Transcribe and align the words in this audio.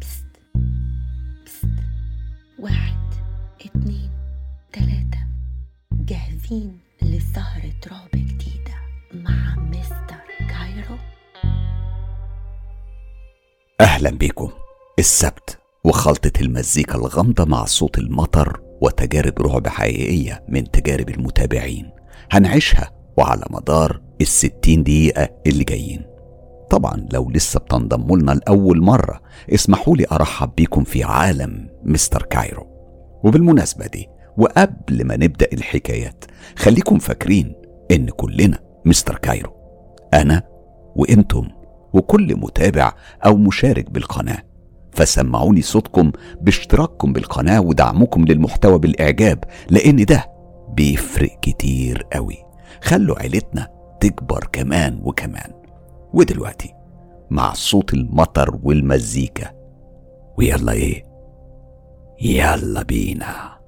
بست 0.00 0.26
بست. 1.46 1.66
واحد 2.58 3.14
اتنين 3.66 4.10
تلاتة. 4.72 5.26
جاهزين 5.92 6.78
لسهرة 7.02 7.72
رعب 7.92 8.10
جديدة 8.14 8.74
مع 9.14 9.54
مستر 9.56 10.46
كايرو؟ 10.48 10.96
أهلا 13.80 14.10
بيكم 14.10 14.50
السبت 14.98 15.58
وخلطة 15.84 16.32
المزيكا 16.40 16.94
الغامضة 16.94 17.44
مع 17.44 17.64
صوت 17.64 17.98
المطر 17.98 18.60
وتجارب 18.82 19.42
رعب 19.42 19.68
حقيقية 19.68 20.44
من 20.48 20.70
تجارب 20.70 21.08
المتابعين. 21.08 21.90
هنعيشها 22.30 22.90
وعلى 23.16 23.44
مدار 23.50 24.02
الستين 24.20 24.82
دقيقة 24.82 25.28
اللي 25.46 25.64
جايين. 25.64 26.09
طبعا 26.70 27.06
لو 27.12 27.30
لسه 27.30 27.60
بتنضموا 27.60 28.18
لنا 28.18 28.32
لأول 28.32 28.82
مرة 28.82 29.20
اسمحوا 29.54 29.96
لي 29.96 30.06
أرحب 30.12 30.50
بيكم 30.56 30.84
في 30.84 31.04
عالم 31.04 31.68
مستر 31.84 32.22
كايرو. 32.22 32.66
وبالمناسبة 33.24 33.86
دي 33.86 34.08
وقبل 34.36 35.04
ما 35.04 35.16
نبدأ 35.16 35.46
الحكايات 35.52 36.24
خليكم 36.56 36.98
فاكرين 36.98 37.54
إن 37.90 38.06
كلنا 38.06 38.58
مستر 38.84 39.18
كايرو 39.18 39.52
أنا 40.14 40.42
وإنتم 40.96 41.48
وكل 41.92 42.36
متابع 42.36 42.92
أو 43.26 43.36
مشارك 43.36 43.90
بالقناة. 43.90 44.42
فسمعوني 44.92 45.62
صوتكم 45.62 46.12
باشتراككم 46.40 47.12
بالقناة 47.12 47.60
ودعمكم 47.60 48.24
للمحتوى 48.24 48.78
بالإعجاب 48.78 49.44
لأن 49.70 50.04
ده 50.04 50.26
بيفرق 50.68 51.40
كتير 51.42 52.06
قوي. 52.12 52.36
خلوا 52.82 53.18
عيلتنا 53.18 53.68
تكبر 54.00 54.48
كمان 54.52 55.00
وكمان. 55.02 55.59
ودلوقتي 56.14 56.74
مع 57.30 57.52
صوت 57.52 57.94
المطر 57.94 58.58
والمزيكا. 58.62 59.50
ويلا 60.38 60.72
إيه؟ 60.72 61.04
يلا 62.22 62.82
بينا. 62.82 63.60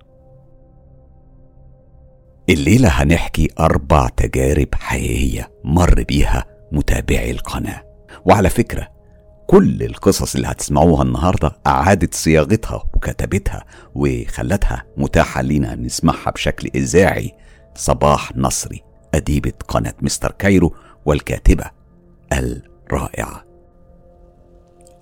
الليلة 2.49 2.89
هنحكي 2.89 3.49
أربع 3.61 4.09
تجارب 4.09 4.69
حقيقية 4.75 5.51
مر 5.65 6.03
بيها 6.03 6.45
متابعي 6.73 7.31
القناة. 7.31 7.83
وعلى 8.25 8.49
فكرة 8.51 8.89
كل 9.47 9.83
القصص 9.83 10.35
اللي 10.35 10.47
هتسمعوها 10.47 11.03
النهاردة 11.03 11.53
أعادت 11.67 12.15
صياغتها 12.15 12.85
وكتبتها 12.95 13.65
وخلتها 13.95 14.85
متاحة 14.97 15.43
لينا 15.43 15.75
نسمعها 15.75 16.31
بشكل 16.31 16.71
إذاعي. 16.75 17.33
صباح 17.75 18.37
نصري 18.37 18.83
أديبة 19.15 19.53
قناة 19.69 19.95
مستر 20.03 20.33
كايرو 20.33 20.75
والكاتبة 21.07 21.82
الرائعة. 22.39 23.45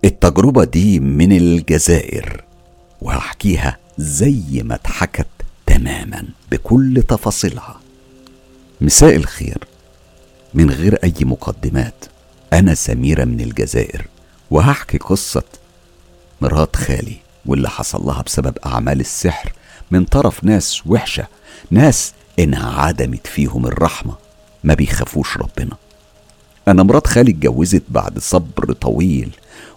التجربة 0.04 0.64
دي 0.64 1.00
من 1.00 1.32
الجزائر 1.32 2.44
وهحكيها 3.02 3.78
زي 3.98 4.62
ما 4.64 4.74
اتحكت 4.74 5.26
تماما 5.66 6.24
بكل 6.50 7.02
تفاصيلها. 7.08 7.80
مساء 8.80 9.16
الخير. 9.16 9.58
من 10.54 10.70
غير 10.70 10.94
أي 11.04 11.14
مقدمات 11.20 12.04
أنا 12.52 12.74
سميرة 12.74 13.24
من 13.24 13.40
الجزائر 13.40 14.06
وهحكي 14.50 14.98
قصة 14.98 15.42
مرات 16.40 16.76
خالي 16.76 17.16
واللي 17.46 17.68
حصل 17.70 18.06
لها 18.06 18.22
بسبب 18.22 18.58
أعمال 18.66 19.00
السحر 19.00 19.52
من 19.90 20.04
طرف 20.04 20.44
ناس 20.44 20.86
وحشة 20.86 21.26
ناس 21.70 22.12
إنها 22.38 22.80
عدمت 22.80 23.26
فيهم 23.26 23.66
الرحمة 23.66 24.14
ما 24.64 24.74
بيخافوش 24.74 25.36
ربنا. 25.36 25.76
أنا 26.69 26.83
مرات 26.83 27.06
خالي 27.06 27.30
اتجوزت 27.30 27.83
بعد 27.89 28.19
صبر 28.19 28.72
طويل 28.72 29.30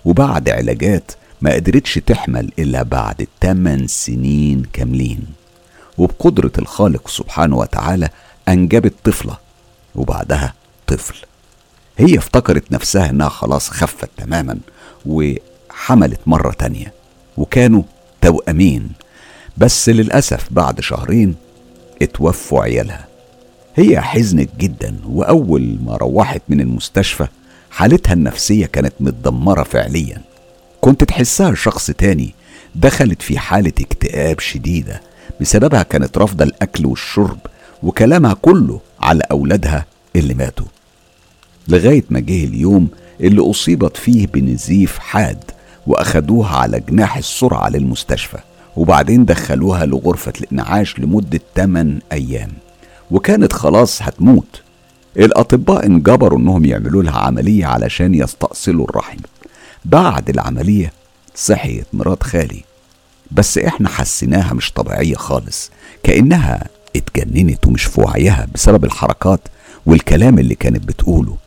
وبعد 0.05 0.49
علاجات 0.49 1.11
ما 1.41 1.53
قدرتش 1.53 1.93
تحمل 1.93 2.51
إلا 2.59 2.83
بعد 2.83 3.27
8 3.41 3.87
سنين 3.87 4.63
كاملين 4.73 5.25
وبقدرة 5.97 6.51
الخالق 6.59 7.07
سبحانه 7.07 7.57
وتعالى 7.57 8.09
أنجبت 8.47 8.93
طفلة 9.03 9.37
وبعدها 9.95 10.53
طفل. 10.87 11.15
هي 11.97 12.17
افتكرت 12.17 12.71
نفسها 12.71 13.09
إنها 13.09 13.29
خلاص 13.29 13.69
خفت 13.69 14.09
تماما 14.17 14.59
وحملت 15.05 16.19
مرة 16.25 16.51
تانية 16.51 16.93
وكانوا 17.37 17.83
توأمين 18.21 18.89
بس 19.57 19.89
للأسف 19.89 20.47
بعد 20.51 20.81
شهرين 20.81 21.35
اتوفوا 22.01 22.63
عيالها. 22.63 23.07
هي 23.75 24.01
حزنت 24.01 24.49
جدا 24.59 24.95
وأول 25.09 25.77
ما 25.85 25.97
روحت 25.97 26.41
من 26.49 26.61
المستشفى 26.61 27.27
حالتها 27.71 28.13
النفسية 28.13 28.65
كانت 28.65 28.93
متدمرة 28.99 29.63
فعليا. 29.63 30.21
كنت 30.81 31.03
تحسها 31.03 31.55
شخص 31.55 31.91
تاني 31.91 32.33
دخلت 32.75 33.21
في 33.21 33.39
حالة 33.39 33.73
اكتئاب 33.81 34.39
شديدة 34.39 35.01
بسببها 35.41 35.83
كانت 35.83 36.17
رافضة 36.17 36.43
الأكل 36.43 36.85
والشرب 36.85 37.37
وكلامها 37.83 38.33
كله 38.33 38.79
على 38.99 39.23
أولادها 39.31 39.85
اللي 40.15 40.33
ماتوا. 40.33 40.65
لغاية 41.67 42.03
ما 42.09 42.19
جه 42.19 42.43
اليوم 42.43 42.87
اللي 43.21 43.49
أصيبت 43.49 43.97
فيه 43.97 44.27
بنزيف 44.27 44.97
حاد 44.99 45.43
وأخدوها 45.87 46.55
على 46.57 46.79
جناح 46.79 47.17
السرعة 47.17 47.69
للمستشفى 47.69 48.37
وبعدين 48.77 49.25
دخلوها 49.25 49.85
لغرفة 49.85 50.33
الإنعاش 50.41 50.99
لمدة 50.99 51.39
8 51.55 51.99
أيام. 52.11 52.51
وكانت 53.13 53.53
خلاص 53.53 54.01
هتموت. 54.01 54.61
الأطباء 55.17 55.85
انجبروا 55.85 56.39
إنهم 56.39 56.65
يعملوا 56.65 57.03
لها 57.03 57.17
عملية 57.19 57.65
علشان 57.65 58.15
يستأصلوا 58.15 58.85
الرحم. 58.89 59.17
بعد 59.85 60.29
العملية 60.29 60.93
صحيت 61.35 61.85
مرات 61.93 62.23
خالي. 62.23 62.63
بس 63.31 63.57
إحنا 63.57 63.89
حسيناها 63.89 64.53
مش 64.53 64.71
طبيعية 64.71 65.15
خالص. 65.15 65.71
كأنها 66.03 66.67
اتجننت 66.95 67.67
ومش 67.67 67.83
في 67.83 68.01
وعيها 68.01 68.47
بسبب 68.53 68.85
الحركات 68.85 69.39
والكلام 69.85 70.39
اللي 70.39 70.55
كانت 70.55 70.83
بتقوله. 70.87 71.37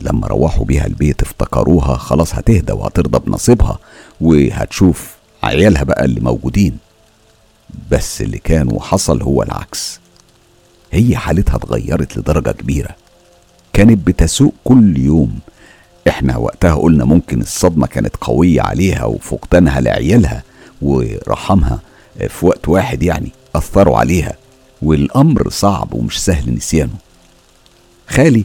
لما 0.00 0.26
روحوا 0.26 0.64
بيها 0.64 0.86
البيت 0.86 1.22
افتكروها 1.22 1.96
خلاص 1.96 2.34
هتهدى 2.34 2.72
وهترضى 2.72 3.18
بنصيبها 3.18 3.78
وهتشوف 4.20 5.14
عيالها 5.42 5.82
بقى 5.82 6.04
اللي 6.04 6.20
موجودين. 6.20 6.78
بس 7.90 8.22
اللي 8.22 8.38
كان 8.38 8.68
وحصل 8.72 9.22
هو 9.22 9.42
العكس. 9.42 10.01
هي 10.92 11.16
حالتها 11.16 11.56
اتغيرت 11.56 12.18
لدرجة 12.18 12.50
كبيرة. 12.50 12.96
كانت 13.72 14.06
بتسوق 14.06 14.54
كل 14.64 14.98
يوم. 14.98 15.38
إحنا 16.08 16.36
وقتها 16.36 16.74
قلنا 16.74 17.04
ممكن 17.04 17.40
الصدمة 17.40 17.86
كانت 17.86 18.16
قوية 18.16 18.62
عليها 18.62 19.04
وفقدانها 19.04 19.80
لعيالها 19.80 20.42
ورحمها 20.82 21.80
في 22.28 22.46
وقت 22.46 22.68
واحد 22.68 23.02
يعني 23.02 23.32
أثروا 23.54 23.98
عليها. 23.98 24.36
والأمر 24.82 25.50
صعب 25.50 25.94
ومش 25.94 26.24
سهل 26.24 26.54
نسيانه. 26.54 26.94
خالي 28.08 28.44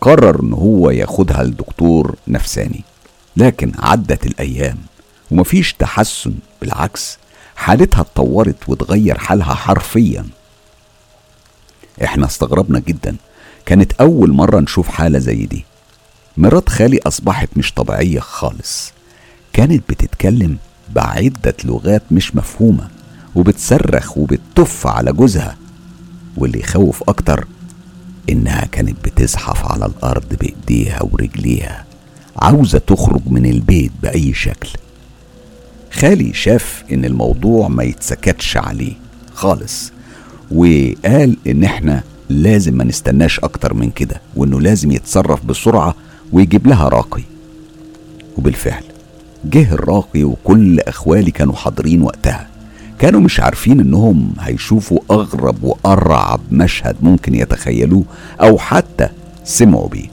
قرر 0.00 0.42
إن 0.42 0.52
هو 0.52 0.90
ياخدها 0.90 1.42
لدكتور 1.42 2.16
نفساني. 2.28 2.84
لكن 3.36 3.72
عدت 3.78 4.26
الأيام 4.26 4.78
ومفيش 5.30 5.72
تحسن. 5.72 6.34
بالعكس 6.60 7.18
حالتها 7.56 8.00
اتطورت 8.00 8.68
وتغير 8.68 9.18
حالها 9.18 9.54
حرفيا. 9.54 10.24
إحنا 12.04 12.26
استغربنا 12.26 12.78
جدا. 12.78 13.16
كانت 13.66 13.92
أول 13.92 14.32
مرة 14.32 14.60
نشوف 14.60 14.88
حالة 14.88 15.18
زي 15.18 15.46
دي. 15.46 15.64
مرات 16.36 16.68
خالي 16.68 16.98
أصبحت 17.06 17.48
مش 17.56 17.72
طبيعية 17.72 18.20
خالص. 18.20 18.92
كانت 19.52 19.82
بتتكلم 19.88 20.56
بعدة 20.94 21.54
لغات 21.64 22.02
مش 22.10 22.36
مفهومة 22.36 22.88
وبتصرخ 23.34 24.18
وبتف 24.18 24.86
على 24.86 25.12
جوزها. 25.12 25.56
واللي 26.36 26.60
يخوف 26.60 27.02
أكتر 27.08 27.46
إنها 28.30 28.64
كانت 28.72 28.96
بتزحف 29.04 29.72
على 29.72 29.86
الأرض 29.86 30.24
بإيديها 30.40 31.02
ورجليها 31.02 31.84
عاوزة 32.36 32.78
تخرج 32.78 33.20
من 33.26 33.46
البيت 33.46 33.92
بأي 34.02 34.34
شكل. 34.34 34.68
خالي 35.92 36.34
شاف 36.34 36.84
إن 36.92 37.04
الموضوع 37.04 37.68
ما 37.68 37.82
يتسكتش 37.84 38.56
عليه 38.56 38.92
خالص. 39.34 39.92
وقال 40.50 41.36
إن 41.46 41.64
إحنا 41.64 42.02
لازم 42.28 42.74
ما 42.74 42.84
نستناش 42.84 43.40
أكتر 43.40 43.74
من 43.74 43.90
كده 43.90 44.20
وإنه 44.36 44.60
لازم 44.60 44.92
يتصرف 44.92 45.44
بسرعة 45.44 45.94
ويجيب 46.32 46.66
لها 46.66 46.88
راقي. 46.88 47.22
وبالفعل 48.38 48.82
جه 49.44 49.72
الراقي 49.72 50.24
وكل 50.24 50.80
أخوالي 50.80 51.30
كانوا 51.30 51.54
حاضرين 51.54 52.02
وقتها. 52.02 52.48
كانوا 52.98 53.20
مش 53.20 53.40
عارفين 53.40 53.80
إنهم 53.80 54.32
هيشوفوا 54.40 54.98
أغرب 55.10 55.56
وأرعب 55.62 56.40
مشهد 56.50 56.96
ممكن 57.02 57.34
يتخيلوه 57.34 58.04
أو 58.40 58.58
حتى 58.58 59.08
سمعوا 59.44 59.88
بيه. 59.88 60.08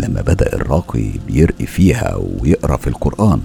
لما 0.00 0.20
بدأ 0.20 0.52
الراقي 0.52 1.10
بيرقي 1.26 1.66
فيها 1.66 2.14
ويقرأ 2.40 2.76
في 2.76 2.86
القرآن 2.86 3.40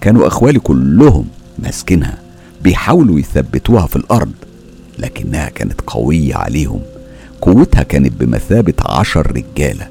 كانوا 0.00 0.26
أخوالي 0.26 0.58
كلهم 0.58 1.24
ماسكينها 1.58 2.18
بيحاولوا 2.62 3.18
يثبتوها 3.20 3.86
في 3.86 3.96
الأرض. 3.96 4.32
لكنها 4.98 5.48
كانت 5.48 5.80
قوية 5.86 6.34
عليهم. 6.34 6.80
قوتها 7.40 7.82
كانت 7.82 8.12
بمثابة 8.20 8.74
عشر 8.86 9.32
رجالة. 9.36 9.88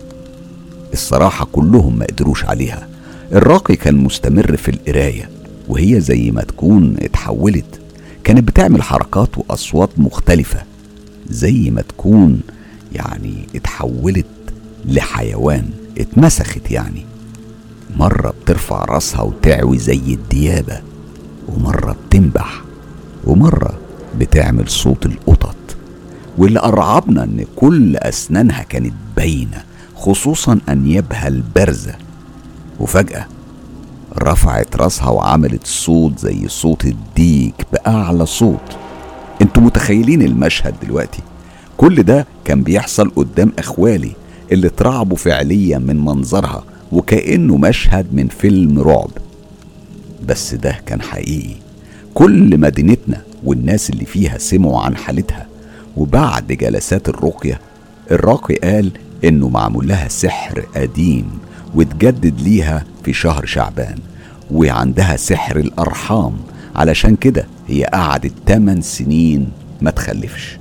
الصراحة 0.93 1.47
كلهم 1.51 1.99
ما 1.99 2.05
قدروش 2.05 2.45
عليها. 2.45 2.87
الراقي 3.31 3.75
كان 3.75 3.95
مستمر 3.95 4.57
في 4.57 4.69
القراية 4.71 5.29
وهي 5.67 6.01
زي 6.01 6.31
ما 6.31 6.41
تكون 6.41 6.95
اتحولت. 6.99 7.79
كانت 8.23 8.47
بتعمل 8.47 8.81
حركات 8.81 9.37
وأصوات 9.37 9.89
مختلفة 9.97 10.63
زي 11.29 11.69
ما 11.71 11.81
تكون 11.81 12.41
يعني 12.95 13.33
اتحولت 13.55 14.25
لحيوان 14.85 15.69
اتمسخت 15.97 16.71
يعني. 16.71 17.05
مرة 17.97 18.33
بترفع 18.43 18.85
راسها 18.85 19.21
وتعوي 19.21 19.77
زي 19.77 19.97
الديابة 20.13 20.81
ومرة 21.47 21.95
بتنبح 22.07 22.61
ومرة 23.23 23.79
بتعمل 24.19 24.69
صوت 24.69 25.05
القطط 25.05 25.55
واللي 26.37 26.59
أرعبنا 26.59 27.23
إن 27.23 27.45
كل 27.55 27.97
أسنانها 27.97 28.63
كانت 28.63 28.93
باينة 29.17 29.63
خصوصا 29.95 30.59
أنيابها 30.69 31.27
البارزة. 31.27 31.95
وفجأة 32.79 33.25
رفعت 34.19 34.75
راسها 34.75 35.09
وعملت 35.09 35.67
صوت 35.67 36.19
زي 36.19 36.47
صوت 36.47 36.85
الديك 36.85 37.65
بأعلى 37.73 38.25
صوت. 38.25 38.77
أنتوا 39.41 39.63
متخيلين 39.63 40.21
المشهد 40.21 40.75
دلوقتي؟ 40.83 41.21
كل 41.77 42.03
ده 42.03 42.27
كان 42.45 42.63
بيحصل 42.63 43.11
قدام 43.15 43.51
إخوالي 43.59 44.11
اللي 44.51 44.67
اترعبوا 44.67 45.17
فعليا 45.17 45.77
من 45.77 46.05
منظرها 46.05 46.63
وكأنه 46.91 47.57
مشهد 47.57 48.05
من 48.13 48.27
فيلم 48.27 48.79
رعب. 48.79 49.11
بس 50.27 50.53
ده 50.53 50.79
كان 50.85 51.01
حقيقي. 51.01 51.55
كل 52.13 52.59
مدينتنا 52.59 53.21
والناس 53.45 53.89
اللي 53.89 54.05
فيها 54.05 54.37
سمعوا 54.37 54.79
عن 54.79 54.95
حالتها. 54.95 55.47
وبعد 55.97 56.47
جلسات 56.47 57.09
الرقية 57.09 57.59
الراقي 58.11 58.55
قال 58.55 58.91
إنه 59.23 59.49
معمول 59.49 59.87
لها 59.87 60.07
سحر 60.07 60.65
قديم 60.75 61.39
وتجدد 61.75 62.41
ليها 62.41 62.85
في 63.03 63.13
شهر 63.13 63.45
شعبان 63.45 63.99
وعندها 64.51 65.15
سحر 65.15 65.57
الأرحام. 65.57 66.33
علشان 66.75 67.15
كده 67.15 67.47
هي 67.67 67.83
قعدت 67.83 68.33
8 68.47 68.81
سنين 68.81 69.51
ما 69.81 69.91
تخلفش. 69.91 70.57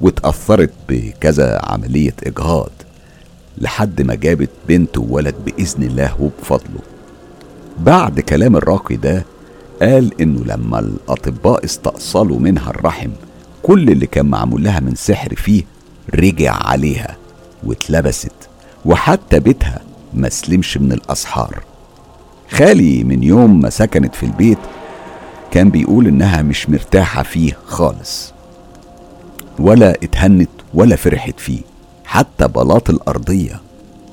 واتأثرت 0.00 0.72
بكذا 0.88 1.60
عملية 1.62 2.14
إجهاض 2.26 2.70
لحد 3.58 4.02
ما 4.02 4.14
جابت 4.14 4.50
بنت 4.68 4.98
وولد 4.98 5.34
بإذن 5.46 5.82
الله 5.82 6.14
وبفضله. 6.20 6.80
بعد 7.80 8.20
كلام 8.20 8.56
الراقي 8.56 8.96
ده 8.96 9.24
قال 9.82 10.20
إنه 10.20 10.44
لما 10.44 10.78
الأطباء 10.78 11.64
استأصلوا 11.64 12.38
منها 12.38 12.70
الرحم 12.70 13.10
كل 13.62 13.88
اللي 13.90 14.06
كان 14.06 14.26
معمول 14.26 14.64
لها 14.64 14.80
من 14.80 14.94
سحر 14.94 15.34
فيه 15.36 15.62
رجع 16.14 16.52
عليها 16.52 17.16
واتلبست 17.64 18.32
وحتى 18.84 19.40
بيتها 19.40 19.80
ما 20.14 20.28
سلمش 20.28 20.78
من 20.78 20.92
الأسحار. 20.92 21.64
خالي 22.50 23.04
من 23.04 23.22
يوم 23.22 23.60
ما 23.60 23.70
سكنت 23.70 24.14
في 24.14 24.22
البيت 24.26 24.58
كان 25.50 25.70
بيقول 25.70 26.06
إنها 26.06 26.42
مش 26.42 26.70
مرتاحة 26.70 27.22
فيه 27.22 27.56
خالص 27.66 28.32
ولا 29.58 29.90
اتهنت 29.90 30.50
ولا 30.74 30.96
فرحت 30.96 31.40
فيه. 31.40 31.60
حتى 32.04 32.48
بلاط 32.48 32.90
الأرضية 32.90 33.60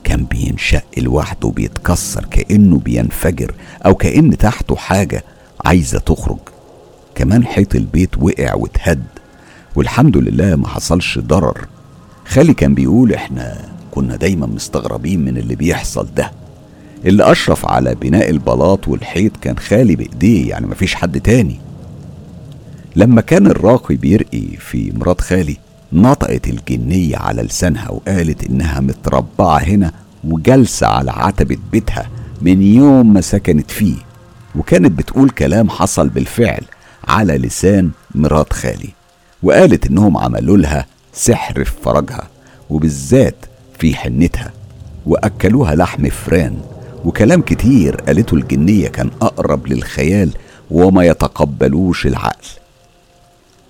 كان 0.03 0.23
بينشق 0.25 0.83
لوحده 0.97 1.47
وبيتكسر 1.47 2.25
كأنه 2.25 2.77
بينفجر 2.79 3.53
أو 3.85 3.95
كأن 3.95 4.37
تحته 4.37 4.75
حاجة 4.75 5.23
عايزة 5.65 5.99
تخرج. 5.99 6.39
كمان 7.15 7.45
حيط 7.45 7.75
البيت 7.75 8.17
وقع 8.17 8.53
واتهد. 8.53 9.03
والحمد 9.75 10.17
لله 10.17 10.55
ما 10.55 10.67
حصلش 10.67 11.19
ضرر. 11.19 11.67
خالي 12.25 12.53
كان 12.53 12.73
بيقول 12.73 13.13
إحنا 13.13 13.57
كنا 13.91 14.15
دايما 14.15 14.47
مستغربين 14.47 15.25
من 15.25 15.37
اللي 15.37 15.55
بيحصل 15.55 16.07
ده. 16.15 16.31
اللي 17.05 17.31
أشرف 17.31 17.65
على 17.65 17.95
بناء 17.95 18.29
البلاط 18.29 18.87
والحيط 18.87 19.37
كان 19.37 19.57
خالي 19.57 19.95
بإيديه 19.95 20.49
يعني 20.49 20.67
مفيش 20.67 20.95
حد 20.95 21.21
تاني. 21.21 21.59
لما 22.95 23.21
كان 23.21 23.47
الراقي 23.47 23.95
بيرقي 23.95 24.47
في 24.59 24.91
مرات 24.95 25.21
خالي 25.21 25.57
نطقت 25.93 26.47
الجنية 26.47 27.17
على 27.17 27.41
لسانها 27.41 27.89
وقالت 27.91 28.43
إنها 28.49 28.79
متربعة 28.79 29.57
هنا 29.57 29.91
وجالسة 30.23 30.87
على 30.87 31.11
عتبة 31.11 31.57
بيتها 31.71 32.09
من 32.41 32.61
يوم 32.61 33.13
ما 33.13 33.21
سكنت 33.21 33.71
فيه. 33.71 33.95
وكانت 34.55 34.91
بتقول 34.91 35.29
كلام 35.29 35.69
حصل 35.69 36.09
بالفعل 36.09 36.63
على 37.07 37.37
لسان 37.37 37.91
مرات 38.15 38.53
خالي 38.53 38.89
وقالت 39.43 39.85
إنهم 39.87 40.17
عملوا 40.17 40.57
لها 40.57 40.85
سحر 41.13 41.63
في 41.63 41.71
فرجها 41.83 42.27
وبالذات 42.69 43.35
في 43.79 43.95
حنتها 43.95 44.53
وأكلوها 45.05 45.75
لحم 45.75 46.09
فران 46.09 46.57
وكلام 47.05 47.41
كتير 47.41 47.95
قالته 47.95 48.35
الجنية 48.35 48.87
كان 48.87 49.09
أقرب 49.21 49.67
للخيال 49.67 50.31
وما 50.71 51.05
يتقبلوش 51.05 52.05
العقل 52.07 52.47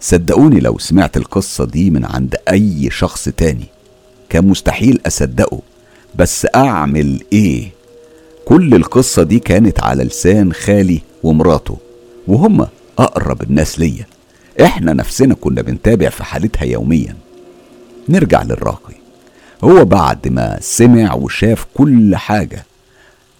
صدقوني 0.01 0.59
لو 0.59 0.77
سمعت 0.79 1.17
القصة 1.17 1.65
دي 1.65 1.89
من 1.89 2.05
عند 2.05 2.35
أي 2.51 2.89
شخص 2.91 3.29
تاني 3.29 3.65
كان 4.29 4.47
مستحيل 4.47 5.01
أصدقه 5.07 5.59
بس 6.15 6.47
أعمل 6.55 7.23
إيه؟ 7.33 7.71
كل 8.45 8.73
القصة 8.75 9.23
دي 9.23 9.39
كانت 9.39 9.79
على 9.83 10.03
لسان 10.03 10.53
خالي 10.53 11.01
ومراته 11.23 11.77
وهم 12.27 12.67
أقرب 12.99 13.41
الناس 13.41 13.79
ليا. 13.79 14.05
إحنا 14.61 14.93
نفسنا 14.93 15.33
كنا 15.33 15.61
بنتابع 15.61 16.09
في 16.09 16.23
حالتها 16.23 16.63
يوميا. 16.65 17.15
نرجع 18.09 18.43
للراقي. 18.43 18.93
هو 19.63 19.85
بعد 19.85 20.27
ما 20.27 20.57
سمع 20.61 21.13
وشاف 21.13 21.65
كل 21.73 22.15
حاجة 22.15 22.65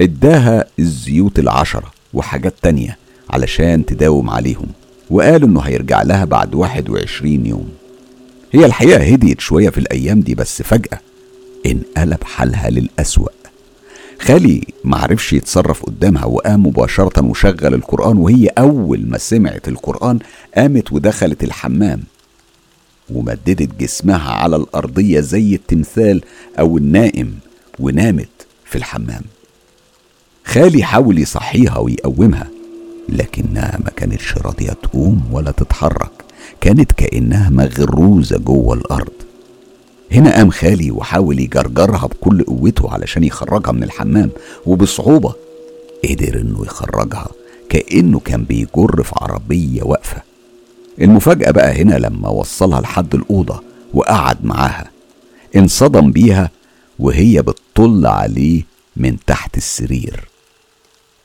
إداها 0.02 0.66
الزيوت 0.80 1.40
العشرة 1.40 1.92
وحاجات 2.14 2.54
تانية 2.62 2.98
علشان 3.30 3.86
تداوم 3.86 4.30
عليهم 4.30 4.68
وقال 5.10 5.44
إنه 5.44 5.60
هيرجع 5.60 6.02
لها 6.02 6.26
بعد 6.26 6.56
21 6.56 7.46
يوم. 7.46 7.70
هي 8.52 8.66
الحقيقة 8.66 9.04
هديت 9.14 9.40
شوية 9.42 9.70
في 9.70 9.78
الأيام 9.78 10.20
دي 10.22 10.36
بس 10.36 10.62
فجأة 10.62 11.00
انقلب 11.66 12.24
حالها 12.24 12.70
للأسوأ. 12.70 13.30
خالي 14.22 14.62
معرفش 14.84 15.34
يتصرف 15.34 15.84
قدامها 15.84 16.26
وقام 16.26 16.66
مباشرة 16.66 17.26
وشغل 17.26 17.74
القرآن 17.74 18.18
وهي 18.18 18.48
أول 18.48 19.06
ما 19.10 19.18
سمعت 19.18 19.68
القرآن 19.68 20.20
قامت 20.58 20.92
ودخلت 20.94 21.44
الحمام 21.44 22.04
ومددت 23.10 23.80
جسمها 23.80 24.32
على 24.32 24.56
الأرضية 24.56 25.20
زي 25.20 25.56
التمثال 25.56 26.22
أو 26.60 26.78
النائم 26.78 27.36
ونامت 27.80 28.30
في 28.66 28.78
الحمام. 28.78 29.22
خالي 30.46 30.84
حاول 30.84 31.20
يصحيها 31.20 31.78
ويقومها 31.78 32.48
لكنها 33.10 33.80
ما 33.84 33.90
كانتش 33.96 34.38
راضية 34.38 34.72
تقوم 34.72 35.24
ولا 35.32 35.52
تتحرك 35.52 36.12
كانت 36.62 36.92
كأنها 36.92 37.50
مغروزة 37.50 38.38
جوه 38.38 38.74
الأرض. 38.76 39.12
هنا 40.12 40.36
قام 40.36 40.50
خالي 40.50 40.92
وحاول 40.92 41.40
يجرجرها 41.40 42.08
بكل 42.08 42.44
قوته 42.44 42.92
علشان 42.94 43.24
يخرجها 43.24 43.72
من 43.72 43.84
الحمام 43.84 44.30
وبصعوبة 44.66 45.34
قدر 46.10 46.42
إنه 46.42 46.66
يخرجها 46.66 47.28
كأنه 47.70 48.20
كان 48.20 48.44
بيجر 48.44 49.04
في 49.04 49.12
عربية 49.22 49.84
واقفة. 49.84 50.22
المفاجأة 51.02 51.52
بقى 51.52 51.82
هنا 51.82 51.96
لما 51.96 52.30
وصلها 52.30 52.82
لحد 52.82 53.16
الأوضة 53.16 53.62
وقعد 53.94 54.46
معاها 54.46 54.90
انصدم 55.56 56.12
بيها 56.12 56.50
وهي 57.00 57.42
بتطل 57.42 58.06
عليه 58.06 58.64
من 58.96 59.18
تحت 59.28 59.58
السرير. 59.58 60.28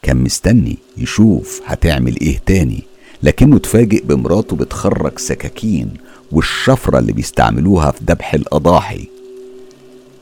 كان 0.03 0.17
مستني 0.17 0.79
يشوف 0.97 1.63
هتعمل 1.67 2.21
إيه 2.21 2.41
تاني 2.47 2.83
لكنه 3.23 3.57
اتفاجئ 3.57 4.05
بمراته 4.05 4.57
بتخرج 4.57 5.19
سكاكين 5.19 5.89
والشفرة 6.33 6.99
اللي 6.99 7.13
بيستعملوها 7.13 7.91
في 7.91 8.01
ذبح 8.09 8.35
الأضاحي. 8.35 9.09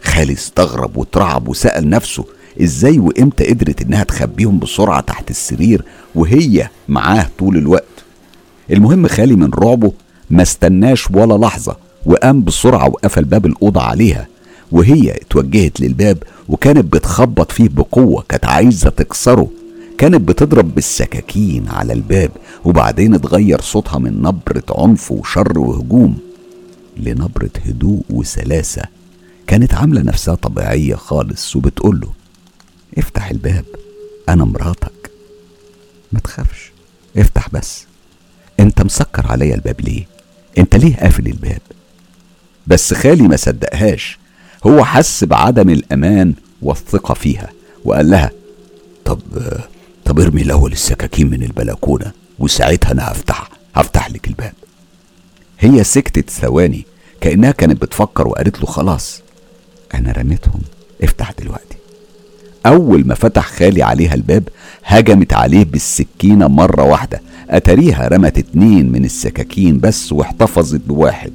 خالي 0.02 0.32
استغرب 0.32 0.96
واترعب 0.96 1.48
وسأل 1.48 1.88
نفسه 1.90 2.24
إزاي 2.62 2.98
وإمتى 2.98 3.44
قدرت 3.44 3.82
إنها 3.82 4.04
تخبيهم 4.04 4.58
بسرعة 4.58 5.00
تحت 5.00 5.30
السرير 5.30 5.82
وهي 6.14 6.68
معاه 6.88 7.26
طول 7.38 7.56
الوقت. 7.56 7.84
المهم 8.70 9.06
خالي 9.08 9.36
من 9.36 9.50
رعبه 9.54 9.92
ما 10.30 10.42
استناش 10.42 11.10
ولا 11.10 11.46
لحظة 11.46 11.76
وقام 12.06 12.44
بسرعة 12.44 12.88
وقفل 12.88 13.24
باب 13.24 13.46
الأوضة 13.46 13.82
عليها 13.82 14.26
وهي 14.72 15.10
اتوجهت 15.16 15.80
للباب 15.80 16.18
وكانت 16.48 16.92
بتخبط 16.94 17.52
فيه 17.52 17.68
بقوة 17.68 18.24
كانت 18.28 18.44
عايزة 18.44 18.90
تكسره. 18.90 19.48
كانت 19.98 20.28
بتضرب 20.28 20.74
بالسكاكين 20.74 21.68
على 21.68 21.92
الباب 21.92 22.30
وبعدين 22.64 23.14
اتغير 23.14 23.60
صوتها 23.60 23.98
من 23.98 24.22
نبرة 24.22 24.62
عنف 24.70 25.12
وشر 25.12 25.58
وهجوم 25.58 26.18
لنبرة 26.96 27.50
هدوء 27.66 28.02
وسلاسة 28.10 28.82
كانت 29.46 29.74
عاملة 29.74 30.02
نفسها 30.02 30.34
طبيعية 30.34 30.94
خالص 30.94 31.56
وبتقوله 31.56 32.08
افتح 32.98 33.30
الباب 33.30 33.64
أنا 34.28 34.44
مراتك. 34.44 35.10
ما 36.12 36.20
تخافش 36.20 36.72
افتح 37.16 37.48
بس. 37.52 37.84
انت 38.60 38.82
مسكر 38.82 39.26
عليا 39.26 39.54
الباب 39.54 39.80
ليه؟ 39.80 40.06
انت 40.58 40.76
ليه 40.76 40.96
قافل 40.96 41.26
الباب؟ 41.26 41.60
بس 42.66 42.94
خالي 42.94 43.22
ما 43.28 43.36
صدقهاش 43.36 44.18
هو 44.66 44.84
حس 44.84 45.24
بعدم 45.24 45.70
الأمان 45.70 46.34
والثقة 46.62 47.14
فيها 47.14 47.50
وقال 47.84 48.10
لها 48.10 48.30
طب 49.04 49.20
طب 50.04 50.20
ارمي 50.20 50.42
الأول 50.42 50.72
السكاكين 50.72 51.30
من 51.30 51.42
البلكونة 51.42 52.12
وساعتها 52.38 52.92
أنا 52.92 53.12
هفتح 53.12 53.48
هفتح 53.74 54.10
لك 54.10 54.28
الباب. 54.28 54.52
هي 55.58 55.84
سكتت 55.84 56.30
ثواني 56.30 56.86
كأنها 57.20 57.50
كانت 57.50 57.82
بتفكر 57.82 58.28
وقالت 58.28 58.60
له 58.60 58.66
خلاص. 58.66 59.22
أنا 59.94 60.12
رميتهم 60.12 60.60
افتح 61.02 61.32
دلوقتي. 61.38 61.76
أول 62.66 63.06
ما 63.06 63.14
فتح 63.14 63.46
خالي 63.46 63.82
عليها 63.82 64.14
الباب 64.14 64.48
هجمت 64.84 65.32
عليه 65.32 65.64
بالسكينة 65.64 66.48
مرة 66.48 66.82
واحدة. 66.82 67.20
أتاريها 67.50 68.08
رمت 68.08 68.38
اتنين 68.38 68.92
من 68.92 69.04
السكاكين 69.04 69.80
بس 69.80 70.12
واحتفظت 70.12 70.80
بواحد. 70.86 71.32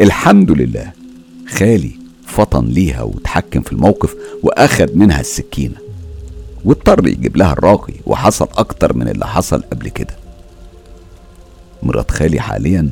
الحمد 0.00 0.50
لله 0.50 0.92
خالي 1.48 1.92
فطن 2.26 2.64
ليها 2.66 3.02
وتحكم 3.02 3.60
في 3.60 3.72
الموقف 3.72 4.14
واخد 4.42 4.96
منها 4.96 5.20
السكينة. 5.20 5.76
واضطر 6.64 7.08
يجيب 7.08 7.36
لها 7.36 7.52
الراقي 7.52 7.94
وحصل 8.06 8.48
أكتر 8.56 8.96
من 8.96 9.08
اللي 9.08 9.26
حصل 9.26 9.62
قبل 9.62 9.88
كده. 9.88 10.16
مرات 11.82 12.10
خالي 12.10 12.40
حاليا 12.40 12.88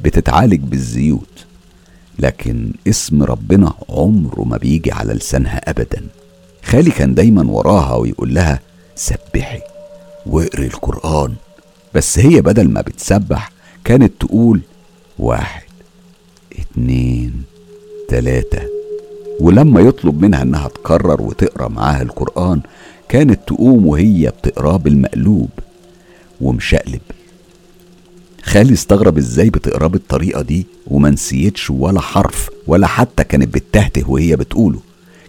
بتتعالج 0.00 0.60
بالزيوت 0.60 1.44
لكن 2.18 2.72
اسم 2.88 3.22
ربنا 3.22 3.72
عمره 3.88 4.42
ما 4.44 4.56
بيجي 4.56 4.92
على 4.92 5.14
لسانها 5.14 5.70
ابدا. 5.70 6.02
خالي 6.64 6.90
كان 6.90 7.14
دايما 7.14 7.50
وراها 7.52 7.94
ويقول 7.94 8.34
لها 8.34 8.60
سبحي 8.96 9.60
واقري 10.26 10.66
القرآن. 10.66 11.34
بس 11.94 12.18
هي 12.18 12.40
بدل 12.40 12.68
ما 12.68 12.80
بتسبح 12.80 13.50
كانت 13.84 14.12
تقول 14.20 14.60
واحد 15.18 15.62
اتنين 16.58 17.42
تلاتة. 18.08 18.62
ولما 19.40 19.80
يطلب 19.80 20.20
منها 20.22 20.42
إنها 20.42 20.68
تكرر 20.68 21.22
وتقرأ 21.22 21.68
معاها 21.68 22.02
القرآن 22.02 22.60
كانت 23.12 23.40
تقوم 23.46 23.86
وهي 23.86 24.30
بتقراه 24.30 24.76
بالمقلوب 24.76 25.50
ومشقلب. 26.40 27.00
خالي 28.42 28.72
استغرب 28.72 29.18
إزاي 29.18 29.50
بتقراه 29.50 29.86
بالطريقة 29.86 30.42
دي 30.42 30.66
وما 30.86 31.10
نسيتش 31.10 31.70
ولا 31.70 32.00
حرف 32.00 32.50
ولا 32.66 32.86
حتى 32.86 33.24
كانت 33.24 33.54
بتهته 33.54 34.10
وهي 34.10 34.36
بتقوله. 34.36 34.80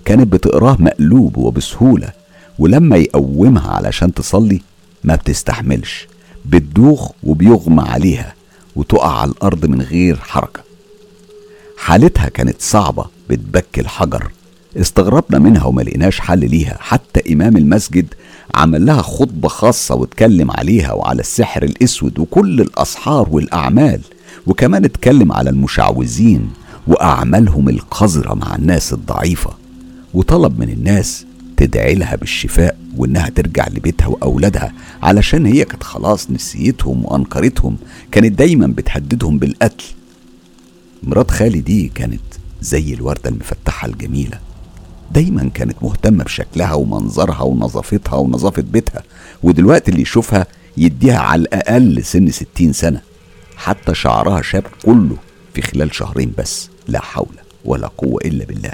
كانت 0.05 0.33
بتقراه 0.33 0.77
مقلوب 0.79 1.37
وبسهولة 1.37 2.09
ولما 2.59 2.97
يقومها 2.97 3.71
علشان 3.71 4.13
تصلي 4.13 4.61
ما 5.03 5.15
بتستحملش 5.15 6.07
بتدوخ 6.45 7.11
وبيغمى 7.23 7.81
عليها 7.81 8.33
وتقع 8.75 9.19
على 9.19 9.31
الأرض 9.31 9.65
من 9.65 9.81
غير 9.81 10.15
حركة. 10.15 10.63
حالتها 11.77 12.29
كانت 12.29 12.61
صعبة 12.61 13.05
بتبكي 13.29 13.81
الحجر. 13.81 14.31
استغربنا 14.77 15.39
منها 15.39 15.63
وما 15.65 15.81
لقيناش 15.81 16.19
حل 16.19 16.49
ليها. 16.49 16.77
حتى 16.79 17.33
إمام 17.33 17.57
المسجد 17.57 18.05
عمل 18.55 18.85
لها 18.85 19.01
خطبة 19.01 19.47
خاصة 19.47 19.95
واتكلم 19.95 20.51
عليها 20.51 20.93
وعلى 20.93 21.19
السحر 21.19 21.63
الأسود 21.63 22.19
وكل 22.19 22.61
الأسحار 22.61 23.29
والأعمال 23.31 24.01
وكمان 24.47 24.85
اتكلم 24.85 25.31
على 25.31 25.49
المشعوذين 25.49 26.49
وأعمالهم 26.87 27.69
القذرة 27.69 28.33
مع 28.33 28.55
الناس 28.55 28.93
الضعيفة. 28.93 29.49
وطلب 30.13 30.59
من 30.59 30.69
الناس 30.69 31.25
تدعي 31.57 31.95
لها 31.95 32.15
بالشفاء 32.15 32.77
وإنها 32.97 33.29
ترجع 33.29 33.67
لبيتها 33.67 34.07
وأولادها 34.07 34.73
علشان 35.03 35.45
هي 35.45 35.65
كانت 35.65 35.83
خلاص 35.83 36.31
نسيتهم 36.31 37.05
وانكرتهم 37.05 37.77
كانت 38.11 38.39
دايما 38.39 38.67
بتهددهم 38.67 39.37
بالقتل. 39.37 39.85
مرات 41.03 41.31
خالي 41.31 41.59
دي 41.59 41.91
كانت 41.95 42.21
زي 42.61 42.93
الوردة 42.93 43.29
المفتحة 43.29 43.87
الجميلة. 43.87 44.39
دايما 45.13 45.49
كانت 45.53 45.75
مهتمة 45.81 46.23
بشكلها 46.23 46.73
ومنظرها 46.73 47.41
ونظافتها 47.41 48.15
ونظافة 48.15 48.61
بيتها 48.61 49.03
ودلوقتي 49.43 49.91
اللي 49.91 50.01
يشوفها 50.01 50.47
يديها 50.77 51.17
على 51.19 51.41
الأقل 51.41 52.03
سن 52.03 52.31
ستين 52.31 52.73
سنة. 52.73 53.01
حتى 53.57 53.95
شعرها 53.95 54.41
شاب 54.41 54.63
كله 54.85 55.17
في 55.53 55.61
خلال 55.61 55.95
شهرين 55.95 56.33
بس 56.37 56.69
لا 56.87 56.99
حول 57.01 57.35
ولا 57.65 57.87
قوة 57.97 58.21
إلا 58.25 58.45
بالله. 58.45 58.71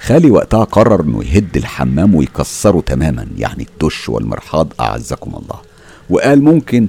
خالي 0.00 0.30
وقتها 0.30 0.64
قرر 0.64 1.00
إنه 1.02 1.24
يهد 1.24 1.56
الحمام 1.56 2.14
ويكسره 2.14 2.80
تماما 2.80 3.26
يعني 3.38 3.66
الدش 3.72 4.08
والمرحاض 4.08 4.72
أعزكم 4.80 5.30
الله. 5.30 5.60
وقال 6.10 6.42
ممكن 6.44 6.88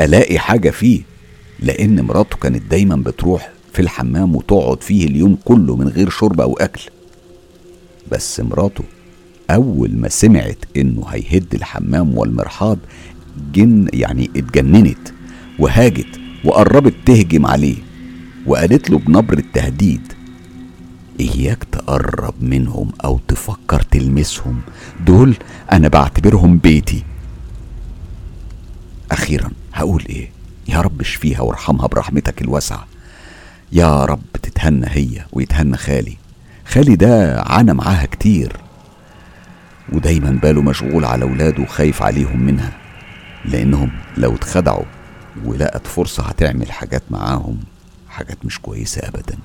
ألاقي 0.00 0.38
حاجة 0.38 0.70
فيه 0.70 1.02
لأن 1.60 2.00
مراته 2.00 2.36
كانت 2.36 2.62
دايما 2.70 2.96
بتروح 2.96 3.50
في 3.72 3.82
الحمام 3.82 4.36
وتقعد 4.36 4.82
فيه 4.82 5.06
اليوم 5.06 5.38
كله 5.44 5.76
من 5.76 5.88
غير 5.88 6.10
شرب 6.10 6.40
أو 6.40 6.56
أكل. 6.56 6.80
بس 8.12 8.40
مراته 8.40 8.84
أول 9.50 9.96
ما 9.96 10.08
سمعت 10.08 10.64
إنه 10.76 11.06
هيهد 11.08 11.54
الحمام 11.54 12.18
والمرحاض 12.18 12.78
جن 13.52 13.88
يعني 13.92 14.30
اتجننت 14.36 15.08
وهاجت 15.58 16.20
وقربت 16.44 16.94
تهجم 17.06 17.46
عليه 17.46 17.76
وقالت 18.46 18.90
له 18.90 18.98
بنبرة 18.98 19.42
تهديد 19.54 20.12
إياك 21.20 21.64
تقرب 21.64 22.34
منهم 22.40 22.92
أو 23.04 23.20
تفكر 23.28 23.82
تلمسهم 23.82 24.60
دول 25.06 25.36
أنا 25.72 25.88
بعتبرهم 25.88 26.58
بيتي. 26.58 27.02
أخيرا 29.10 29.50
هقول 29.72 30.04
إيه؟ 30.08 30.30
يا 30.68 30.80
رب 30.80 31.00
اشفيها 31.00 31.40
وارحمها 31.40 31.86
برحمتك 31.86 32.42
الواسعة. 32.42 32.86
يا 33.72 34.04
رب 34.04 34.22
تتهنى 34.42 34.86
هي 34.88 35.24
ويتهنى 35.32 35.76
خالي. 35.76 36.16
خالي 36.70 36.96
ده 36.96 37.40
عانى 37.42 37.74
معاها 37.74 38.06
كتير 38.06 38.52
ودايما 39.92 40.30
باله 40.30 40.62
مشغول 40.62 41.04
على 41.04 41.24
ولاده 41.24 41.62
وخايف 41.62 42.02
عليهم 42.02 42.40
منها 42.40 42.72
لأنهم 43.44 43.90
لو 44.16 44.34
اتخدعوا 44.34 44.84
ولقت 45.44 45.86
فرصة 45.86 46.22
هتعمل 46.22 46.72
حاجات 46.72 47.02
معاهم 47.10 47.58
حاجات 48.08 48.44
مش 48.44 48.58
كويسة 48.58 49.08
أبداً. 49.08 49.38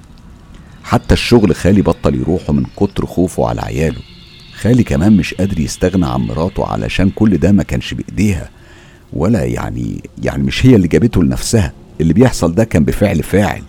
حتى 0.83 1.13
الشغل 1.13 1.55
خالي 1.55 1.81
بطل 1.81 2.15
يروحه 2.15 2.53
من 2.53 2.65
كتر 2.77 3.05
خوفه 3.05 3.47
على 3.49 3.61
عياله. 3.61 4.01
خالي 4.55 4.83
كمان 4.83 5.17
مش 5.17 5.33
قادر 5.33 5.59
يستغنى 5.59 6.05
عن 6.05 6.21
مراته 6.21 6.65
علشان 6.67 7.09
كل 7.09 7.37
ده 7.37 7.51
ما 7.51 7.63
كانش 7.63 7.93
بإيديها 7.93 8.49
ولا 9.13 9.43
يعني 9.43 10.01
يعني 10.23 10.43
مش 10.43 10.65
هي 10.65 10.75
اللي 10.75 10.87
جابته 10.87 11.23
لنفسها. 11.23 11.73
اللي 12.01 12.13
بيحصل 12.13 12.55
ده 12.55 12.63
كان 12.63 12.83
بفعل 12.85 13.23
فاعل. 13.23 13.63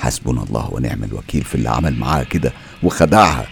حسبنا 0.00 0.42
الله 0.42 0.68
ونعم 0.72 1.04
الوكيل 1.04 1.44
في 1.44 1.54
اللي 1.54 1.70
عمل 1.70 1.98
معاها 1.98 2.24
كده 2.24 2.52
وخدعها. 2.82 3.46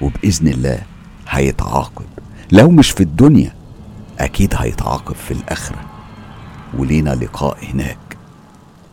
وبإذن 0.00 0.48
الله 0.48 0.82
هيتعاقب. 1.28 2.04
لو 2.52 2.70
مش 2.70 2.90
في 2.90 3.00
الدنيا 3.00 3.54
أكيد 4.18 4.54
هيتعاقب 4.56 5.14
في 5.14 5.30
الآخرة. 5.30 5.84
ولينا 6.78 7.10
لقاء 7.10 7.64
هناك 7.72 7.98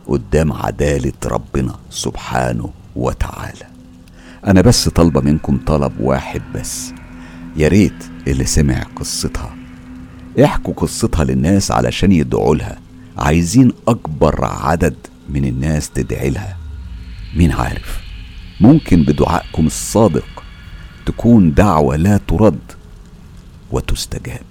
قدام 0.08 0.54
عدالة 0.54 1.14
ربنا 1.26 1.76
سبحانه 1.90 2.70
وتعالى. 2.96 3.66
أنا 4.48 4.62
بس 4.62 4.90
طالبة 4.90 5.22
منكم 5.22 5.58
طلب 5.68 5.94
واحد 6.00 6.42
بس. 6.56 6.94
يا 7.56 7.68
ريت 7.68 8.04
اللي 8.28 8.46
سمع 8.46 8.84
قصتها. 8.96 9.56
احكوا 10.44 10.74
قصتها 10.74 11.24
للناس 11.24 11.72
علشان 11.72 12.12
يدعوا 12.12 12.56
لها. 12.56 12.80
عايزين 13.18 13.72
أكبر 13.88 14.46
عدد 14.46 14.96
من 15.30 15.46
الناس 15.46 15.90
تدعي 15.90 16.30
لها. 16.30 16.58
مين 17.36 17.52
عارف؟ 17.52 18.02
ممكن 18.62 19.04
بدعائكم 19.04 19.68
الصادق 19.68 20.44
تكون 21.06 21.54
دعوة 21.54 21.96
لا 21.96 22.20
ترد 22.28 22.60
وتستجاب. 23.72 24.44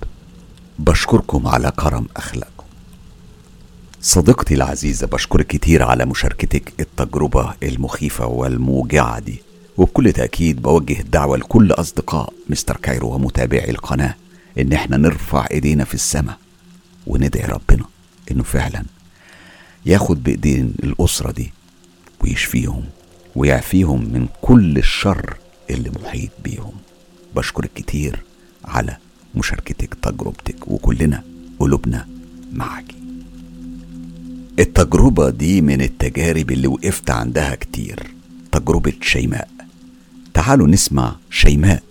بشكركم 0.79 1.47
على 1.47 1.71
كرم 1.71 2.07
أخلاقكم. 2.17 2.65
صديقتي 4.01 4.55
العزيزة 4.55 5.07
بشكرك 5.07 5.47
كتير 5.47 5.83
على 5.83 6.05
مشاركتك 6.05 6.73
التجربة 6.81 7.55
المخيفة 7.63 8.27
والموجعة 8.27 9.19
دي. 9.19 9.43
وبكل 9.77 10.13
تأكيد 10.13 10.63
بوجه 10.63 11.01
الدعوة 11.01 11.37
لكل 11.37 11.73
أصدقاء 11.73 12.33
مستر 12.51 12.77
كايرو 12.77 13.15
ومتابعي 13.15 13.71
القناة 13.71 14.15
إن 14.59 14.73
إحنا 14.73 14.97
نرفع 14.97 15.47
إيدينا 15.51 15.85
في 15.85 15.95
السماء 15.95 16.39
وندعي 17.07 17.45
ربنا 17.47 17.85
إنه 18.31 18.43
فعلا 18.43 18.85
ياخد 19.87 20.23
بإيدين 20.23 20.75
الأسرة 20.83 21.31
دي. 21.33 21.53
ويشفيهم 22.25 22.85
ويعفيهم 23.37 24.01
من 24.01 24.29
كل 24.43 24.79
الشر 24.79 25.37
اللي 25.71 25.91
محيط 25.91 26.31
بيهم. 26.45 26.73
بشكرك 27.37 27.71
كتير 27.75 28.23
على 28.65 28.97
مشاركتك 29.35 29.95
تجربتك 30.03 30.69
وكلنا 30.69 31.25
قلوبنا 31.59 32.09
معاكي 32.53 32.97
التجربة 34.59 35.31
دي 35.31 35.61
من 35.61 35.81
التجارب 35.83 36.51
اللي 36.51 36.69
وقفت 36.69 37.11
عندها 37.11 37.55
كتير. 37.55 38.11
تجربة 38.53 38.93
شيماء. 39.03 39.49
تعالوا 40.35 40.69
نسمع 40.69 41.17
شيماء 41.31 41.83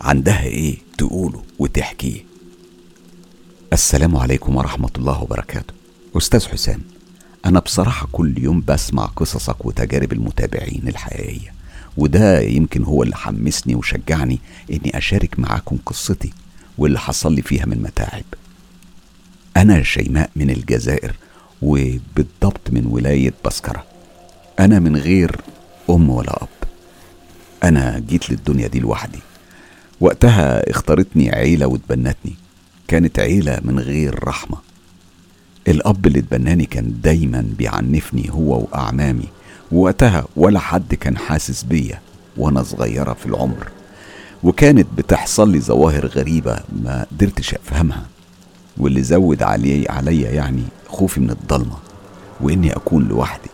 عندها 0.00 0.44
إيه 0.44 0.76
تقوله 0.98 1.42
وتحكيه. 1.58 2.24
السلام 3.72 4.16
عليكم 4.16 4.56
ورحمة 4.56 4.90
الله 4.98 5.22
وبركاته. 5.22 5.74
أستاذ 6.16 6.46
حسام 6.46 6.80
أنا 7.46 7.60
بصراحة 7.60 8.08
كل 8.12 8.38
يوم 8.38 8.64
بسمع 8.68 9.04
قصصك 9.06 9.66
وتجارب 9.66 10.12
المتابعين 10.12 10.82
الحقيقية 10.88 11.52
وده 11.96 12.40
يمكن 12.40 12.84
هو 12.84 13.02
اللي 13.02 13.16
حمسني 13.16 13.74
وشجعني 13.74 14.38
إني 14.70 14.98
أشارك 14.98 15.38
معاكم 15.38 15.78
قصتي 15.86 16.32
واللي 16.78 16.98
حصل 16.98 17.34
لي 17.34 17.42
فيها 17.42 17.66
من 17.66 17.82
متاعب. 17.82 18.24
أنا 19.56 19.82
شيماء 19.82 20.30
من 20.36 20.50
الجزائر 20.50 21.14
وبالضبط 21.62 22.70
من 22.70 22.86
ولاية 22.86 23.34
بسكرة. 23.44 23.84
أنا 24.60 24.78
من 24.78 24.96
غير 24.96 25.36
أم 25.90 26.10
ولا 26.10 26.42
أب. 26.42 26.48
أنا 27.64 27.98
جيت 28.08 28.30
للدنيا 28.30 28.68
دي 28.68 28.80
لوحدي. 28.80 29.18
وقتها 30.00 30.70
اختارتني 30.70 31.30
عيلة 31.30 31.66
وتبنتني 31.66 32.34
كانت 32.88 33.18
عيلة 33.18 33.60
من 33.64 33.78
غير 33.78 34.24
رحمة. 34.24 34.58
الأب 35.68 36.06
اللي 36.06 36.18
اتبناني 36.18 36.66
كان 36.66 36.94
دايما 37.02 37.54
بيعنفني 37.58 38.30
هو 38.30 38.60
وأعمامي. 38.60 39.28
ووقتها 39.72 40.24
ولا 40.36 40.58
حد 40.58 40.94
كان 40.94 41.18
حاسس 41.18 41.62
بيا 41.62 42.00
وأنا 42.36 42.62
صغيرة 42.62 43.12
في 43.12 43.26
العمر. 43.26 43.68
وكانت 44.42 44.86
بتحصل 44.96 45.50
لي 45.50 45.60
ظواهر 45.60 46.06
غريبة 46.06 46.60
ما 46.82 47.06
قدرتش 47.12 47.54
أفهمها. 47.54 48.06
واللي 48.78 49.02
زود 49.02 49.42
علي 49.42 49.88
عليا 49.88 50.30
يعني 50.30 50.62
خوفي 50.88 51.20
من 51.20 51.30
الضلمة 51.30 51.76
وإني 52.40 52.76
أكون 52.76 53.08
لوحدي. 53.08 53.50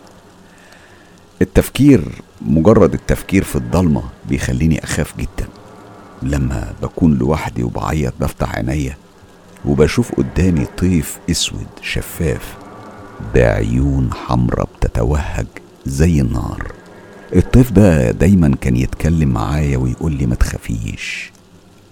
التفكير 1.43 2.03
مجرد 2.43 2.95
التفكير 2.95 3.45
في 3.45 3.57
الضلمة 3.57 4.03
بيخليني 4.29 4.85
أخاف 4.85 5.17
جدا. 5.19 5.49
لما 6.23 6.73
بكون 6.83 7.15
لوحدي 7.15 7.63
وبعيط 7.63 8.15
بفتح 8.21 8.55
عينيا 8.55 8.97
وبشوف 9.67 10.13
قدامي 10.15 10.67
طيف 10.79 11.19
اسود 11.31 11.67
شفاف 11.83 12.55
بعيون 13.35 14.11
حمرة 14.13 14.67
بتتوهج 14.77 15.47
زي 15.87 16.21
النار. 16.21 16.73
الطيف 17.37 17.73
ده 17.73 18.11
دايما 18.11 18.57
كان 18.61 18.77
يتكلم 18.77 19.29
معايا 19.29 19.79
ويقول 19.79 20.13
لي 20.13 20.27
ما 20.27 20.35
تخافيش 20.35 21.33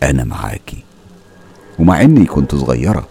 أنا 0.02 0.24
معاكي. 0.24 0.76
ومع 1.78 2.00
إني 2.02 2.24
كنت 2.26 2.54
صغيرة 2.54 3.08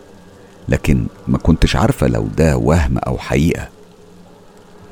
لكن 0.70 1.06
ما 1.28 1.38
كنتش 1.38 1.76
عارفة 1.76 2.08
لو 2.08 2.28
ده 2.38 2.58
وهم 2.58 2.98
أو 2.98 3.18
حقيقة. 3.18 3.68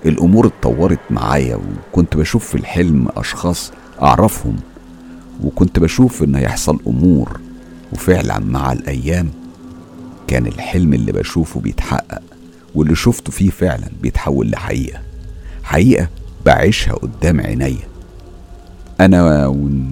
الأمور 0.05 0.47
اتطورت 0.47 0.99
معايا 1.09 1.59
وكنت 1.91 2.17
بشوف 2.17 2.47
في 2.47 2.55
الحلم 2.55 3.07
أشخاص 3.17 3.71
أعرفهم 4.01 4.55
وكنت 5.43 5.79
بشوف 5.79 6.23
ان 6.23 6.35
هيحصل 6.35 6.79
أمور 6.87 7.39
وفعلا 7.93 8.39
مع 8.39 8.71
الأيام 8.71 9.29
كان 10.31 10.47
الحلم 10.47 10.93
اللي 10.93 11.11
بشوفه 11.11 11.59
بيتحقق 11.59 12.21
واللي 12.75 12.95
شفته 12.95 13.31
فيه 13.31 13.49
فعلا 13.49 13.87
بيتحول 14.01 14.51
لحقيقة. 14.51 15.01
حقيقة 15.63 16.07
بعيشها 16.45 16.93
قدام 16.93 17.41
عينيا. 17.41 17.87
أنا 18.99 19.47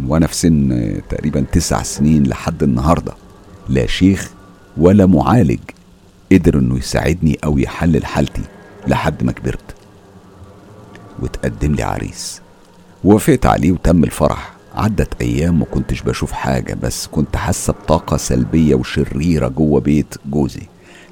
وأنا 0.08 0.27
في 0.27 0.36
سن 0.36 1.01
تقريبا 1.10 1.46
تسع 1.51 1.84
سنين 1.84 2.24
لحد 2.24 2.63
النهارده 2.63 3.13
لا 3.69 3.86
شيخ 3.86 4.31
ولا 4.77 5.05
معالج 5.05 5.60
قدر 6.31 6.60
إنه 6.60 6.77
يساعدني 6.77 7.38
أو 7.43 7.58
يحلل 7.58 8.05
حالتي 8.05 8.43
لحد 8.88 9.24
ما 9.24 9.31
كبرت. 9.31 9.75
وتقدم 11.19 11.74
لي 11.74 11.84
عريس. 11.84 12.41
ووافقت 13.03 13.46
عليه 13.46 13.72
وتم 13.72 14.03
الفرح. 14.03 14.53
عدت 14.76 15.22
أيام 15.22 15.60
ما 15.60 15.66
كنتش 15.66 16.02
بشوف 16.02 16.32
حاجة 16.32 16.78
بس 16.84 17.08
كنت 17.08 17.36
حاسة 17.36 17.74
بطاقة 17.74 18.18
سلبية 18.18 18.76
وشريرة 18.76 19.48
جوه 19.48 19.80
بيت 19.82 20.16
جوزي 20.30 20.62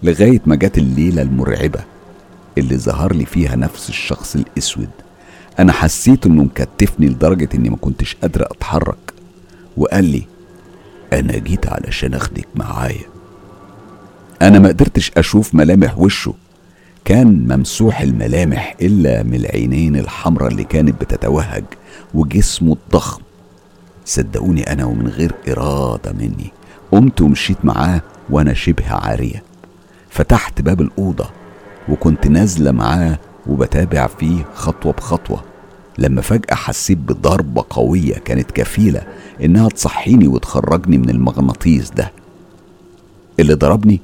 لغاية 0.04 0.42
ما 0.46 0.56
جت 0.56 0.78
الليلة 0.78 1.22
المرعبة 1.22 1.80
اللي 2.58 2.78
ظهر 2.78 3.14
لي 3.14 3.26
فيها 3.26 3.56
نفس 3.56 3.90
الشخص 3.90 4.36
الأسود. 4.36 4.90
أنا 5.60 5.72
حسيت 5.72 6.26
إنه 6.26 6.44
مكتفني 6.44 7.08
لدرجة 7.08 7.50
إني 7.56 7.70
ما 7.70 7.78
كنتش 7.78 8.16
قادر 8.16 8.42
أتحرك 8.52 9.14
وقال 9.78 10.04
لي 10.06 10.24
أنا 11.14 11.38
جيت 11.38 11.68
علشان 11.68 12.14
أخدك 12.14 12.48
معايا. 12.56 13.06
أنا 14.42 14.60
ما 14.60 14.68
قدرتش 14.68 15.12
أشوف 15.18 15.56
ملامح 15.56 15.98
وشه. 15.98 16.34
كان 17.06 17.48
ممسوح 17.54 18.02
الملامح 18.02 18.76
إلا 18.82 19.24
من 19.24 19.34
العينين 19.34 19.96
الحمراء 19.96 20.48
اللي 20.52 20.63
كانت 20.63 21.02
بتتوهج 21.02 21.63
وجسمه 22.13 22.74
الضخم. 22.74 23.22
صدقوني 24.08 24.74
أنا 24.74 24.86
ومن 24.86 25.08
غير 25.08 25.36
إرادة 25.50 26.12
مني. 26.12 26.52
قمت 26.91 27.22
ومشيت 27.22 27.58
معاه 27.63 28.02
وأنا 28.30 28.54
شبه 28.54 28.91
عارية. 28.91 29.43
فتحت 30.10 30.62
باب 30.62 30.82
الأوضة 30.82 31.30
وكنت 31.89 32.28
نازلة 32.28 32.72
معاه 32.72 33.20
وبتابع 33.48 34.08
فيه 34.08 34.46
خطوة 34.56 34.93
بخطوة. 34.93 35.43
لما 35.98 36.22
فجأة 36.22 36.56
حسيت 36.56 36.98
بضربة 36.98 37.65
قوية 37.70 38.13
كانت 38.13 38.52
كفيلة 38.52 39.02
إنها 39.43 39.70
تصحيني 39.70 40.28
وتخرجني 40.28 40.98
من 40.98 41.10
المغناطيس 41.10 41.91
ده. 41.91 42.12
اللي 43.39 43.54
ضربني 43.54 44.02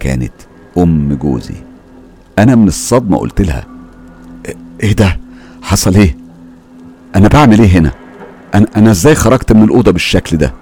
كانت 0.00 0.32
أم 0.78 1.14
جوزي. 1.14 1.54
أنا 2.38 2.54
من 2.54 2.68
الصدمة 2.68 3.18
قلت 3.18 3.40
لها 3.40 3.66
إيه 4.82 4.92
ده؟ 4.92 5.20
حصل 5.62 5.94
إيه؟ 5.94 6.16
أنا 7.16 7.28
بعمل 7.28 7.60
إيه 7.60 7.68
هنا؟ 7.68 7.92
أنا 8.56 8.66
أنا 8.76 8.90
إزاي 8.90 9.14
خرجت 9.14 9.52
من 9.52 9.64
الأوضة 9.64 9.90
بالشكل 9.90 10.36
ده؟ 10.36 10.52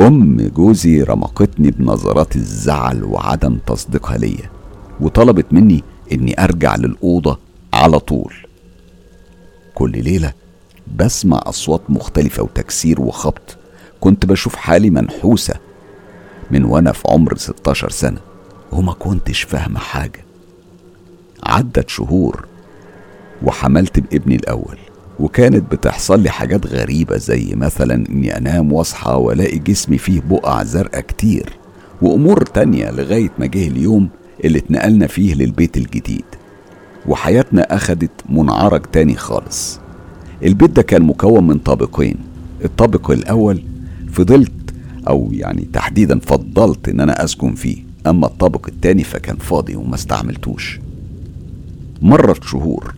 أم 0.00 0.36
جوزي 0.36 1.02
رمقتني 1.02 1.70
بنظرات 1.70 2.36
الزعل 2.36 3.04
وعدم 3.04 3.58
تصديقها 3.66 4.18
ليا 4.18 4.50
وطلبت 5.00 5.46
مني 5.52 5.84
إني 6.12 6.44
أرجع 6.44 6.76
للأوضة 6.76 7.38
على 7.72 7.98
طول. 7.98 8.34
كل 9.74 9.90
ليلة 9.90 10.32
بسمع 10.96 11.40
أصوات 11.46 11.82
مختلفة 11.88 12.42
وتكسير 12.42 13.00
وخبط. 13.00 13.56
كنت 14.00 14.26
بشوف 14.26 14.56
حالي 14.56 14.90
منحوسة 14.90 15.54
من 16.50 16.64
وأنا 16.64 16.92
في 16.92 17.02
عمر 17.08 17.36
16 17.36 17.90
سنة 17.90 18.20
وما 18.72 18.92
كنتش 18.92 19.42
فاهمة 19.42 19.78
حاجة. 19.80 20.24
عدت 21.42 21.88
شهور 21.88 22.46
وحملت 23.42 24.00
بابني 24.00 24.34
الأول. 24.36 24.78
وكانت 25.20 25.72
بتحصل 25.72 26.20
لي 26.20 26.30
حاجات 26.30 26.66
غريبة 26.66 27.16
زي 27.16 27.54
مثلا 27.54 27.94
إني 28.10 28.36
أنام 28.38 28.72
وأصحى 28.72 29.12
وألاقي 29.12 29.58
جسمي 29.58 29.98
فيه 29.98 30.20
بقع 30.30 30.62
زرقاء 30.62 31.00
كتير 31.00 31.52
وأمور 32.02 32.42
تانية 32.42 32.90
لغاية 32.90 33.30
ما 33.38 33.46
جه 33.46 33.68
اليوم 33.68 34.08
اللي 34.44 34.58
اتنقلنا 34.58 35.06
فيه 35.06 35.34
للبيت 35.34 35.76
الجديد. 35.76 36.24
وحياتنا 37.06 37.74
أخدت 37.76 38.10
منعرج 38.28 38.82
تاني 38.92 39.14
خالص. 39.14 39.80
البيت 40.42 40.70
ده 40.70 40.82
كان 40.82 41.02
مكون 41.02 41.46
من 41.46 41.58
طابقين. 41.58 42.16
الطابق 42.64 43.10
الأول 43.10 43.62
فضلت 44.12 44.52
أو 45.08 45.28
يعني 45.32 45.68
تحديدا 45.72 46.18
فضلت 46.18 46.88
إن 46.88 47.00
أنا 47.00 47.24
أسكن 47.24 47.54
فيه. 47.54 47.76
أما 48.06 48.26
الطابق 48.26 48.66
التاني 48.68 49.04
فكان 49.04 49.36
فاضي 49.36 49.76
وما 49.76 49.94
استعملتوش. 49.94 50.80
مرت 52.02 52.44
شهور. 52.44 52.94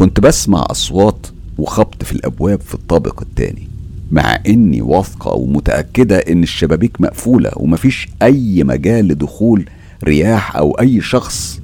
كنت 0.00 0.20
بسمع 0.20 0.66
أصوات 0.70 1.26
وخبط 1.58 2.04
في 2.04 2.12
الأبواب 2.12 2.60
في 2.60 2.74
الطابق 2.74 3.20
التاني 3.20 3.68
مع 4.10 4.38
إني 4.46 4.82
واثقة 4.82 5.32
ومتأكدة 5.32 6.18
إن 6.18 6.42
الشبابيك 6.42 7.00
مقفولة 7.00 7.50
ومفيش 7.56 8.08
أي 8.22 8.64
مجال 8.64 9.08
لدخول 9.08 9.68
رياح 10.04 10.56
أو 10.56 10.72
أي 10.72 11.00
شخص. 11.00 11.60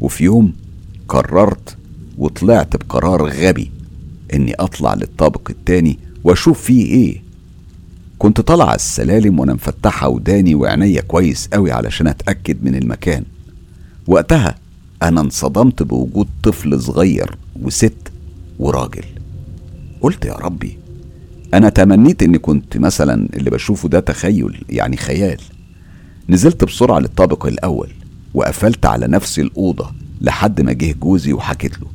وفي 0.00 0.24
يوم 0.24 0.52
قررت 1.08 1.76
وطلعت 2.18 2.76
بقرار 2.76 3.28
غبي 3.28 3.70
إني 4.34 4.54
أطلع 4.54 4.94
للطابق 4.94 5.50
التاني 5.50 5.98
وأشوف 6.24 6.62
فيه 6.62 6.86
إيه. 6.86 7.22
كنت 8.18 8.40
طالعة 8.40 8.74
السلالم 8.74 9.38
وأنا 9.40 9.54
مفتحة 9.54 10.08
وداني 10.08 10.54
وعينيا 10.54 11.00
كويس 11.00 11.48
قوي 11.52 11.72
علشان 11.72 12.06
أتأكد 12.06 12.64
من 12.64 12.74
المكان. 12.74 13.24
وقتها 14.06 14.54
أنا 15.02 15.20
انصدمت 15.20 15.82
بوجود 15.82 16.28
طفل 16.42 16.80
صغير 16.80 17.36
وست 17.62 18.12
وراجل. 18.58 19.04
قلت 20.00 20.24
يا 20.24 20.34
ربي 20.34 20.78
أنا 21.54 21.68
تمنيت 21.68 22.22
إني 22.22 22.38
كنت 22.38 22.76
مثلا 22.76 23.28
اللي 23.36 23.50
بشوفه 23.50 23.88
ده 23.88 24.00
تخيل 24.00 24.64
يعني 24.68 24.96
خيال. 24.96 25.40
نزلت 26.28 26.64
بسرعة 26.64 26.98
للطابق 26.98 27.46
الأول 27.46 27.88
وقفلت 28.34 28.86
على 28.86 29.06
نفسي 29.06 29.42
الأوضة 29.42 29.90
لحد 30.20 30.60
ما 30.60 30.72
جه 30.72 30.92
جوزي 30.92 31.32
وحكيت 31.32 31.80
له. 31.80 31.86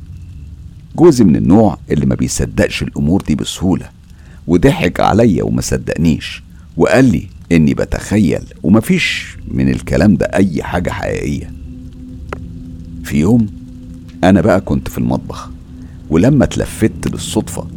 جوزي 0.96 1.24
من 1.24 1.36
النوع 1.36 1.78
اللي 1.92 2.06
ما 2.06 2.16
بيصدقش 2.16 2.84
الأمور 2.84 3.22
دي 3.22 3.36
بسهولة 3.36 3.90
وضحك 4.48 5.00
عليا 5.00 5.44
وما 5.44 5.62
صدقنيش 5.62 6.44
وقال 6.78 7.06
لي 7.06 7.28
إني 7.52 7.74
بتخيل 7.74 8.44
ومفيش 8.64 9.38
من 9.52 9.70
الكلام 9.70 10.16
ده 10.16 10.26
أي 10.26 10.64
حاجة 10.64 10.90
حقيقية. 10.90 11.52
في 13.06 13.18
يوم 13.20 13.48
أنا 14.24 14.42
بقى 14.42 14.62
كنت 14.62 14.88
في 14.90 14.98
المطبخ 14.98 15.50
ولما 16.10 16.44
اتلفت 16.44 17.08
بالصدفة 17.08 17.68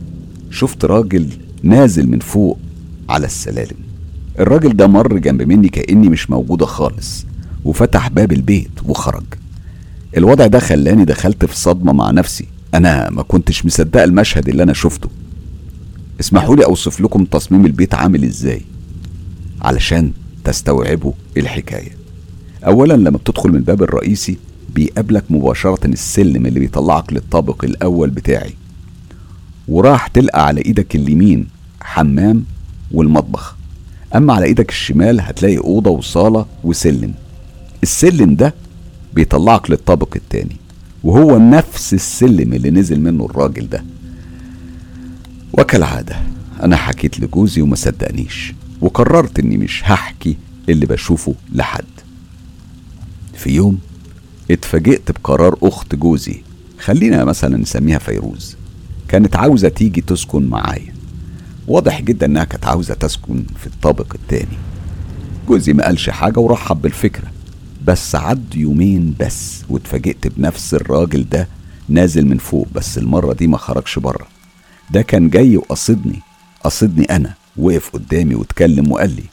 شفت 0.50 0.84
راجل 0.84 1.28
نازل 1.62 2.08
من 2.08 2.18
فوق 2.18 2.58
على 3.08 3.26
السلالم. 3.26 3.76
الراجل 4.40 4.76
ده 4.76 4.86
مر 4.86 5.18
جنب 5.18 5.42
مني 5.42 5.68
كأني 5.68 6.08
مش 6.08 6.30
موجودة 6.30 6.66
خالص 6.66 7.26
وفتح 7.64 8.08
باب 8.08 8.32
البيت 8.32 8.70
وخرج. 8.86 9.24
الوضع 10.16 10.46
ده 10.46 10.58
خلاني 10.58 11.04
دخلت 11.04 11.44
في 11.44 11.56
صدمة 11.56 11.92
مع 11.92 12.10
نفسي. 12.10 12.46
أنا 12.74 13.10
ما 13.10 13.22
كنتش 13.22 13.66
مصدقة 13.66 14.04
المشهد 14.04 14.48
اللي 14.48 14.62
أنا 14.62 14.72
شفته. 14.72 15.08
اسمحوا 16.20 16.56
لي 16.56 16.64
أوصف 16.64 17.00
لكم 17.00 17.24
تصميم 17.24 17.66
البيت 17.66 17.94
عامل 17.94 18.24
إزاي 18.24 18.62
علشان 19.62 20.12
تستوعبوا 20.44 21.12
الحكاية. 21.36 21.90
اولا 22.66 22.94
لما 22.94 23.18
بتدخل 23.18 23.48
من 23.50 23.56
الباب 23.56 23.82
الرئيسي 23.82 24.36
بيقابلك 24.74 25.24
مباشرة 25.30 25.86
السلم 25.86 26.46
اللي 26.46 26.60
بيطلعك 26.60 27.12
للطابق 27.12 27.64
الأول 27.64 28.10
بتاعي. 28.10 28.54
وراح 29.68 30.06
تلقى 30.06 30.46
على 30.46 30.60
إيدك 30.66 30.96
اليمين 30.96 31.46
حمام 31.80 32.44
والمطبخ. 32.92 33.56
أما 34.16 34.32
على 34.32 34.46
إيدك 34.46 34.70
الشمال 34.70 35.20
هتلاقي 35.20 35.58
أوضة 35.58 35.90
وصالة 35.90 36.46
وسلم. 36.64 37.14
السلم 37.82 38.34
ده 38.34 38.54
بيطلعك 39.14 39.70
للطابق 39.70 40.16
التاني 40.16 40.56
وهو 41.04 41.38
نفس 41.38 41.94
السلم 41.94 42.52
اللي 42.52 42.70
نزل 42.70 43.00
منه 43.00 43.24
الراجل 43.24 43.68
ده. 43.68 43.84
وكالعادة 45.52 46.16
أنا 46.62 46.76
حكيت 46.76 47.20
لجوزي 47.20 47.62
وما 47.62 47.76
صدقنيش 47.76 48.54
وقررت 48.80 49.38
إني 49.38 49.56
مش 49.56 49.82
هحكي 49.84 50.36
اللي 50.68 50.86
بشوفه 50.86 51.34
لحد. 51.52 51.84
في 53.34 53.50
يوم 53.50 53.78
اتفاجئت 54.50 55.10
بقرار 55.10 55.58
أخت 55.62 55.94
جوزي 55.94 56.42
خلينا 56.80 57.24
مثلا 57.24 57.56
نسميها 57.56 57.98
فيروز. 57.98 58.56
كانت 59.08 59.36
عاوزة 59.36 59.68
تيجي 59.68 60.00
تسكن 60.00 60.46
معايا. 60.46 60.94
واضح 61.68 62.00
جدا 62.00 62.26
إنها 62.26 62.44
كانت 62.44 62.66
عاوزة 62.66 62.94
تسكن 62.94 63.44
في 63.58 63.66
الطابق 63.66 64.14
التاني. 64.14 64.58
جوزي 65.48 65.72
ما 65.72 65.84
قالش 65.84 66.10
حاجة 66.10 66.40
ورحب 66.40 66.82
بالفكرة. 66.82 67.30
بس 67.84 68.14
عد 68.14 68.54
يومين 68.54 69.14
بس 69.20 69.62
واتفاجئت 69.68 70.26
بنفس 70.26 70.74
الراجل 70.74 71.28
ده 71.28 71.48
نازل 71.88 72.26
من 72.26 72.38
فوق 72.38 72.68
بس 72.74 72.98
المرة 72.98 73.32
دي 73.32 73.46
ما 73.46 73.58
خرجش 73.58 73.98
بره. 73.98 74.26
ده 74.90 75.02
كان 75.02 75.30
جاي 75.30 75.56
وقصدني 75.56 76.20
قصدني 76.64 77.04
أنا 77.04 77.34
وقف 77.56 77.90
قدامي 77.90 78.34
واتكلم 78.34 78.92
وقال 78.92 79.16
لي 79.16 79.24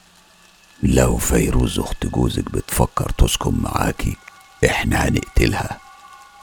لو 0.83 1.17
فيروز 1.17 1.79
أخت 1.79 2.05
جوزك 2.05 2.51
بتفكر 2.51 3.09
تسكن 3.17 3.53
معاكي 3.61 4.15
إحنا 4.65 5.07
هنقتلها 5.07 5.77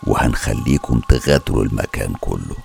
وهنخليكم 0.07 1.01
تغادروا 1.09 1.65
المكان 1.65 2.13
كله. 2.21 2.57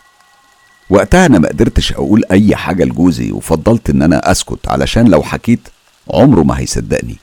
وقتها 0.90 1.26
أنا 1.26 1.40
ما 1.40 1.48
قدرتش 1.48 1.94
أقول 1.94 2.24
أي 2.32 2.56
حاجة 2.56 2.84
لجوزي 2.84 3.32
وفضلت 3.32 3.90
إن 3.90 4.02
أنا 4.02 4.32
أسكت 4.32 4.68
علشان 4.68 5.08
لو 5.08 5.24
حكيت 5.24 5.68
عمره 6.14 6.44
ما 6.44 6.60
هيصدقني. 6.60 7.16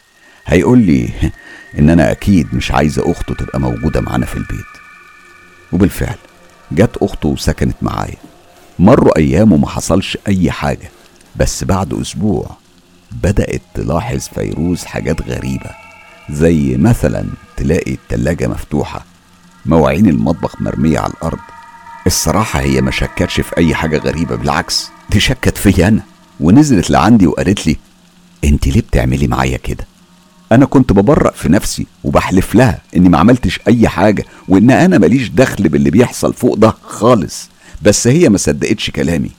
هيقول 0.46 0.78
لي 0.78 1.10
إن 1.78 1.90
أنا 1.90 2.10
أكيد 2.10 2.54
مش 2.54 2.72
عايزة 2.72 3.10
أخته 3.10 3.34
تبقى 3.34 3.60
موجودة 3.60 4.00
معانا 4.00 4.26
في 4.26 4.36
البيت. 4.36 4.66
وبالفعل 5.72 6.16
جت 6.72 6.96
أخته 7.02 7.28
وسكنت 7.28 7.76
معايا. 7.82 8.16
مروا 8.78 9.18
أيام 9.18 9.52
وما 9.52 9.68
حصلش 9.68 10.18
أي 10.28 10.50
حاجة. 10.50 10.90
بس 11.36 11.64
بعد 11.64 11.94
أسبوع 11.94 12.56
بدأت 13.12 13.62
تلاحظ 13.74 14.28
فيروز 14.34 14.84
حاجات 14.84 15.22
غريبة. 15.28 15.70
زي 16.30 16.76
مثلا 16.76 17.24
تلاقي 17.56 17.92
التلاجة 17.92 18.48
مفتوحة 18.48 19.04
مواعين 19.66 20.08
المطبخ 20.08 20.62
مرمية 20.62 20.98
على 20.98 21.12
الأرض. 21.12 21.38
الصراحة 22.06 22.60
هي 22.60 22.80
ما 22.80 22.90
شكتش 22.90 23.40
في 23.40 23.58
أي 23.58 23.74
حاجة 23.74 23.98
غريبة 23.98 24.36
بالعكس 24.36 24.88
دي 25.10 25.20
شكت 25.20 25.58
فيا 25.58 25.88
أنا. 25.88 26.00
ونزلت 26.40 26.90
لعندي 26.90 27.26
وقالت 27.26 27.66
لي 27.66 27.76
انت 28.44 28.66
ليه 28.68 28.80
بتعملي 28.80 29.26
معايا 29.26 29.56
كده؟ 29.56 29.86
أنا 30.52 30.66
كنت 30.66 30.92
ببرأ 30.92 31.30
في 31.30 31.48
نفسي 31.48 31.86
وبحلف 32.04 32.54
لها 32.54 32.80
إني 32.96 33.08
ما 33.08 33.18
عملتش 33.18 33.60
أي 33.68 33.88
حاجة 33.88 34.24
وإن 34.48 34.70
أنا 34.70 34.98
ماليش 34.98 35.28
دخل 35.28 35.68
باللي 35.68 35.90
بيحصل 35.90 36.34
فوق 36.34 36.54
ده 36.56 36.74
خالص. 36.82 37.48
بس 37.82 38.06
هي 38.06 38.28
ما 38.28 38.38
صدقتش 38.38 38.90
كلامي. 38.90 39.30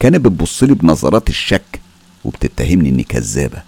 كانت 0.00 0.16
بتبصلي 0.16 0.74
بنظرات 0.74 1.28
الشك 1.28 1.80
وبتتهمني 2.24 2.88
إني 2.88 3.02
كذابة 3.02 3.62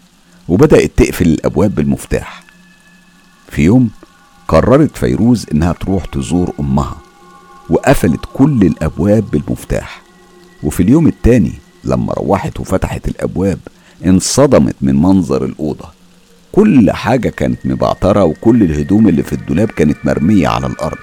وبدأت 0.49 0.93
تقفل 0.97 1.27
الأبواب 1.27 1.75
بالمفتاح. 1.75 2.43
في 3.49 3.63
يوم 3.63 3.91
قررت 4.49 4.97
فيروز 4.97 5.47
إنها 5.53 5.73
تروح 5.73 6.05
تزور 6.05 6.53
أمها 6.61 6.97
وقفلت 7.71 8.21
كل 8.35 8.63
الأبواب 8.63 9.25
بالمفتاح. 9.33 10.03
وفي 10.63 10.83
اليوم 10.83 11.07
التاني 11.07 11.53
لما 11.85 12.13
روحت 12.13 12.61
وفتحت 12.61 13.09
الأبواب 13.09 13.59
انصدمت 14.07 14.77
من 14.81 15.03
منظر 15.03 15.45
الأوضة. 15.45 15.85
كل 16.53 16.91
حاجة 16.91 17.29
كانت 17.29 17.59
مبعترة 17.67 18.25
وكل 18.25 18.63
الهدوم 18.63 19.09
اللي 19.09 19.23
في 19.23 19.33
الدولاب 19.33 19.69
كانت 19.69 19.97
مرمية 20.05 20.49
على 20.49 20.67
الأرض. 20.67 20.99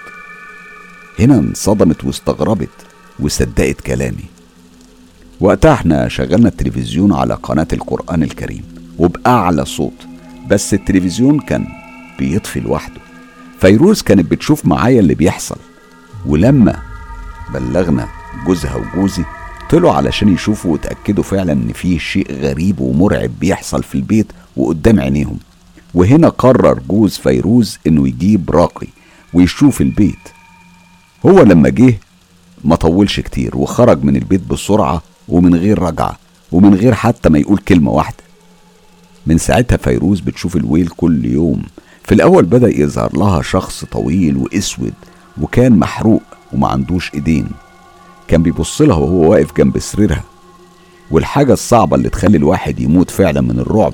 هنا 1.20 1.38
انصدمت 1.38 2.04
واستغربت 2.04 2.70
وصدقت 3.20 3.82
كلامي. 3.82 4.26
وقتها 5.40 5.74
إحنا 5.74 6.08
شغلنا 6.08 6.48
التلفزيون 6.50 7.14
على 7.14 7.34
قناة 7.34 7.68
القرآن 7.74 8.24
الكريم 8.24 8.64
وبأعلى 9.00 9.66
صوت 9.66 10.08
بس 10.50 10.74
التلفزيون 10.74 11.40
كان 11.40 11.68
بيطفي 12.24 12.60
لوحده. 12.60 13.02
فيروز 13.62 14.02
كانت 14.02 14.32
بتشوف 14.32 14.66
معايا 14.66 15.00
اللي 15.00 15.16
بيحصل. 15.16 15.58
ولما 16.26 16.80
بلغنا 17.54 18.08
جوزها 18.46 18.76
وجوزي 18.76 19.24
طلعوا 19.70 19.94
علشان 19.94 20.34
يشوفوا 20.34 20.74
وتأكدوا 20.74 21.24
فعلا 21.24 21.54
إن 21.54 21.72
فيه 21.74 21.98
شيء 22.00 22.32
غريب 22.32 22.80
ومرعب 22.80 23.32
بيحصل 23.40 23.84
في 23.84 23.96
البيت 23.96 24.28
وقدام 24.56 25.00
عينيهم. 25.00 25.40
وهنا 25.94 26.30
قرر 26.30 26.80
جوز 26.90 27.18
فيروز 27.18 27.80
إنه 27.88 28.08
يجيب 28.08 28.52
راقي 28.52 28.88
ويشوف 29.34 29.82
البيت. 29.82 30.30
هو 31.26 31.42
لما 31.42 31.70
جه 31.70 32.00
ما 32.64 32.76
طولش 32.76 33.20
كتير 33.20 33.58
وخرج 33.58 34.04
من 34.04 34.16
البيت 34.16 34.42
بسرعة 34.42 35.02
ومن 35.28 35.56
غير 35.56 35.80
رجعة 35.80 36.18
ومن 36.52 36.74
غير 36.76 36.94
حتى 36.94 37.30
ما 37.30 37.40
يقول 37.40 37.58
كلمة 37.58 37.92
واحدة. 37.92 38.24
من 39.28 39.38
ساعتها 39.38 39.78
فيروز 39.78 40.20
بتشوف 40.20 40.56
الويل 40.56 40.88
كل 40.88 41.26
يوم 41.26 41.62
في 42.04 42.14
الأول 42.14 42.46
بدأ 42.46 42.70
يظهر 42.82 43.18
لها 43.18 43.42
شخص 43.42 43.86
طويل 43.86 44.38
وأسود 44.38 44.94
وكان 45.42 45.80
محروق 45.80 46.22
وما 46.54 46.68
عندوش 46.68 47.14
إيدين. 47.14 47.48
كان 48.28 48.44
بيبص 48.44 48.82
لها 48.82 48.96
وهو 48.98 49.32
واقف 49.32 49.58
جنب 49.58 49.80
سريرها. 49.80 50.24
والحاجة 51.12 51.54
الصعبة 51.54 51.96
اللي 51.96 52.10
تخلي 52.10 52.38
الواحد 52.38 52.80
يموت 52.80 53.12
فعلا 53.12 53.42
من 53.42 53.60
الرعب 53.60 53.94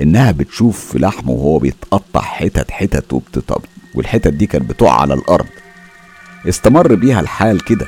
إنها 0.00 0.30
بتشوف 0.32 0.86
في 0.92 0.98
لحمه 0.98 1.30
وهو 1.32 1.58
بيتقطع 1.58 2.20
حتت 2.20 2.70
حتت 2.70 3.12
وبتطب 3.12 3.62
والحتت 3.94 4.28
دي 4.32 4.46
كانت 4.46 4.70
بتقع 4.70 5.00
على 5.00 5.14
الأرض. 5.14 5.46
استمر 6.48 6.94
بيها 6.94 7.20
الحال 7.20 7.64
كده 7.64 7.86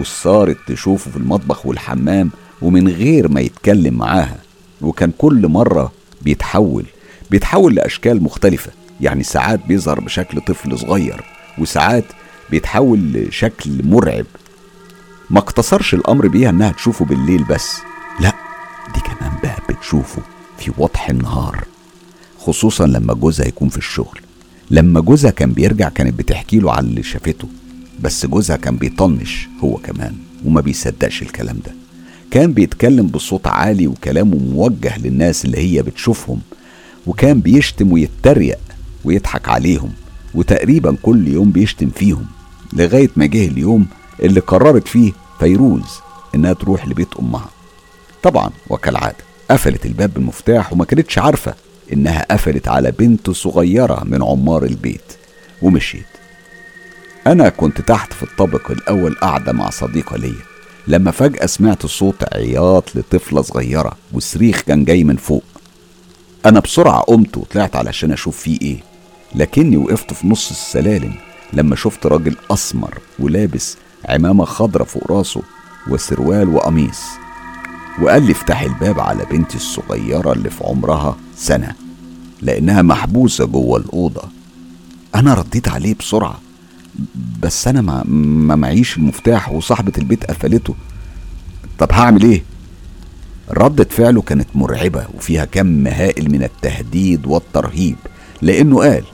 وصارت 0.00 0.56
تشوفه 0.66 1.10
في 1.10 1.16
المطبخ 1.16 1.66
والحمام 1.66 2.30
ومن 2.62 2.88
غير 2.88 3.28
ما 3.28 3.40
يتكلم 3.40 3.94
معاها. 3.94 4.38
وكان 4.80 5.12
كل 5.18 5.48
مرة 5.48 5.92
بيتحول 6.22 6.84
بيتحول 7.30 7.74
لأشكال 7.74 8.22
مختلفة. 8.22 8.70
يعني 9.02 9.22
ساعات 9.22 9.60
بيظهر 9.66 10.00
بشكل 10.00 10.40
طفل 10.40 10.78
صغير 10.78 11.24
وساعات 11.58 12.04
بيتحول 12.50 13.12
لشكل 13.12 13.70
مرعب. 13.84 14.26
ما 15.30 15.38
اقتصرش 15.38 15.94
الأمر 15.94 16.28
بيها 16.28 16.50
إنها 16.50 16.72
تشوفه 16.72 17.04
بالليل 17.04 17.44
بس. 17.44 17.76
لا 18.20 18.32
دي 18.94 19.00
كمان 19.00 19.32
بقى 19.42 19.56
بتشوفه 19.70 20.22
في 20.58 20.72
وضح 20.78 21.10
النهار 21.10 21.64
خصوصا 22.38 22.86
لما 22.86 23.14
جوزها 23.14 23.46
يكون 23.46 23.68
في 23.68 23.78
الشغل. 23.78 24.20
لما 24.70 25.00
جوزها 25.00 25.30
كان 25.30 25.52
بيرجع 25.52 25.88
كانت 25.88 26.18
بتحكي 26.18 26.58
له 26.58 26.72
على 26.72 26.86
اللي 26.86 27.02
شافته 27.02 27.48
بس 28.00 28.26
جوزها 28.26 28.56
كان 28.56 28.76
بيطنش 28.76 29.48
هو 29.64 29.76
كمان 29.76 30.14
وما 30.44 30.60
بيصدقش 30.60 31.22
الكلام 31.22 31.56
ده. 31.66 31.72
كان 32.30 32.52
بيتكلم 32.52 33.06
بصوت 33.06 33.46
عالي 33.46 33.86
وكلامه 33.86 34.36
موجه 34.38 34.98
للناس 34.98 35.44
اللي 35.44 35.58
هي 35.58 35.82
بتشوفهم 35.82 36.40
وكان 37.06 37.40
بيشتم 37.40 37.92
ويتريق 37.92 38.58
ويضحك 39.04 39.48
عليهم 39.48 39.92
وتقريبا 40.34 40.96
كل 41.02 41.28
يوم 41.28 41.50
بيشتم 41.50 41.90
فيهم 41.90 42.26
لغاية 42.72 43.10
ما 43.16 43.26
جه 43.26 43.46
اليوم 43.48 43.86
اللي 44.22 44.40
قررت 44.40 44.88
فيه 44.88 45.12
فيروز 45.38 46.00
إنها 46.34 46.52
تروح 46.52 46.88
لبيت 46.88 47.08
أمها. 47.20 47.48
طبعا 48.22 48.50
وكالعادة 48.68 49.16
قفلت 49.50 49.86
الباب 49.86 50.14
بالمفتاح 50.14 50.72
وما 50.72 50.84
كانتش 50.84 51.18
عارفة 51.18 51.54
إنها 51.92 52.26
قفلت 52.30 52.68
على 52.68 52.90
بنت 52.90 53.30
صغيرة 53.30 54.04
من 54.04 54.22
عمار 54.22 54.64
البيت 54.64 55.12
ومشيت. 55.62 56.06
أنا 57.26 57.48
كنت 57.48 57.80
تحت 57.80 58.12
في 58.12 58.22
الطابق 58.22 58.70
الأول 58.70 59.14
قاعدة 59.14 59.52
مع 59.52 59.70
صديقة 59.70 60.16
ليا 60.16 60.42
لما 60.88 61.10
فجأة 61.10 61.46
سمعت 61.46 61.86
صوت 61.86 62.34
عياط 62.34 62.96
لطفلة 62.96 63.42
صغيرة 63.42 63.96
وصريخ 64.12 64.60
كان 64.60 64.84
جاي 64.84 65.04
من 65.04 65.16
فوق. 65.16 65.44
أنا 66.46 66.60
بسرعة 66.60 67.00
قمت 67.00 67.36
وطلعت 67.36 67.76
علشان 67.76 68.12
أشوف 68.12 68.36
فيه 68.36 68.58
إيه. 68.62 68.91
لكني 69.34 69.76
وقفت 69.76 70.12
في 70.12 70.26
نص 70.26 70.50
السلالم 70.50 71.14
لما 71.52 71.76
شفت 71.76 72.06
راجل 72.06 72.36
أسمر 72.50 72.98
ولابس 73.18 73.76
عمامة 74.08 74.44
خضرة 74.44 74.84
فوق 74.84 75.12
راسه 75.12 75.42
وسروال 75.88 76.48
وقميص. 76.48 77.00
وقال 78.02 78.22
لي 78.26 78.32
افتح 78.32 78.60
الباب 78.60 79.00
على 79.00 79.24
بنتي 79.30 79.56
الصغيرة 79.56 80.32
اللي 80.32 80.50
في 80.50 80.64
عمرها 80.64 81.16
سنة 81.36 81.72
لأنها 82.42 82.82
محبوسة 82.82 83.44
جوه 83.44 83.78
الأوضة. 83.78 84.22
أنا 85.14 85.34
رديت 85.34 85.68
عليه 85.68 85.94
بسرعة 85.94 86.40
بس 87.42 87.68
أنا 87.68 87.80
ما, 87.80 88.02
ما 88.46 88.56
معيش 88.56 88.96
المفتاح 88.96 89.52
وصاحبة 89.52 89.92
البيت 89.98 90.24
قفلته. 90.24 90.74
طب 91.78 91.92
هعمل 91.92 92.22
إيه؟ 92.22 92.42
ردة 93.50 93.84
فعله 93.84 94.22
كانت 94.22 94.48
مرعبة 94.54 95.06
وفيها 95.14 95.44
كم 95.44 95.86
هائل 95.86 96.32
من 96.32 96.42
التهديد 96.42 97.26
والترهيب 97.26 97.96
لأنه 98.42 98.78
قال 98.80 99.04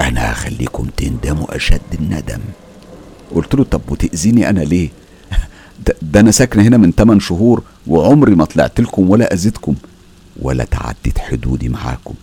أنا 0.00 0.32
هخليكم 0.32 0.86
تندموا 0.96 1.56
أشد 1.56 1.80
الندم. 2.00 2.40
قلت 3.34 3.54
له 3.54 3.64
طب 3.64 3.80
وتأذيني 3.88 4.50
أنا 4.50 4.60
ليه؟ 4.60 4.88
ده, 5.86 5.94
ده 6.02 6.20
أنا 6.20 6.30
ساكن 6.30 6.60
هنا 6.60 6.76
من 6.76 6.92
8 6.92 7.20
شهور 7.20 7.62
وعمري 7.86 8.34
ما 8.34 8.44
طلعت 8.44 8.80
لكم 8.80 9.10
ولا 9.10 9.32
أذيتكم 9.34 9.74
ولا 10.42 10.64
تعديت 10.64 11.18
حدودي 11.18 11.68
معاكم. 11.68 12.14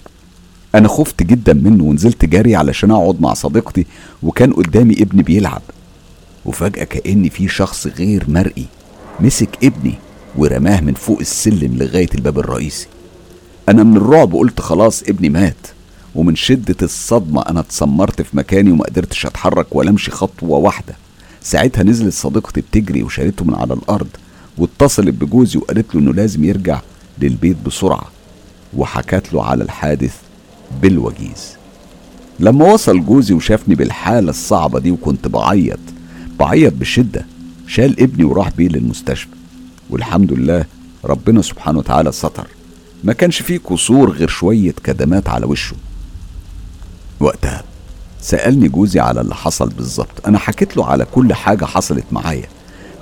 أنا 0.75 0.87
خفت 0.87 1.23
جدا 1.23 1.53
منه 1.53 1.83
ونزلت 1.83 2.25
جري 2.25 2.55
علشان 2.55 2.91
أقعد 2.91 3.21
مع 3.21 3.33
صديقتي 3.33 3.85
وكان 4.23 4.53
قدامي 4.53 4.93
ابني 4.93 5.23
بيلعب. 5.23 5.61
وفجأة 6.45 6.83
كأن 6.83 7.29
في 7.29 7.47
شخص 7.47 7.87
غير 7.87 8.23
مرئي 8.27 8.65
مسك 9.19 9.49
ابني 9.63 9.93
ورماه 10.35 10.81
من 10.81 10.93
فوق 10.93 11.19
السلم 11.19 11.77
لغاية 11.77 12.09
الباب 12.15 12.39
الرئيسي. 12.39 12.87
أنا 13.69 13.83
من 13.83 13.97
الرعب 13.97 14.35
قلت 14.35 14.61
خلاص 14.61 15.03
ابني 15.03 15.29
مات. 15.29 15.76
ومن 16.17 16.35
شدة 16.35 16.75
الصدمة 16.81 17.41
أنا 17.41 17.59
اتسمرت 17.59 18.21
في 18.21 18.37
مكاني 18.37 18.71
وما 18.71 18.83
قدرتش 18.83 19.25
أتحرك 19.25 19.75
ولا 19.75 19.89
أمشي 19.89 20.11
خطوة 20.11 20.57
واحدة. 20.57 20.95
ساعتها 21.41 21.83
نزلت 21.83 22.13
صديقتي 22.13 22.61
بتجري 22.61 23.03
وشالته 23.03 23.45
من 23.45 23.55
على 23.55 23.73
الأرض 23.73 24.07
واتصلت 24.57 25.13
بجوزي 25.13 25.59
وقالت 25.59 25.95
له 25.95 26.01
إنه 26.01 26.13
لازم 26.13 26.43
يرجع 26.43 26.81
للبيت 27.19 27.57
بسرعة. 27.65 28.11
وحكت 28.77 29.33
له 29.33 29.43
على 29.43 29.63
الحادث 29.63 30.15
بالوجيز. 30.81 31.55
لما 32.39 32.73
وصل 32.73 33.05
جوزي 33.05 33.33
وشافني 33.33 33.75
بالحالة 33.75 34.29
الصعبة 34.29 34.79
دي 34.79 34.91
وكنت 34.91 35.27
بعيط 35.27 35.79
بعيط 36.39 36.73
بشدة 36.73 37.25
شال 37.67 37.99
ابني 37.99 38.23
وراح 38.23 38.49
بيه 38.49 38.67
للمستشفى. 38.67 39.29
والحمد 39.89 40.33
لله 40.33 40.65
ربنا 41.05 41.41
سبحانه 41.41 41.79
وتعالى 41.79 42.11
ستر. 42.11 42.47
ما 43.03 43.13
كانش 43.13 43.41
فيه 43.41 43.57
كسور 43.57 44.11
غير 44.11 44.27
شوية 44.27 44.73
كدمات 44.83 45.29
على 45.29 45.45
وشه. 45.45 45.75
وقتها. 47.19 47.63
سألني 48.21 48.67
جوزي 48.67 48.99
على 48.99 49.21
اللي 49.21 49.35
حصل 49.35 49.69
بالظبط. 49.69 50.27
أنا 50.27 50.39
حكيت 50.39 50.77
له 50.77 50.85
على 50.85 51.05
كل 51.05 51.33
حاجة 51.33 51.65
حصلت 51.65 52.05
معايا. 52.11 52.47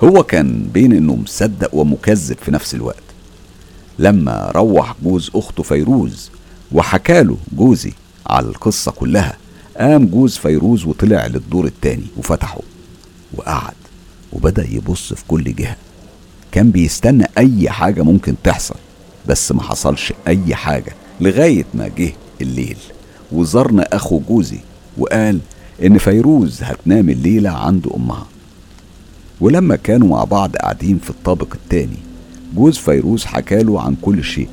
هو 0.04 0.22
كان 0.22 0.68
بين 0.74 0.92
إنه 0.92 1.16
مصدق 1.16 1.74
ومكذب 1.74 2.36
في 2.44 2.50
نفس 2.50 2.74
الوقت. 2.74 3.02
لما 3.98 4.50
روح 4.54 4.94
جوز 5.02 5.30
أخته 5.34 5.62
فيروز 5.62 6.30
وحكاله 6.72 7.36
جوزي 7.52 7.92
على 8.26 8.46
القصة 8.46 8.90
كلها 8.92 9.36
قام 9.78 10.06
جوز 10.06 10.36
فيروز 10.36 10.84
وطلع 10.84 11.26
للدور 11.26 11.64
التاني 11.64 12.06
وفتحه 12.16 12.60
وقعد 13.34 13.74
وبدأ 14.32 14.66
يبص 14.70 15.12
في 15.12 15.24
كل 15.28 15.54
جهة. 15.54 15.76
كان 16.52 16.70
بيستنى 16.70 17.26
أي 17.38 17.70
حاجة 17.70 18.02
ممكن 18.02 18.34
تحصل 18.44 18.74
بس 19.28 19.52
ما 19.52 19.62
حصلش 19.62 20.12
أي 20.26 20.54
حاجة 20.54 20.92
لغاية 21.20 21.64
ما 21.74 21.88
جه 21.88 22.12
الليل. 22.40 22.78
وزارنا 23.32 23.82
أخو 23.92 24.20
جوزي 24.28 24.58
وقال 24.98 25.40
إن 25.84 25.98
فيروز 25.98 26.62
هتنام 26.62 27.10
الليلة 27.10 27.50
عند 27.50 27.86
أمها. 27.96 28.26
ولما 29.40 29.76
كانوا 29.76 30.08
مع 30.08 30.24
بعض 30.24 30.56
قاعدين 30.56 30.98
في 30.98 31.10
الطابق 31.10 31.54
التاني 31.54 31.96
جوز 32.56 32.76
فيروز 32.76 33.24
حكاله 33.24 33.80
عن 33.80 33.96
كل 34.02 34.24
شيء. 34.24 34.48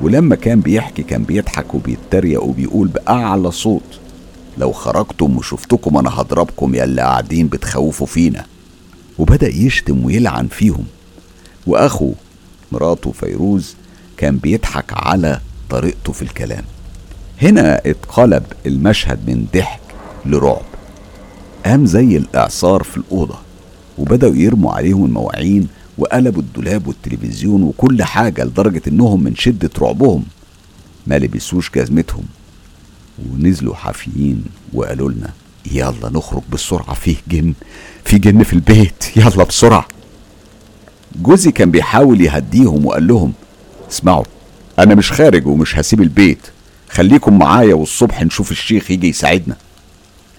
ولما 0.00 0.36
كان 0.36 0.60
بيحكي 0.60 1.02
كان 1.02 1.24
بيضحك 1.24 1.74
وبيتريق 1.74 2.42
وبيقول 2.42 2.88
بأعلى 2.88 3.50
صوت 3.50 4.00
لو 4.58 4.72
خرجتم 4.72 5.36
وشفتكم 5.36 5.96
أنا 5.96 6.10
هضربكم 6.10 6.74
يا 6.74 6.84
اللي 6.84 7.02
قاعدين 7.02 7.48
بتخوفوا 7.48 8.06
فينا. 8.06 8.44
وبدأ 9.18 9.48
يشتم 9.48 10.04
ويلعن 10.04 10.46
فيهم. 10.46 10.84
وأخو 11.66 12.12
مراته 12.72 13.12
فيروز 13.12 13.74
كان 14.16 14.36
بيضحك 14.36 14.92
على 14.92 15.40
طريقته 15.70 16.12
في 16.12 16.22
الكلام. 16.22 16.64
هنا 17.42 17.80
اتقلب 17.86 18.42
المشهد 18.66 19.30
من 19.30 19.46
ضحك 19.54 19.80
لرعب. 20.26 20.62
قام 21.66 21.86
زي 21.86 22.16
الإعصار 22.16 22.82
في 22.82 22.96
الأوضة 22.96 23.38
وبدأوا 23.98 24.36
يرموا 24.36 24.72
عليهم 24.72 25.04
المواعين 25.04 25.68
وقلبوا 25.98 26.42
الدولاب 26.42 26.86
والتلفزيون 26.88 27.62
وكل 27.62 28.02
حاجة 28.02 28.44
لدرجة 28.44 28.82
إنهم 28.88 29.24
من 29.24 29.36
شدة 29.36 29.70
رعبهم. 29.78 30.24
ما 31.06 31.18
لبسوش 31.18 31.70
جزمتهم. 31.70 32.24
ونزلوا 33.30 33.74
حافيين 33.74 34.44
وقالوا 34.72 35.10
لنا 35.10 35.30
يلا 35.72 36.10
نخرج 36.12 36.42
بسرعة 36.52 36.94
فيه 36.94 37.16
جن 37.28 37.52
في 38.04 38.18
جن 38.18 38.42
في 38.42 38.52
البيت 38.52 39.16
يلا 39.16 39.44
بسرعة. 39.44 39.88
جوزي 41.22 41.52
كان 41.52 41.70
بيحاول 41.70 42.20
يهديهم 42.20 42.86
وقال 42.86 43.06
لهم 43.06 43.32
اسمعوا 43.90 44.24
أنا 44.78 44.94
مش 44.94 45.12
خارج 45.12 45.46
ومش 45.46 45.78
هسيب 45.78 46.00
البيت. 46.02 46.38
خليكم 46.88 47.38
معايا 47.38 47.74
والصبح 47.74 48.22
نشوف 48.22 48.50
الشيخ 48.50 48.90
يجي 48.90 49.08
يساعدنا. 49.08 49.56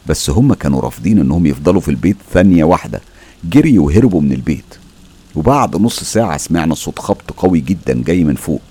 بس 0.08 0.30
هم 0.30 0.54
كانوا 0.54 0.82
رافضين 0.82 1.20
إنهم 1.20 1.46
يفضلوا 1.46 1.82
في 1.82 1.92
البيت 1.92 2.18
ثانية 2.34 2.64
واحدة 2.64 3.02
جري 3.44 3.80
وهربوا 3.80 4.22
من 4.22 4.32
البيت. 4.32 4.76
وبعد 5.36 5.76
نص 5.76 6.04
ساعة 6.04 6.38
سمعنا 6.38 6.76
صوت 6.76 7.00
خبط 7.00 7.32
قوي 7.38 7.60
جدا 7.60 8.04
جاي 8.04 8.24
من 8.24 8.36
فوق. 8.36 8.62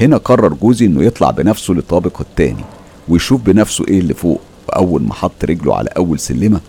هنا 0.00 0.16
قرر 0.16 0.54
جوزي 0.54 0.86
إنه 0.86 1.02
يطلع 1.02 1.30
بنفسه 1.30 1.74
للطابق 1.74 2.20
التاني 2.20 2.64
ويشوف 3.08 3.40
بنفسه 3.40 3.84
إيه 3.88 4.00
اللي 4.00 4.14
فوق. 4.14 4.40
وأول 4.68 5.02
ما 5.02 5.14
حط 5.14 5.44
رجله 5.44 5.76
على 5.76 5.90
أول 5.96 6.18
سلمة 6.18 6.60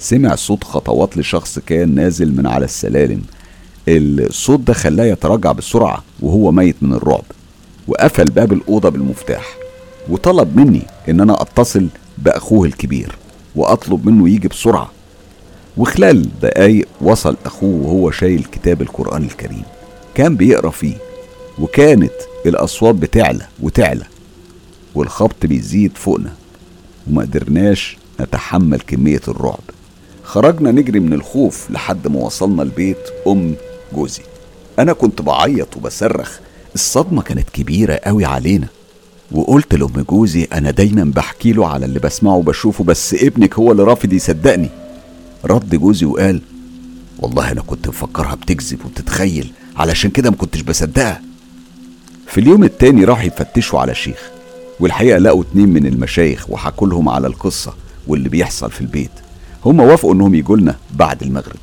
سمع 0.00 0.34
صوت 0.34 0.64
خطوات 0.64 1.16
لشخص 1.16 1.58
كان 1.58 1.94
نازل 1.94 2.36
من 2.36 2.46
على 2.46 2.64
السلالم. 2.64 3.22
الصوت 3.88 4.60
ده 4.60 4.72
خلاه 4.72 5.04
يتراجع 5.04 5.52
بسرعة 5.52 6.04
وهو 6.20 6.52
ميت 6.52 6.76
من 6.82 6.92
الرعب. 6.92 7.24
وقفل 7.88 8.24
باب 8.24 8.52
الأوضة 8.52 8.88
بالمفتاح. 8.88 9.44
وطلب 10.08 10.56
مني 10.56 10.82
إن 11.08 11.20
أنا 11.20 11.42
أتصل 11.42 11.88
بأخوه 12.18 12.66
الكبير 12.66 13.16
وأطلب 13.56 14.06
منه 14.06 14.28
يجي 14.28 14.48
بسرعة. 14.48 14.90
وخلال 15.76 16.40
دقايق 16.42 16.88
وصل 17.00 17.36
أخوه 17.46 17.86
وهو 17.86 18.10
شايل 18.10 18.44
كتاب 18.44 18.82
القرآن 18.82 19.24
الكريم. 19.24 19.62
كان 20.14 20.36
بيقرأ 20.36 20.70
فيه 20.70 20.94
وكانت 21.58 22.12
الأصوات 22.46 22.94
بتعلى 22.94 23.46
وتعلى 23.60 24.04
والخبط 24.94 25.46
بيزيد 25.46 25.92
فوقنا 25.98 26.32
وما 27.06 27.22
قدرناش 27.22 27.96
نتحمل 28.20 28.80
كمية 28.80 29.20
الرعب. 29.28 29.60
خرجنا 30.24 30.70
نجري 30.70 31.00
من 31.00 31.12
الخوف 31.12 31.70
لحد 31.70 32.08
ما 32.08 32.18
وصلنا 32.20 32.62
البيت 32.62 33.08
أم 33.26 33.54
جوزي. 33.92 34.22
أنا 34.78 34.92
كنت 34.92 35.22
بعيط 35.22 35.76
وبصرخ 35.76 36.38
الصدمة 36.74 37.22
كانت 37.22 37.50
كبيرة 37.50 37.94
قوي 37.94 38.24
علينا. 38.24 38.66
وقلت 39.32 39.74
لأم 39.74 40.04
جوزي 40.10 40.44
أنا 40.44 40.70
دايما 40.70 41.04
بحكي 41.04 41.52
له 41.52 41.66
على 41.68 41.86
اللي 41.86 41.98
بسمعه 41.98 42.36
وبشوفه 42.36 42.84
بس 42.84 43.14
ابنك 43.14 43.54
هو 43.54 43.72
اللي 43.72 43.82
رافض 43.82 44.12
يصدقني. 44.12 44.68
رد 45.44 45.74
جوزي 45.74 46.06
وقال 46.06 46.40
والله 47.18 47.52
أنا 47.52 47.60
كنت 47.62 47.88
مفكرها 47.88 48.34
بتكذب 48.34 48.78
وبتتخيل 48.84 49.52
علشان 49.76 50.10
كده 50.10 50.30
ما 50.30 50.36
كنتش 50.36 50.60
بصدقها. 50.60 51.22
في 52.26 52.40
اليوم 52.40 52.64
التاني 52.64 53.04
راح 53.04 53.24
يفتشوا 53.24 53.80
على 53.80 53.94
شيخ 53.94 54.30
والحقيقة 54.80 55.18
لقوا 55.18 55.42
اتنين 55.42 55.68
من 55.68 55.86
المشايخ 55.86 56.50
وحكوا 56.50 56.88
لهم 56.88 57.08
على 57.08 57.26
القصة 57.26 57.74
واللي 58.06 58.28
بيحصل 58.28 58.70
في 58.70 58.80
البيت. 58.80 59.10
هم 59.64 59.80
وافقوا 59.80 60.14
إنهم 60.14 60.34
يجوا 60.34 60.56
لنا 60.56 60.76
بعد 60.94 61.22
المغرب 61.22 61.56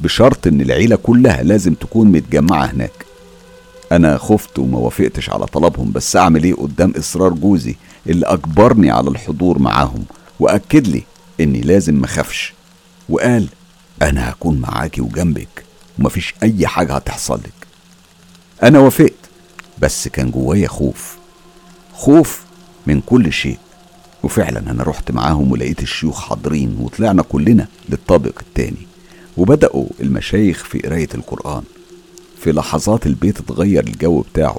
بشرط 0.00 0.46
إن 0.46 0.60
العيلة 0.60 0.96
كلها 0.96 1.42
لازم 1.42 1.74
تكون 1.74 2.06
متجمعة 2.12 2.64
هناك. 2.64 3.09
أنا 3.92 4.18
خفت 4.18 4.58
وما 4.58 4.78
وافقتش 4.78 5.30
على 5.30 5.46
طلبهم 5.46 5.92
بس 5.92 6.16
أعمل 6.16 6.44
إيه 6.44 6.54
قدام 6.54 6.92
إصرار 6.98 7.32
جوزي 7.32 7.76
اللي 8.06 8.26
أجبرني 8.26 8.90
على 8.90 9.10
الحضور 9.10 9.58
معاهم؟ 9.58 10.04
وأكد 10.40 10.86
لي 10.88 11.02
إني 11.40 11.60
لازم 11.60 12.00
مخافش 12.00 12.52
وقال 13.08 13.48
أنا 14.02 14.30
هكون 14.30 14.58
معاكي 14.58 15.00
وجنبك 15.00 15.64
ومفيش 15.98 16.34
أي 16.42 16.66
حاجة 16.66 16.94
هتحصل 16.94 17.34
لك. 17.34 17.66
أنا 18.62 18.78
وافقت 18.78 19.12
بس 19.78 20.08
كان 20.08 20.30
جوايا 20.30 20.68
خوف. 20.68 21.16
خوف 21.94 22.42
من 22.86 23.00
كل 23.00 23.32
شيء. 23.32 23.58
وفعلا 24.22 24.58
أنا 24.70 24.82
رحت 24.82 25.10
معاهم 25.10 25.52
ولقيت 25.52 25.82
الشيوخ 25.82 26.20
حاضرين 26.28 26.76
وطلعنا 26.80 27.22
كلنا 27.22 27.66
للطابق 27.88 28.38
التاني. 28.40 28.86
وبدأوا 29.36 29.86
المشايخ 30.00 30.64
في 30.64 30.78
قراية 30.78 31.08
القرآن. 31.14 31.62
في 32.40 32.52
لحظات 32.52 33.06
البيت 33.06 33.38
اتغير 33.40 33.86
الجو 33.86 34.20
بتاعه. 34.20 34.58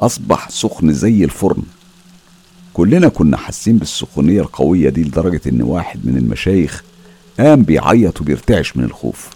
أصبح 0.00 0.50
سخن 0.50 0.92
زي 0.92 1.24
الفرن. 1.24 1.62
كلنا 2.74 3.08
كنا 3.08 3.36
حاسين 3.36 3.78
بالسخونية 3.78 4.40
القوية 4.40 4.88
دي 4.88 5.02
لدرجة 5.02 5.40
إن 5.46 5.62
واحد 5.62 6.06
من 6.06 6.16
المشايخ 6.16 6.82
قام 7.40 7.62
بيعيط 7.62 8.20
وبيرتعش 8.20 8.76
من 8.76 8.84
الخوف. 8.84 9.30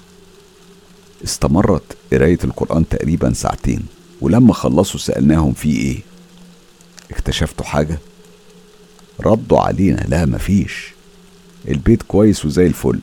استمرت 1.24 1.96
قراية 2.12 2.38
القرآن 2.44 2.88
تقريبا 2.88 3.32
ساعتين 3.32 3.80
ولما 4.20 4.52
خلصوا 4.54 5.00
سألناهم 5.00 5.52
في 5.52 5.76
إيه. 5.76 5.98
اكتشفتوا 7.10 7.64
حاجة؟ 7.66 7.98
ردوا 9.20 9.58
علينا 9.58 10.00
لا 10.08 10.26
مفيش. 10.26 10.92
البيت 11.68 12.02
كويس 12.02 12.44
وزي 12.44 12.66
الفل 12.66 13.00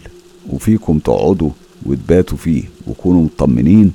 وفيكم 0.49 0.99
تقعدوا 0.99 1.49
وتباتوا 1.85 2.37
فيه 2.37 2.63
وكونوا 2.87 3.23
مطمنين 3.23 3.91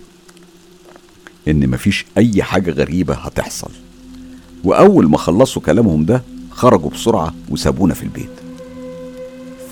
إن 1.48 1.70
مفيش 1.70 2.06
أي 2.18 2.42
حاجة 2.42 2.70
غريبة 2.70 3.14
هتحصل. 3.14 3.70
وأول 4.64 5.10
ما 5.10 5.18
خلصوا 5.18 5.62
كلامهم 5.62 6.04
ده 6.04 6.22
خرجوا 6.50 6.90
بسرعة 6.90 7.34
وسابونا 7.48 7.94
في 7.94 8.02
البيت. 8.02 8.30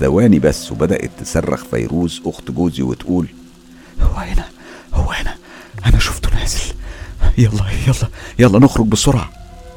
ثواني 0.00 0.38
بس 0.38 0.72
وبدأت 0.72 1.10
تصرخ 1.20 1.64
فيروز 1.64 2.22
أخت 2.26 2.50
جوزي 2.50 2.82
وتقول 2.82 3.26
هو 4.00 4.14
هنا 4.16 4.44
هو 4.94 5.10
هنا 5.10 5.34
أنا 5.86 5.98
شفته 5.98 6.30
نازل. 6.34 6.60
يلا 7.38 7.64
يلا 7.86 8.08
يلا 8.38 8.58
نخرج 8.58 8.86
بسرعة. 8.86 9.30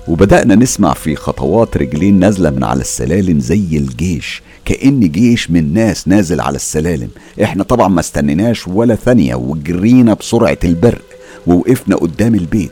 وبدأنا 0.08 0.56
نسمع 0.56 0.94
في 0.94 1.16
خطوات 1.16 1.78
رجلين 1.78 2.20
نازلة 2.20 2.50
من 2.50 2.64
على 2.64 2.82
السلالم 2.82 3.40
زي 3.40 3.78
الجيش 3.78 4.42
كأن 4.66 5.00
جيش 5.00 5.52
من 5.52 5.74
ناس 5.74 6.08
نازل 6.08 6.42
على 6.42 6.56
السلالم. 6.56 7.10
إحنا 7.44 7.64
طبعا 7.64 7.88
ما 7.88 8.00
استنيناش 8.00 8.68
ولا 8.68 8.96
ثانية 8.96 9.36
وجرينا 9.36 10.14
بسرعة 10.14 10.58
البرق 10.64 11.02
ووقفنا 11.48 11.96
قدام 11.96 12.36
البيت 12.36 12.72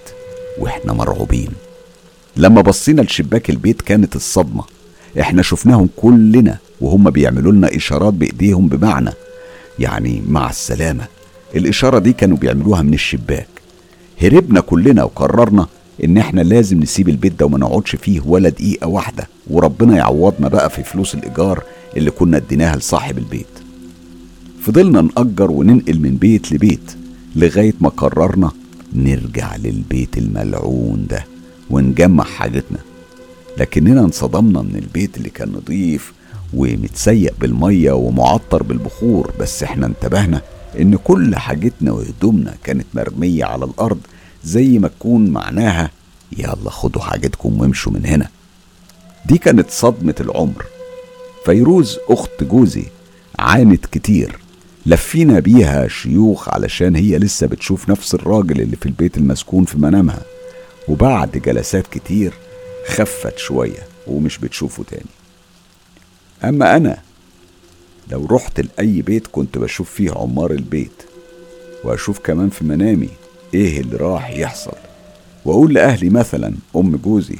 وإحنا 0.59 0.93
مرعوبين. 0.93 1.49
لما 2.37 2.61
بصينا 2.61 3.01
لشباك 3.01 3.49
البيت 3.49 3.81
كانت 3.81 4.15
الصدمة. 4.15 4.63
إحنا 5.19 5.41
شفناهم 5.41 5.89
كلنا 5.97 6.57
وهم 6.81 7.09
بيعملوا 7.09 7.51
لنا 7.51 7.75
إشارات 7.75 8.13
بإيديهم 8.13 8.67
بمعنى 8.67 9.09
يعني 9.79 10.23
مع 10.27 10.49
السلامة. 10.49 11.05
الإشارة 11.55 11.99
دي 11.99 12.13
كانوا 12.13 12.37
بيعملوها 12.37 12.81
من 12.81 12.93
الشباك. 12.93 13.47
هربنا 14.21 14.59
كلنا 14.59 15.03
وقررنا 15.03 15.67
إن 16.03 16.17
إحنا 16.17 16.41
لازم 16.41 16.79
نسيب 16.79 17.09
البيت 17.09 17.39
ده 17.39 17.45
وما 17.45 17.57
نقعدش 17.57 17.95
فيه 17.95 18.21
ولا 18.25 18.49
دقيقة 18.49 18.87
واحدة 18.87 19.27
وربنا 19.47 19.97
يعوضنا 19.97 20.47
بقى 20.47 20.69
في 20.69 20.83
فلوس 20.83 21.15
الإيجار 21.15 21.63
اللي 21.97 22.11
كنا 22.11 22.37
اديناها 22.37 22.75
لصاحب 22.75 23.17
البيت. 23.17 23.45
فضلنا 24.61 25.01
نأجر 25.01 25.51
وننقل 25.51 25.99
من 25.99 26.15
بيت 26.15 26.51
لبيت 26.51 26.91
لغاية 27.35 27.73
ما 27.81 27.89
قررنا 27.89 28.51
نرجع 28.93 29.55
للبيت 29.55 30.17
الملعون 30.17 31.07
ده 31.09 31.25
ونجمع 31.69 32.23
حاجتنا. 32.23 32.77
لكننا 33.57 34.01
انصدمنا 34.01 34.61
من 34.61 34.75
البيت 34.75 35.17
اللي 35.17 35.29
كان 35.29 35.51
نضيف 35.51 36.13
ومتسيق 36.53 37.33
بالمية 37.39 37.91
ومعطر 37.91 38.63
بالبخور 38.63 39.31
بس 39.39 39.63
إحنا 39.63 39.85
انتبهنا 39.85 40.41
إن 40.79 40.95
كل 40.95 41.35
حاجتنا 41.35 41.91
وهدومنا 41.91 42.55
كانت 42.63 42.85
مرمية 42.93 43.45
على 43.45 43.65
الأرض 43.65 43.99
زي 44.43 44.79
ما 44.79 44.87
تكون 44.87 45.29
معناها 45.29 45.91
يلا 46.37 46.69
خدوا 46.69 47.01
حاجتكم 47.01 47.61
وامشوا 47.61 47.91
من 47.91 48.05
هنا 48.05 48.29
دي 49.25 49.37
كانت 49.37 49.69
صدمة 49.69 50.15
العمر. 50.19 50.65
فيروز 51.45 51.97
أخت 52.09 52.43
جوزي 52.43 52.83
عانت 53.39 53.85
كتير. 53.85 54.39
لفينا 54.89 55.39
بيها 55.39 55.87
شيوخ 55.87 56.49
علشان 56.49 56.95
هي 56.95 57.17
لسه 57.17 57.47
بتشوف 57.47 57.89
نفس 57.89 58.15
الراجل 58.15 58.61
اللي 58.61 58.75
في 58.75 58.85
البيت 58.85 59.17
المسكون 59.17 59.65
في 59.65 59.77
منامها. 59.77 60.21
وبعد 60.87 61.31
جلسات 61.31 61.87
كتير 61.87 62.33
خفت 62.87 63.37
شوية 63.37 63.87
ومش 64.07 64.37
بتشوفه 64.37 64.83
تاني. 64.83 65.09
أما 66.43 66.75
أنا 66.75 66.97
لو 68.11 68.25
رحت 68.25 68.59
لأي 68.59 69.01
بيت 69.01 69.27
كنت 69.27 69.57
بشوف 69.57 69.91
فيه 69.91 70.11
عمار 70.11 70.51
البيت 70.51 71.03
وأشوف 71.83 72.19
كمان 72.19 72.49
في 72.49 72.65
منامي 72.65 73.09
إيه 73.53 73.79
اللي 73.79 73.97
راح 73.97 74.29
يحصل. 74.29 74.77
وأقول 75.45 75.73
لأهلي 75.73 76.09
مثلا 76.09 76.53
أم 76.75 76.95
جوزي 76.95 77.39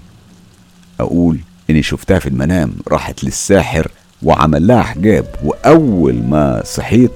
أقول 1.00 1.40
إني 1.70 1.84
شفتها 1.84 2.20
في 2.20 2.30
المنام 2.30 2.74
راحت 2.88 3.24
للساحر 3.24 3.92
وعمل 4.24 4.68
لها 4.68 4.84
حجاب. 4.84 5.36
وأول 5.44 6.14
ما 6.24 6.64
صحيت 6.66 7.12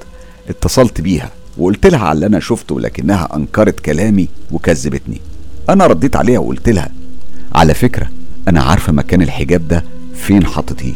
اتصلت 0.49 1.01
بيها 1.01 1.31
وقلت 1.57 1.85
لها 1.87 1.99
على 1.99 2.15
اللي 2.15 2.25
أنا 2.25 2.39
شفته 2.39 2.79
لكنها 2.79 3.35
أنكرت 3.35 3.79
كلامي 3.79 4.27
وكذبتني. 4.51 5.21
أنا 5.69 5.87
رديت 5.87 6.15
عليها 6.15 6.39
وقلت 6.39 6.69
لها 6.69 6.89
على 7.55 7.73
فكرة 7.73 8.09
أنا 8.47 8.63
عارفة 8.63 8.93
مكان 8.93 9.21
الحجاب 9.21 9.67
ده 9.67 9.83
فين 10.15 10.45
حاططيه 10.45 10.93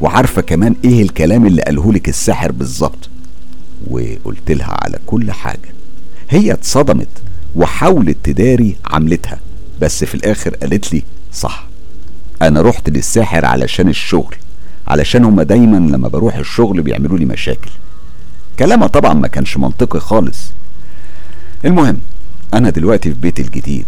وعارفة 0.00 0.42
كمان 0.42 0.74
إيه 0.84 1.02
الكلام 1.02 1.46
اللي 1.46 1.62
قاله 1.62 1.92
لك 1.92 2.08
الساحر 2.08 2.52
بالظبط. 2.52 3.08
وقلت 3.90 4.50
لها 4.50 4.76
على 4.84 4.98
كل 5.06 5.32
حاجة 5.32 5.68
هي 6.30 6.52
اتصدمت 6.52 7.08
وحاولت 7.54 8.16
تداري 8.24 8.76
عملتها 8.84 9.40
بس 9.80 10.04
في 10.04 10.14
الآخر 10.14 10.54
قالت 10.54 10.92
لي 10.94 11.02
صح 11.32 11.66
أنا 12.42 12.60
رحت 12.62 12.90
للساحر 12.90 13.44
علشان 13.44 13.88
الشغل 13.88 14.34
علشان 14.88 15.24
هما 15.24 15.42
دايما 15.42 15.76
لما 15.76 16.08
بروح 16.08 16.36
الشغل 16.36 16.82
بيعملوا 16.82 17.18
لي 17.18 17.24
مشاكل. 17.24 17.70
كلامها 18.58 18.86
طبعا 18.86 19.14
ما 19.14 19.28
كانش 19.28 19.56
منطقي 19.56 20.00
خالص. 20.00 20.50
المهم 21.64 21.98
أنا 22.54 22.70
دلوقتي 22.70 23.10
في 23.14 23.20
بيتي 23.20 23.42
الجديد 23.42 23.86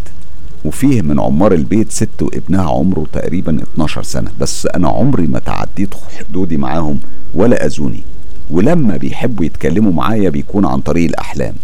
وفيه 0.64 1.02
من 1.02 1.20
عمار 1.20 1.52
البيت 1.52 1.90
ست 1.92 2.22
وابنها 2.22 2.70
عمره 2.70 3.06
تقريبا 3.12 3.62
12 3.62 4.02
سنة 4.02 4.30
بس 4.40 4.66
أنا 4.66 4.88
عمري 4.88 5.26
ما 5.26 5.38
تعديت 5.38 5.94
حدودي 6.18 6.56
معاهم 6.56 6.98
ولا 7.34 7.66
أذوني. 7.66 8.02
ولما 8.50 8.96
بيحبوا 8.96 9.44
يتكلموا 9.44 9.92
معايا 9.92 10.30
بيكون 10.30 10.64
عن 10.66 10.80
طريق 10.80 11.08
الأحلام. 11.08 11.54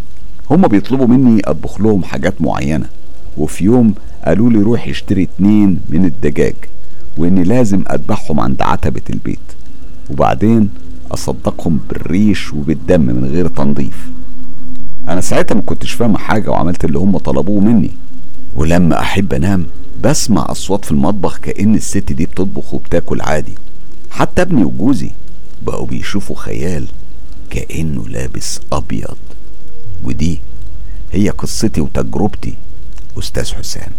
هما 0.50 0.68
بيطلبوا 0.68 1.06
مني 1.06 1.40
أطبخ 1.44 1.80
لهم 1.80 2.04
حاجات 2.04 2.42
معينة 2.42 2.86
وفي 3.36 3.64
يوم 3.64 3.94
قالوا 4.26 4.50
لي 4.50 4.58
روح 4.58 4.88
اشتري 4.88 5.22
اتنين 5.22 5.80
من 5.88 6.04
الدجاج 6.04 6.54
وإني 7.16 7.44
لازم 7.44 7.84
أذبحهم 7.92 8.40
عند 8.40 8.62
عتبة 8.62 9.02
البيت. 9.10 9.38
وبعدين 10.10 10.70
أصدقهم 11.14 11.80
بالريش 11.88 12.52
وبالدم 12.52 13.00
من 13.00 13.24
غير 13.24 13.48
تنظيف. 13.48 14.08
أنا 15.08 15.20
ساعتها 15.20 15.54
ما 15.54 15.62
كنتش 15.62 15.92
فاهم 15.92 16.16
حاجة 16.16 16.50
وعملت 16.50 16.84
اللي 16.84 16.98
هم 16.98 17.18
طلبوه 17.18 17.60
مني. 17.60 17.90
ولما 18.56 19.00
أحب 19.00 19.32
أنام 19.34 19.66
بسمع 20.02 20.46
أصوات 20.50 20.84
في 20.84 20.90
المطبخ 20.90 21.38
كأن 21.38 21.74
الست 21.74 22.12
دي 22.12 22.26
بتطبخ 22.26 22.74
وبتاكل 22.74 23.20
عادي. 23.20 23.54
حتى 24.10 24.42
ابني 24.42 24.64
وجوزي 24.64 25.10
بقوا 25.62 25.86
بيشوفوا 25.86 26.36
خيال 26.36 26.86
كأنه 27.50 28.08
لابس 28.08 28.60
أبيض. 28.72 29.16
ودي 30.02 30.40
هي 31.12 31.28
قصتي 31.30 31.80
وتجربتي 31.80 32.54
أستاذ 33.18 33.54
حسام. 33.54 33.92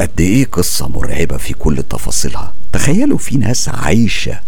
قد 0.00 0.20
إيه 0.20 0.44
قصة 0.46 0.88
مرعبة 0.88 1.36
في 1.36 1.54
كل 1.54 1.82
تفاصيلها؟ 1.82 2.52
تخيلوا 2.72 3.18
في 3.18 3.36
ناس 3.36 3.68
عايشة 3.68 4.40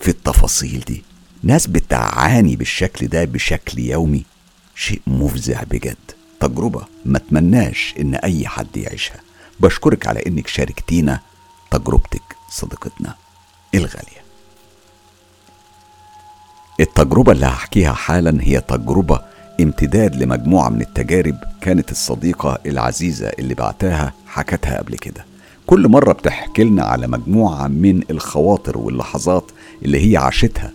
في 0.00 0.08
التفاصيل 0.08 0.80
دي. 0.80 1.02
ناس 1.42 1.66
بتعاني 1.66 2.56
بالشكل 2.56 3.06
ده 3.06 3.24
بشكل 3.24 3.78
يومي. 3.78 4.24
شيء 4.74 5.00
مفزع 5.06 5.62
بجد. 5.62 5.96
تجربة 6.40 6.84
ما 7.04 7.18
اتمناش 7.18 7.94
إن 8.00 8.14
أي 8.14 8.48
حد 8.48 8.76
يعيشها. 8.76 9.20
بشكرك 9.60 10.06
على 10.06 10.22
إنك 10.26 10.46
شاركتينا 10.48 11.20
تجربتك 11.70 12.22
صديقتنا 12.50 13.14
الغالية. 13.74 14.22
التجربة 16.80 17.32
اللي 17.32 17.46
هحكيها 17.46 17.92
حالا 17.92 18.38
هي 18.42 18.60
تجربة 18.60 19.20
امتداد 19.60 20.16
لمجموعة 20.22 20.68
من 20.68 20.80
التجارب 20.80 21.38
كانت 21.60 21.90
الصديقة 21.90 22.58
العزيزة 22.66 23.28
اللي 23.28 23.54
بعتها 23.54 24.12
حكتها 24.26 24.78
قبل 24.78 24.96
كده. 24.96 25.24
كل 25.66 25.88
مرة 25.88 26.12
بتحكي 26.12 26.64
لنا 26.64 26.82
على 26.82 27.06
مجموعة 27.06 27.66
من 27.68 28.02
الخواطر 28.10 28.78
واللحظات 28.78 29.50
اللي 29.84 30.12
هي 30.12 30.16
عاشتها 30.16 30.72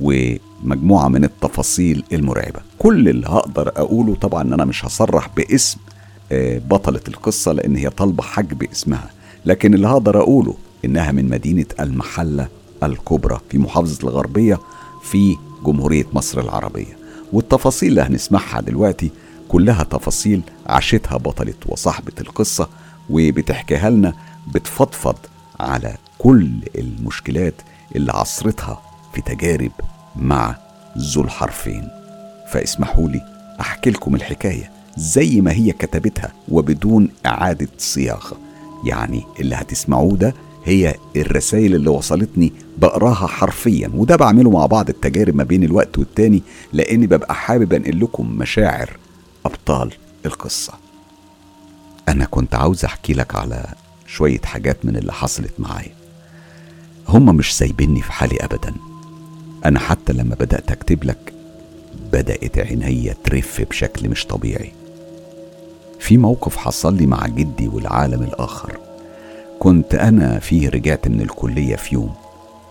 ومجموعة 0.00 1.08
من 1.08 1.24
التفاصيل 1.24 2.04
المرعبة. 2.12 2.60
كل 2.78 3.08
اللي 3.08 3.26
هقدر 3.26 3.68
أقوله 3.68 4.14
طبعا 4.14 4.42
أن 4.42 4.52
أنا 4.52 4.64
مش 4.64 4.84
هصرح 4.84 5.28
باسم 5.36 5.78
بطلة 6.70 7.00
القصة 7.08 7.52
لأن 7.52 7.76
هي 7.76 7.90
طالبة 7.90 8.22
حجب 8.22 8.62
اسمها. 8.62 9.10
لكن 9.46 9.74
اللي 9.74 9.88
هقدر 9.88 10.20
أقوله 10.20 10.54
إنها 10.84 11.12
من 11.12 11.28
مدينة 11.28 11.66
المحلة 11.80 12.48
الكبرى 12.82 13.40
في 13.50 13.58
محافظة 13.58 14.08
الغربية 14.08 14.58
في 15.02 15.36
جمهورية 15.64 16.06
مصر 16.12 16.40
العربية. 16.40 16.96
والتفاصيل 17.32 17.88
اللي 17.88 18.00
هنسمعها 18.02 18.60
دلوقتي 18.60 19.10
كلها 19.48 19.82
تفاصيل 19.84 20.40
عاشتها 20.66 21.16
بطلة 21.16 21.54
وصاحبة 21.66 22.12
القصة 22.20 22.68
وبتحكيها 23.10 23.90
لنا 23.90 24.12
بتفضفض 24.54 25.16
على 25.60 25.96
كل 26.18 26.50
المشكلات 26.78 27.54
اللي 27.96 28.12
عصرتها 28.12 28.82
في 29.14 29.20
تجارب 29.22 29.72
مع 30.16 30.56
ذو 30.98 31.22
الحرفين. 31.22 31.88
فاسمحوا 32.52 33.08
لي 33.08 33.22
أحكي 33.60 33.90
لكم 33.90 34.14
الحكاية 34.14 34.70
زي 34.96 35.40
ما 35.40 35.52
هي 35.52 35.72
كتبتها 35.72 36.32
وبدون 36.48 37.08
إعادة 37.26 37.68
صياغة. 37.78 38.36
يعني 38.84 39.24
اللي 39.40 39.54
هتسمعوه 39.54 40.16
ده 40.16 40.34
هي 40.64 40.94
الرسائل 41.16 41.74
اللي 41.74 41.90
وصلتني 41.90 42.52
بقراها 42.78 43.26
حرفيا 43.26 43.90
وده 43.94 44.16
بعمله 44.16 44.50
مع 44.50 44.66
بعض 44.66 44.88
التجارب 44.88 45.34
ما 45.34 45.44
بين 45.44 45.64
الوقت 45.64 45.98
والتاني 45.98 46.42
لأني 46.72 47.06
ببقى 47.06 47.34
حابب 47.34 47.72
أنقل 47.72 48.00
لكم 48.00 48.26
مشاعر 48.38 48.96
أبطال 49.46 49.92
القصة. 50.26 50.72
أنا 52.08 52.24
كنت 52.24 52.54
عاوز 52.54 52.84
أحكي 52.84 53.12
لك 53.12 53.34
على 53.36 53.66
شوية 54.06 54.40
حاجات 54.44 54.84
من 54.84 54.96
اللي 54.96 55.12
حصلت 55.12 55.52
معايا. 55.58 55.95
هما 57.08 57.32
مش 57.32 57.56
سايبيني 57.56 58.02
في 58.02 58.12
حالي 58.12 58.36
ابدا. 58.36 58.74
أنا 59.64 59.78
حتى 59.78 60.12
لما 60.12 60.34
بدأت 60.34 60.70
أكتب 60.70 61.04
لك 61.04 61.32
بدأت 62.12 62.58
عينيا 62.58 63.14
ترف 63.24 63.60
بشكل 63.70 64.08
مش 64.08 64.26
طبيعي. 64.26 64.72
في 65.98 66.16
موقف 66.16 66.56
حصل 66.56 66.96
لي 66.96 67.06
مع 67.06 67.26
جدي 67.26 67.68
والعالم 67.68 68.22
الآخر. 68.22 68.78
كنت 69.58 69.94
أنا 69.94 70.38
فيه 70.38 70.68
رجعت 70.68 71.08
من 71.08 71.20
الكلية 71.20 71.76
في 71.76 71.94
يوم 71.94 72.14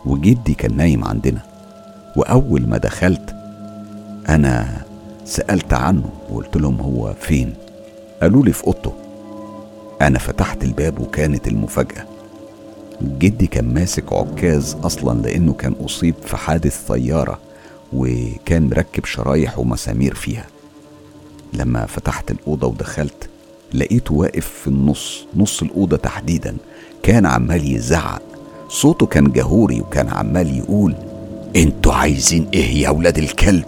وجدي 0.06 0.54
كان 0.54 0.78
نايم 0.78 1.04
عندنا. 1.04 1.42
وأول 2.16 2.68
ما 2.70 2.78
دخلت 2.78 3.36
أنا 4.30 4.82
سألت 5.26 5.74
عنه 5.74 6.10
وقلت 6.30 6.58
لهم 6.58 6.82
هو 6.82 7.14
فين. 7.22 7.54
قالوا 8.22 8.46
لي 8.46 8.54
في 8.54 8.68
أوضته. 8.68 8.94
أنا 10.02 10.20
فتحت 10.20 10.64
الباب 10.64 11.00
وكانت 11.00 11.48
المفاجأة. 11.48 12.06
جدي 13.02 13.48
كان 13.48 13.74
ماسك 13.74 14.14
عكاز 14.14 14.78
أصلا 14.84 15.22
لأنه 15.22 15.54
كان 15.54 15.76
أصيب 15.86 16.16
في 16.26 16.38
حادث 16.38 16.88
طيارة 16.88 17.40
وكان 17.94 18.70
مركب 18.70 19.06
شرايح 19.06 19.60
ومسامير 19.60 20.14
فيها. 20.16 20.46
لما 21.54 21.86
فتحت 21.86 22.32
الأوضة 22.32 22.68
ودخلت 22.68 23.30
لقيته 23.74 24.14
واقف 24.14 24.48
في 24.48 24.68
النص 24.68 25.26
نص 25.36 25.62
الأوضة 25.62 25.98
تحديدا. 25.98 26.58
كان 27.04 27.26
عمال 27.26 27.76
يزعق. 27.76 28.22
صوته 28.70 29.06
كان 29.06 29.32
جهوري 29.32 29.82
وكان 29.82 30.10
عمال 30.10 30.58
يقول 30.58 30.96
أنتوا 31.56 31.94
عايزين 31.94 32.48
إيه 32.54 32.82
يا 32.82 32.90
ولاد 32.90 33.18
الكلب؟ 33.18 33.66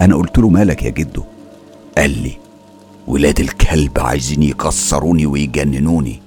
أنا 0.00 0.16
قلت 0.16 0.38
له 0.38 0.48
مالك 0.48 0.82
يا 0.82 0.90
جدو 0.90 1.22
قال 1.98 2.10
لي 2.10 2.32
ولاد 3.06 3.40
الكلب 3.40 3.98
عايزين 3.98 4.42
يكسروني 4.42 5.26
ويجننوني. 5.26 6.20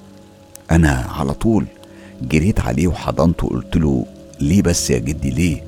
أنا 0.72 1.06
على 1.20 1.34
طول 1.34 1.66
جريت 2.22 2.60
عليه 2.60 2.88
وحضنته 2.88 3.46
وقلت 3.46 3.78
له 3.78 4.06
ليه 4.40 4.62
بس 4.62 4.90
يا 4.90 5.00
جدي 5.00 5.30
ليه؟ 5.30 5.64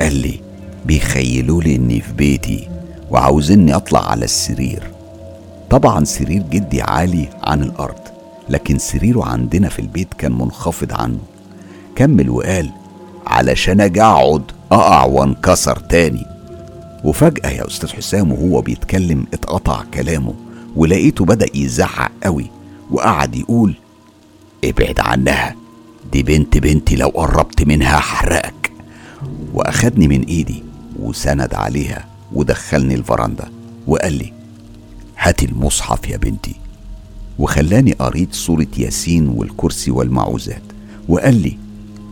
قال 0.00 0.14
لي 0.14 0.40
بيخيلوا 0.86 1.62
لي 1.62 1.76
إني 1.76 2.00
في 2.00 2.12
بيتي 2.12 2.68
وعاوزيني 3.10 3.76
أطلع 3.76 4.10
على 4.10 4.24
السرير. 4.24 4.82
طبعا 5.70 6.04
سرير 6.04 6.42
جدي 6.42 6.82
عالي 6.82 7.28
عن 7.42 7.62
الأرض 7.62 8.00
لكن 8.48 8.78
سريره 8.78 9.24
عندنا 9.24 9.68
في 9.68 9.78
البيت 9.78 10.14
كان 10.14 10.32
منخفض 10.32 10.92
عنه. 10.92 11.18
كمل 11.96 12.30
وقال 12.30 12.70
علشان 13.26 13.80
أجي 13.80 14.02
أقعد 14.02 14.42
أقع 14.72 15.04
وانكسر 15.04 15.76
تاني. 15.76 16.26
وفجأة 17.04 17.50
يا 17.50 17.66
أستاذ 17.66 17.88
حسام 17.88 18.32
وهو 18.32 18.60
بيتكلم 18.60 19.26
اتقطع 19.32 19.82
كلامه 19.94 20.34
ولقيته 20.76 21.24
بدأ 21.24 21.46
يزعق 21.54 22.12
قوي 22.22 22.50
وقعد 22.90 23.36
يقول 23.36 23.74
ابعد 24.64 25.00
عنها. 25.00 25.56
دي 26.12 26.22
بنت 26.22 26.58
بنتي 26.58 26.96
لو 26.96 27.08
قربت 27.08 27.62
منها 27.62 27.98
هحرقك. 27.98 28.72
واخدني 29.54 30.08
من 30.08 30.22
إيدي 30.24 30.62
وسند 30.98 31.54
عليها 31.54 32.04
ودخلني 32.32 32.94
الفرندا 32.94 33.50
وقال 33.86 34.12
لي 34.12 34.32
هاتي 35.18 35.46
المصحف 35.46 36.08
يا 36.08 36.16
بنتي. 36.16 36.54
وخلاني 37.38 37.92
قريت 37.92 38.34
سورة 38.34 38.66
ياسين 38.78 39.28
والكرسي 39.28 39.90
والمعوذات 39.90 40.62
وقال 41.08 41.42
لي 41.42 41.58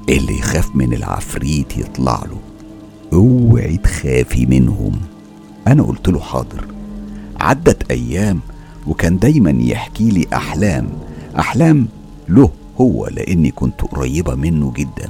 اللي 0.09 0.39
يخاف 0.39 0.77
من 0.77 0.95
العفريت 0.95 1.79
يطلع 1.79 2.23
له. 2.25 2.39
اوعي 3.13 3.77
تخافي 3.77 4.47
منهم. 4.47 5.01
أنا 5.67 5.83
قلت 5.83 6.09
له 6.09 6.21
حاضر. 6.21 6.65
عدت 7.41 7.91
أيام 7.91 8.41
وكان 8.87 9.19
دايما 9.19 9.51
يحكي 9.51 10.11
لي 10.11 10.27
أحلام. 10.33 10.89
أحلام 11.39 11.89
له 12.29 12.51
هو 12.81 13.07
لأني 13.07 13.51
كنت 13.51 13.83
قريبة 13.83 14.35
منه 14.35 14.73
جدا. 14.77 15.09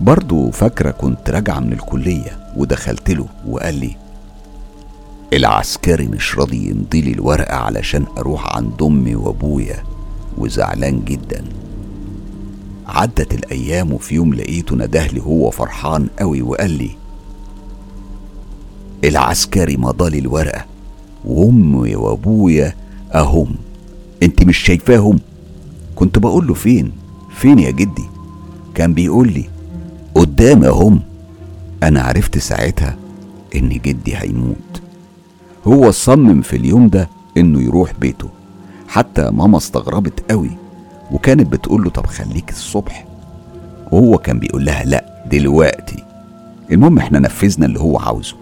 برضه 0.00 0.50
فاكرة 0.50 0.90
كنت 0.90 1.30
راجعة 1.30 1.60
من 1.60 1.72
الكلية 1.72 2.38
ودخلت 2.56 3.10
له 3.10 3.26
وقال 3.48 3.74
لي 3.74 3.96
العسكري 5.32 6.06
مش 6.08 6.38
راضي 6.38 6.70
يمضي 6.70 7.00
لي 7.00 7.12
الورقة 7.12 7.56
علشان 7.56 8.04
أروح 8.18 8.56
عند 8.56 8.82
أمي 8.82 9.14
وأبويا 9.14 9.82
وزعلان 10.38 11.04
جدا. 11.04 11.44
عدت 12.86 13.34
الأيام 13.34 13.92
وفي 13.92 14.14
يوم 14.14 14.34
لقيته 14.34 14.76
ندهلي 14.76 15.20
هو 15.22 15.50
فرحان 15.50 16.08
قوي 16.18 16.42
وقال 16.42 16.70
لي 16.70 16.90
العسكري 19.04 19.76
مضالي 19.76 20.18
الورقة 20.18 20.64
وأمي 21.24 21.96
وأبويا 21.96 22.74
أهم 23.14 23.54
أنت 24.22 24.42
مش 24.44 24.58
شايفاهم؟ 24.58 25.18
كنت 26.00 26.18
بقول 26.18 26.46
له 26.46 26.54
فين؟ 26.54 26.92
فين 27.30 27.58
يا 27.58 27.70
جدي؟ 27.70 28.04
كان 28.74 28.94
بيقول 28.94 29.28
لي 29.32 29.44
قدام 30.14 30.64
اهم 30.64 31.00
أنا 31.82 32.02
عرفت 32.02 32.38
ساعتها 32.38 32.96
إن 33.56 33.68
جدي 33.68 34.16
هيموت. 34.16 34.82
هو 35.66 35.90
صمم 35.90 36.42
في 36.42 36.56
اليوم 36.56 36.88
ده 36.88 37.08
إنه 37.36 37.62
يروح 37.62 37.92
بيته. 38.00 38.28
حتى 38.88 39.30
ماما 39.30 39.56
استغربت 39.56 40.30
قوي 40.30 40.50
وكانت 41.12 41.52
بتقول 41.52 41.84
له 41.84 41.90
طب 41.90 42.06
خليك 42.06 42.50
الصبح. 42.50 43.06
وهو 43.92 44.18
كان 44.18 44.38
بيقول 44.38 44.64
لها 44.64 44.84
لا 44.84 45.24
دلوقتي. 45.32 46.04
المهم 46.72 46.98
إحنا 46.98 47.18
نفذنا 47.18 47.66
اللي 47.66 47.80
هو 47.80 47.98
عاوزه. 47.98 48.36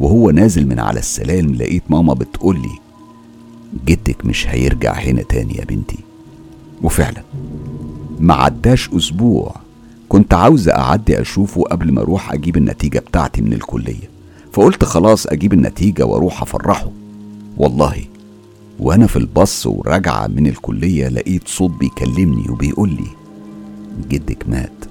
وهو 0.00 0.30
نازل 0.30 0.66
من 0.68 0.80
على 0.80 0.98
السلالم 0.98 1.54
لقيت 1.54 1.82
ماما 1.90 2.14
بتقول 2.14 2.62
لي 2.62 2.78
جدك 3.86 4.26
مش 4.26 4.48
هيرجع 4.48 4.92
هنا 4.92 5.22
تاني 5.22 5.56
يا 5.56 5.64
بنتي. 5.64 6.07
وفعلا. 6.82 7.22
ما 8.20 8.34
عداش 8.34 8.90
أسبوع 8.90 9.56
كنت 10.08 10.34
عاوزة 10.34 10.72
أعدي 10.72 11.20
أشوفه 11.20 11.62
قبل 11.62 11.92
ما 11.92 12.00
أروح 12.00 12.32
أجيب 12.32 12.56
النتيجة 12.56 12.98
بتاعتي 12.98 13.42
من 13.42 13.52
الكلية. 13.52 14.10
فقلت 14.52 14.84
خلاص 14.84 15.26
أجيب 15.26 15.52
النتيجة 15.52 16.06
وأروح 16.06 16.42
أفرحه. 16.42 16.90
والله 17.56 18.04
وأنا 18.78 19.06
في 19.06 19.16
الباص 19.16 19.66
وراجعة 19.66 20.26
من 20.26 20.46
الكلية 20.46 21.08
لقيت 21.08 21.48
صوت 21.48 21.70
بيكلمني 21.70 22.50
وبيقول 22.50 22.88
لي 22.88 23.08
جدك 24.08 24.48
مات. 24.48 24.84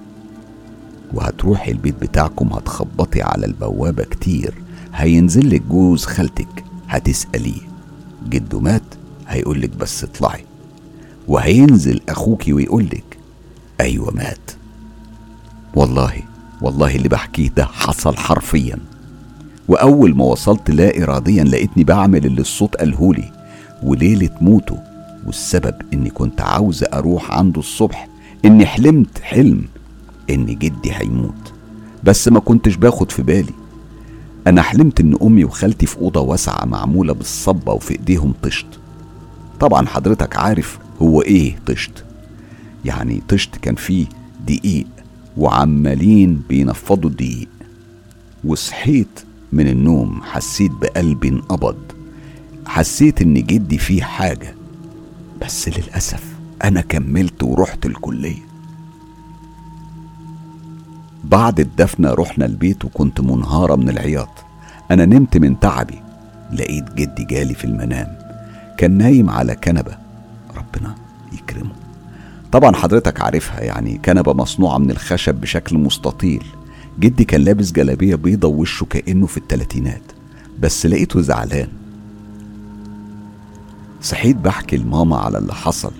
وهتروحي 1.13 1.71
البيت 1.71 1.95
بتاعكم 2.01 2.47
هتخبطي 2.47 3.21
على 3.21 3.45
البوابة 3.45 4.03
كتير. 4.03 4.53
هينزل 4.93 5.49
لك 5.49 5.61
جوز 5.61 6.05
خالتك 6.05 6.63
هتسأليه. 6.87 7.61
جده 8.29 8.59
مات 8.59 8.83
هيقولك 9.27 9.69
بس 9.69 10.03
اطلعي. 10.03 10.46
وهينزل 11.27 12.01
أخوكي 12.09 12.53
ويقولك 12.53 13.17
أيوة 13.81 14.11
مات. 14.11 14.51
والله 15.75 16.13
والله 16.61 16.95
اللي 16.95 17.09
بحكيه 17.09 17.49
ده 17.49 17.65
حصل 17.65 18.17
حرفيا. 18.17 18.77
وأول 19.67 20.15
ما 20.15 20.25
وصلت 20.25 20.71
لا 20.71 21.03
إراديا 21.03 21.43
لقيتني 21.43 21.83
بعمل 21.83 22.25
اللي 22.25 22.41
الصوت 22.41 22.75
قالهولي 22.75 23.31
وليلة 23.83 24.29
موته 24.41 24.79
والسبب 25.25 25.75
إني 25.93 26.09
كنت 26.09 26.41
عاوز 26.41 26.83
أروح 26.93 27.31
عنده 27.31 27.59
الصبح 27.59 28.07
إني 28.45 28.65
حلمت 28.65 29.19
حلم 29.21 29.63
إن 30.29 30.45
جدي 30.45 30.91
هيموت. 30.93 31.53
بس 32.03 32.27
ما 32.27 32.39
كنتش 32.39 32.75
باخد 32.75 33.11
في 33.11 33.21
بالي. 33.23 33.53
أنا 34.47 34.61
حلمت 34.61 34.99
إن 34.99 35.17
أمي 35.21 35.43
وخالتي 35.43 35.85
في 35.85 35.97
أوضة 35.97 36.21
واسعة 36.21 36.65
معمولة 36.65 37.13
بالصبة 37.13 37.73
وفي 37.73 37.91
إيديهم 37.91 38.33
طشت. 38.43 38.65
طبعا 39.59 39.87
حضرتك 39.87 40.37
عارف 40.37 40.79
هو 41.01 41.21
إيه 41.21 41.55
طشت؟ 41.67 42.03
يعني 42.85 43.21
طشت 43.29 43.55
كان 43.55 43.75
فيه 43.75 44.05
دقيق 44.47 44.87
وعمالين 45.37 46.41
بينفضوا 46.49 47.09
الدقيق. 47.09 47.47
وصحيت 48.43 49.19
من 49.51 49.67
النوم 49.67 50.21
حسيت 50.23 50.71
بقلبي 50.71 51.29
انقبض 51.29 51.77
حسيت 52.65 53.21
إن 53.21 53.33
جدي 53.33 53.77
فيه 53.77 54.01
حاجة. 54.01 54.55
بس 55.41 55.69
للأسف 55.69 56.23
أنا 56.63 56.81
كملت 56.81 57.43
ورحت 57.43 57.85
الكلية. 57.85 58.47
بعد 61.23 61.59
الدفنة 61.59 62.13
رحنا 62.13 62.45
البيت 62.45 62.85
وكنت 62.85 63.21
منهارة 63.21 63.75
من 63.75 63.89
العياط. 63.89 64.29
أنا 64.91 65.05
نمت 65.05 65.37
من 65.37 65.59
تعبي. 65.59 65.99
لقيت 66.53 66.93
جدي 66.93 67.23
جالي 67.25 67.53
في 67.53 67.65
المنام. 67.65 68.17
كان 68.77 68.97
نايم 68.97 69.29
على 69.29 69.55
كنبة. 69.55 70.06
ربنا 70.77 70.95
يكرمه. 71.33 71.71
طبعا 72.51 72.75
حضرتك 72.75 73.21
عارفها 73.21 73.61
يعني 73.61 73.97
كنبة 74.05 74.33
مصنوعة 74.33 74.77
من 74.77 74.91
الخشب 74.91 75.35
بشكل 75.35 75.77
مستطيل. 75.77 76.43
جدي 76.99 77.23
كان 77.23 77.41
لابس 77.41 77.71
جلابية 77.71 78.15
بيضة 78.15 78.47
ووشه 78.47 78.85
كأنه 78.85 79.25
في 79.25 79.37
التلاتينات. 79.37 80.01
بس 80.59 80.85
لقيته 80.85 81.21
زعلان. 81.21 81.67
صحيت 84.01 84.35
بحكي 84.35 84.77
لماما 84.77 85.17
على 85.17 85.37
اللي 85.37 85.53
حصل 85.53 85.91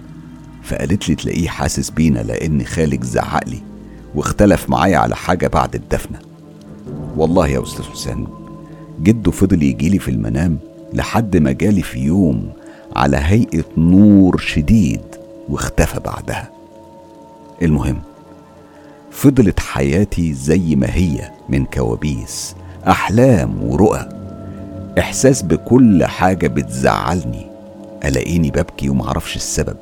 فقالت 0.64 1.10
لي 1.10 1.16
تلاقيه 1.16 1.48
حاسس 1.48 1.90
بينا 1.90 2.20
لأن 2.20 2.66
خالك 2.66 3.04
زعق 3.04 3.50
لي 3.50 3.62
واختلف 4.16 4.70
معايا 4.70 4.98
على 4.98 5.16
حاجة 5.16 5.48
بعد 5.48 5.76
الدفنة. 5.76 6.20
والله 7.18 7.48
يا 7.48 7.64
أستاذ 7.64 7.86
حسام 7.86 8.28
جده 9.02 9.32
فضل 9.32 9.64
يجيلي 9.64 10.00
في 10.00 10.12
المنام 10.12 10.58
لحد 10.94 11.38
ما 11.38 11.52
جالي 11.52 11.82
في 11.82 12.00
يوم 12.00 12.54
على 12.98 13.18
هيئة 13.18 13.64
نور 13.78 14.38
شديد 14.38 15.02
واختفى 15.50 16.00
بعدها. 16.00 16.50
المهم 17.62 18.02
فضلت 19.12 19.60
حياتي 19.60 20.34
زي 20.34 20.76
ما 20.76 20.88
هي 20.90 21.32
من 21.50 21.66
كوابيس 21.66 22.56
أحلام 22.88 23.64
ورؤى. 23.64 24.10
إحساس 25.00 25.42
بكل 25.42 26.06
حاجة 26.06 26.48
بتزعلني. 26.48 27.48
ألاقيني 28.06 28.52
ببكي 28.52 28.90
ومعرفش 28.90 29.36
السبب 29.36 29.78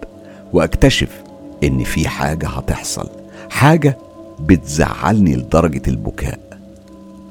وأكتشف 0.54 1.24
إن 1.64 1.84
في 1.84 2.08
حاجة 2.08 2.48
هتحصل. 2.48 3.10
حاجة 3.50 3.98
بتزعلني 4.40 5.36
لدرجة 5.36 5.82
البكاء. 5.88 6.40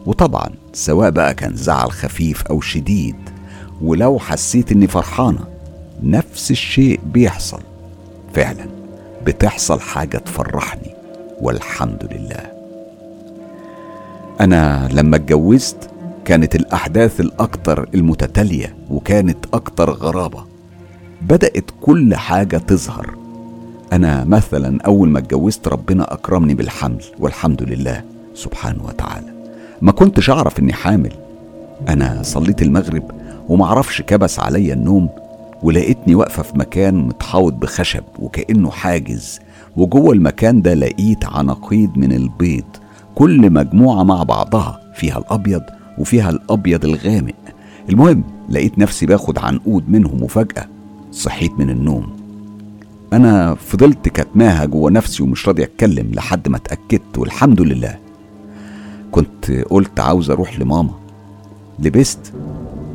وطبعا 0.07 0.49
سواء 0.73 1.11
بقى 1.11 1.35
كان 1.35 1.57
زعل 1.57 1.93
خفيف 1.93 2.43
أو 2.43 2.61
شديد 2.61 3.17
ولو 3.83 4.19
حسيت 4.19 4.73
إني 4.73 4.87
فرحانة 4.87 5.54
نفس 6.03 6.51
الشيء 6.51 7.01
بيحصل. 7.13 7.61
فعلا 8.35 8.67
بتحصل 9.27 9.81
حاجة 9.81 10.19
تفرحني 10.19 10.91
والحمد 11.41 12.09
لله. 12.13 12.55
أنا 14.41 14.89
لما 14.93 15.17
اتجوزت 15.17 15.91
كانت 16.25 16.55
الأحداث 16.55 17.21
الاكثر 17.21 17.89
المتتالية 17.95 18.77
وكانت 18.91 19.47
أكثر 19.55 19.91
غرابة. 19.91 20.45
بدأت 21.23 21.71
كل 21.81 22.15
حاجة 22.15 22.57
تظهر. 22.57 23.15
أنا 23.93 24.25
مثلا 24.25 24.79
أول 24.87 25.09
ما 25.09 25.19
اتجوزت 25.19 25.69
ربنا 25.69 26.13
أكرمني 26.13 26.55
بالحمل 26.55 27.05
والحمد 27.19 27.63
لله 27.63 28.05
سبحانه 28.35 28.85
وتعالى. 28.87 29.35
ما 29.83 29.93
كنتش 29.93 30.31
أعرف 30.31 30.59
إني 30.59 30.73
حامل. 30.73 31.13
أنا 31.89 32.23
صليت 32.23 32.63
المغرب 32.63 33.11
ومعرفش 33.49 34.03
كبس 34.03 34.39
عليا 34.39 34.75
النوم 34.75 35.09
ولقيتني 35.65 36.15
واقفة 36.15 36.43
في 36.43 36.59
مكان 36.59 36.95
متحوط 36.95 37.53
بخشب 37.53 38.05
وكأنه 38.19 38.71
حاجز 38.71 39.41
وجوه 39.77 40.13
المكان 40.13 40.63
ده 40.63 40.75
لقيت 40.75 41.25
عناقيد 41.25 41.99
من 41.99 42.13
البيض 42.13 42.65
كل 43.15 43.51
مجموعة 43.53 44.03
مع 44.03 44.23
بعضها 44.23 44.81
فيها 44.95 45.19
الأبيض 45.19 45.63
وفيها 45.99 46.31
الأبيض 46.31 46.85
الغامق. 46.85 47.35
المهم 47.89 48.25
لقيت 48.49 48.79
نفسي 48.79 49.07
باخد 49.07 49.39
عنقود 49.39 49.89
منهم 49.89 50.23
وفجأة 50.23 50.67
صحيت 51.13 51.53
من 51.59 51.71
النوم. 51.71 52.17
أنا 53.13 53.55
فضلت 53.55 54.09
كتماها 54.09 54.65
جوه 54.65 54.91
نفسي 54.91 55.23
ومش 55.23 55.49
راضي 55.49 55.63
أتكلم 55.65 56.11
لحد 56.13 56.49
ما 56.49 56.57
اتأكدت 56.57 57.19
والحمد 57.19 57.61
لله. 57.61 57.99
كنت 59.11 59.51
قلت 59.51 60.01
عاوز 60.01 60.31
أروح 60.31 60.59
لماما. 60.61 60.95
لبست 61.79 62.33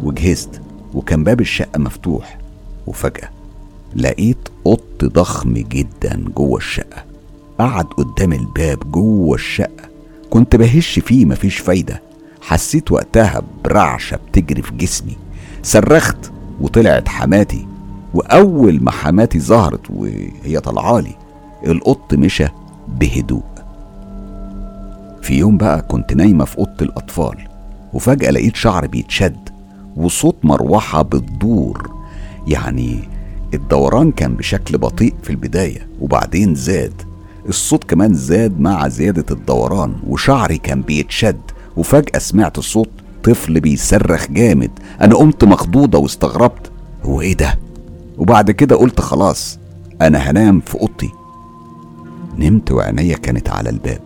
وجهزت 0.03 0.61
وكان 0.93 1.23
باب 1.23 1.41
الشقة 1.41 1.79
مفتوح. 1.79 2.37
وفجأة 2.87 3.29
لقيت 3.95 4.49
قط 4.65 5.03
ضخم 5.05 5.53
جدا 5.53 6.23
جوه 6.35 6.57
الشقة. 6.57 7.03
قعد 7.59 7.85
قدام 7.85 8.33
الباب 8.33 8.91
جوه 8.91 9.35
الشقة. 9.35 9.89
كنت 10.29 10.55
بهش 10.55 10.99
فيه 10.99 11.25
مفيش 11.25 11.57
فايدة. 11.57 12.01
حسيت 12.41 12.91
وقتها 12.91 13.41
برعشة 13.63 14.17
بتجري 14.27 14.61
في 14.61 14.71
جسمي. 14.75 15.17
صرخت 15.63 16.31
وطلعت 16.61 17.07
حماتي. 17.07 17.67
وأول 18.13 18.83
ما 18.83 18.91
حماتي 18.91 19.39
ظهرت 19.39 19.89
وهي 19.89 20.59
طالعالي 20.59 21.15
القط 21.67 22.13
مشى 22.13 22.45
بهدوء. 22.87 23.43
في 25.21 25.37
يوم 25.37 25.57
بقى 25.57 25.81
كنت 25.81 26.13
نايمة 26.13 26.45
في 26.45 26.57
أوضة 26.57 26.75
الأطفال 26.81 27.37
وفجأة 27.93 28.31
لقيت 28.31 28.55
شعر 28.55 28.87
بيتشد 28.87 29.49
وصوت 29.97 30.35
مروحة 30.43 31.01
بتدور 31.01 31.98
يعني 32.47 32.99
الدوران 33.53 34.11
كان 34.11 34.33
بشكل 34.35 34.77
بطيء 34.77 35.13
في 35.23 35.29
البداية 35.29 35.87
وبعدين 36.01 36.55
زاد. 36.55 36.93
الصوت 37.49 37.83
كمان 37.83 38.13
زاد 38.13 38.59
مع 38.59 38.87
زيادة 38.87 39.25
الدوران 39.31 39.95
وشعري 40.07 40.57
كان 40.57 40.81
بيتشد 40.81 41.41
وفجأة 41.77 42.19
سمعت 42.19 42.59
صوت 42.59 42.89
طفل 43.23 43.59
بيصرخ 43.59 44.27
جامد. 44.31 44.71
أنا 45.01 45.15
قمت 45.15 45.43
مخضوضة 45.43 45.99
واستغربت 45.99 46.71
هو 47.03 47.21
إيه 47.21 47.33
ده؟ 47.33 47.59
وبعد 48.17 48.51
كده 48.51 48.75
قلت 48.75 49.01
خلاص 49.01 49.59
أنا 50.01 50.17
هنام 50.17 50.59
في 50.59 50.75
أوضتي. 50.75 51.09
نمت 52.37 52.71
وعينيا 52.71 53.17
كانت 53.17 53.49
على 53.49 53.69
الباب 53.69 54.01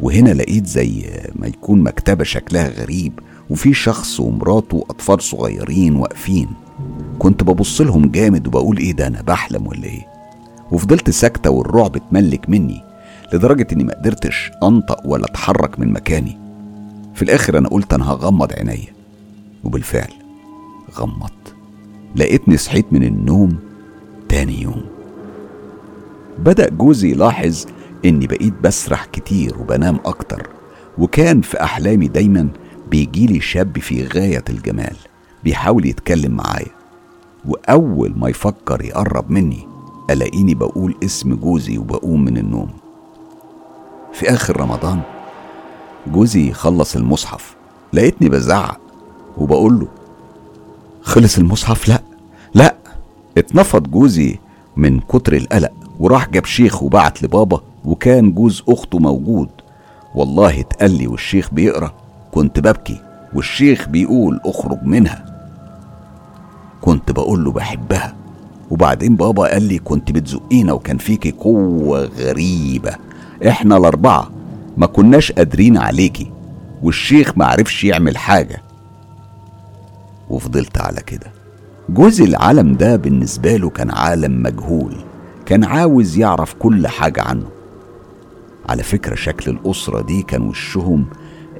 وهنا 0.00 0.30
لقيت 0.30 0.66
زي 0.66 1.10
ما 1.36 1.46
يكون 1.46 1.80
مكتبة 1.80 2.24
شكلها 2.24 2.68
غريب 2.68 3.20
وفي 3.50 3.74
شخص 3.74 4.20
ومراته 4.20 4.76
وأطفال 4.76 5.22
صغيرين 5.22 5.96
واقفين. 5.96 6.48
كنت 7.18 7.42
ببص 7.42 7.80
لهم 7.80 8.10
جامد 8.10 8.46
وبقول 8.46 8.78
إيه 8.78 8.92
ده 8.92 9.06
أنا 9.06 9.22
بحلم 9.22 9.66
ولا 9.66 9.84
إيه؟ 9.84 10.06
وفضلت 10.72 11.10
ساكتة 11.10 11.50
والرعب 11.50 11.96
اتملك 11.96 12.50
مني 12.50 12.82
لدرجة 13.32 13.66
إني 13.72 13.84
ما 13.84 13.94
قدرتش 13.94 14.50
أنطق 14.62 15.00
ولا 15.04 15.24
أتحرك 15.24 15.80
من 15.80 15.92
مكاني. 15.92 16.38
في 17.14 17.22
الآخر 17.22 17.58
أنا 17.58 17.68
قلت 17.68 17.94
أنا 17.94 18.10
هغمض 18.10 18.52
عينيا. 18.52 18.92
وبالفعل 19.64 20.12
غمضت. 20.94 21.54
لقيتني 22.16 22.56
صحيت 22.56 22.92
من 22.92 23.04
النوم 23.04 23.58
تاني 24.28 24.62
يوم. 24.62 24.84
بدأ 26.38 26.68
جوزي 26.68 27.10
يلاحظ 27.10 27.64
إني 28.04 28.26
بقيت 28.26 28.54
بسرح 28.62 29.04
كتير 29.04 29.58
وبنام 29.58 29.98
أكتر 30.04 30.48
وكان 30.98 31.40
في 31.40 31.62
أحلامي 31.62 32.08
دايما 32.08 32.48
بيجيلي 32.90 33.40
شاب 33.40 33.78
في 33.78 34.06
غاية 34.06 34.44
الجمال. 34.50 34.96
بيحاول 35.44 35.86
يتكلم 35.86 36.32
معايا. 36.32 36.70
وأول 37.48 38.14
ما 38.16 38.28
يفكر 38.28 38.84
يقرب 38.84 39.30
مني 39.30 39.66
ألاقيني 40.10 40.54
بقول 40.54 40.94
اسم 41.04 41.34
جوزي 41.34 41.78
وبقوم 41.78 42.24
من 42.24 42.38
النوم. 42.38 42.70
في 44.12 44.30
آخر 44.30 44.60
رمضان 44.60 45.00
جوزي 46.06 46.52
خلص 46.52 46.96
المصحف 46.96 47.56
لقيتني 47.92 48.28
بزعق 48.28 48.80
وبقول 49.38 49.80
له 49.80 49.88
خلص 51.02 51.38
المصحف؟ 51.38 51.88
لا 51.88 52.02
لا 52.54 52.74
اتنفض 53.38 53.90
جوزي 53.90 54.38
من 54.76 55.00
كتر 55.00 55.32
القلق. 55.32 55.72
وراح 56.00 56.28
جاب 56.28 56.44
شيخ 56.44 56.82
وبعت 56.82 57.22
لبابا 57.22 57.60
وكان 57.84 58.32
جوز 58.32 58.62
أخته 58.68 58.98
موجود. 58.98 59.48
والله 60.14 60.60
اتقال 60.60 60.98
لي 60.98 61.06
والشيخ 61.06 61.50
بيقرأ 61.54 61.92
كنت 62.32 62.60
ببكي 62.60 63.00
والشيخ 63.34 63.88
بيقول 63.88 64.40
اخرج 64.44 64.78
منها. 64.82 65.31
كنت 66.82 67.10
بقول 67.10 67.44
له 67.44 67.52
بحبها. 67.52 68.14
وبعدين 68.70 69.16
بابا 69.16 69.42
قال 69.52 69.62
لي 69.62 69.78
كنت 69.78 70.12
بتزقينا 70.12 70.72
وكان 70.72 70.98
فيكي 70.98 71.30
قوة 71.30 72.04
غريبة. 72.04 72.96
إحنا 73.48 73.76
الأربعة 73.76 74.30
ما 74.76 74.86
كناش 74.86 75.32
قادرين 75.32 75.76
عليكي 75.76 76.30
والشيخ 76.82 77.32
معرفش 77.36 77.84
يعمل 77.84 78.16
حاجة. 78.16 78.62
وفضلت 80.30 80.78
على 80.78 81.00
كده. 81.00 81.26
جوز 81.88 82.20
العالم 82.20 82.74
ده 82.74 82.96
بالنسبة 82.96 83.56
له 83.56 83.70
كان 83.70 83.90
عالم 83.90 84.42
مجهول 84.42 84.96
كان 85.46 85.64
عاوز 85.64 86.18
يعرف 86.18 86.54
كل 86.54 86.86
حاجة 86.86 87.22
عنه. 87.22 87.46
على 88.68 88.82
فكرة 88.82 89.14
شكل 89.14 89.50
الأسرة 89.50 90.02
دي 90.02 90.22
كان 90.22 90.42
وشهم 90.42 91.06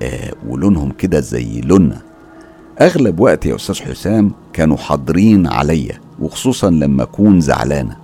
آه 0.02 0.32
ولونهم 0.48 0.90
كده 0.90 1.20
زي 1.20 1.60
لوننا. 1.60 2.00
أغلب 2.82 3.20
وقت 3.20 3.46
يا 3.46 3.54
أستاذ 3.54 3.82
حسام 3.82 4.32
كانوا 4.52 4.76
حاضرين 4.76 5.46
عليا 5.46 5.98
وخصوصا 6.20 6.70
لما 6.70 7.02
أكون 7.02 7.40
زعلانة 7.40 7.96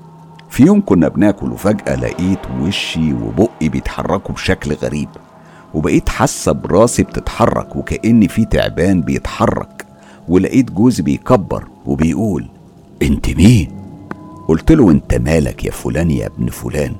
في 0.50 0.62
يوم 0.62 0.82
كنا 0.86 1.08
بناكل 1.08 1.52
وفجأة 1.52 1.94
لقيت 1.96 2.38
وشي 2.60 3.12
وبقي 3.12 3.68
بيتحركوا 3.68 4.34
بشكل 4.34 4.72
غريب 4.74 5.08
وبقيت 5.74 6.08
حاسة 6.08 6.52
براسي 6.52 7.02
بتتحرك 7.02 7.76
وكأن 7.76 8.26
في 8.26 8.44
تعبان 8.44 9.00
بيتحرك 9.00 9.86
ولقيت 10.28 10.70
جوزي 10.70 11.02
بيكبر 11.02 11.64
وبيقول 11.86 12.48
أنت 13.02 13.28
مين؟ 13.30 13.68
قلت 14.48 14.72
له 14.72 14.90
أنت 14.90 15.14
مالك 15.14 15.64
يا 15.64 15.70
فلان 15.70 16.10
يا 16.10 16.26
ابن 16.26 16.46
فلان؟ 16.50 16.92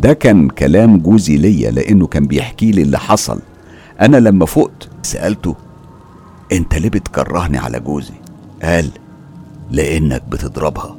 ده 0.00 0.12
كان 0.12 0.48
كلام 0.48 0.98
جوزي 0.98 1.36
ليا 1.36 1.70
لأنه 1.70 2.06
كان 2.06 2.26
بيحكي 2.26 2.70
لي 2.70 2.82
اللي 2.82 2.98
حصل. 2.98 3.40
أنا 4.00 4.16
لما 4.16 4.46
فقت 4.46 4.88
سألته 5.02 5.54
انت 6.52 6.74
ليه 6.74 6.88
بتكرهني 6.88 7.58
على 7.58 7.80
جوزي؟ 7.80 8.14
قال 8.62 8.90
لأنك 9.70 10.22
بتضربها. 10.28 10.96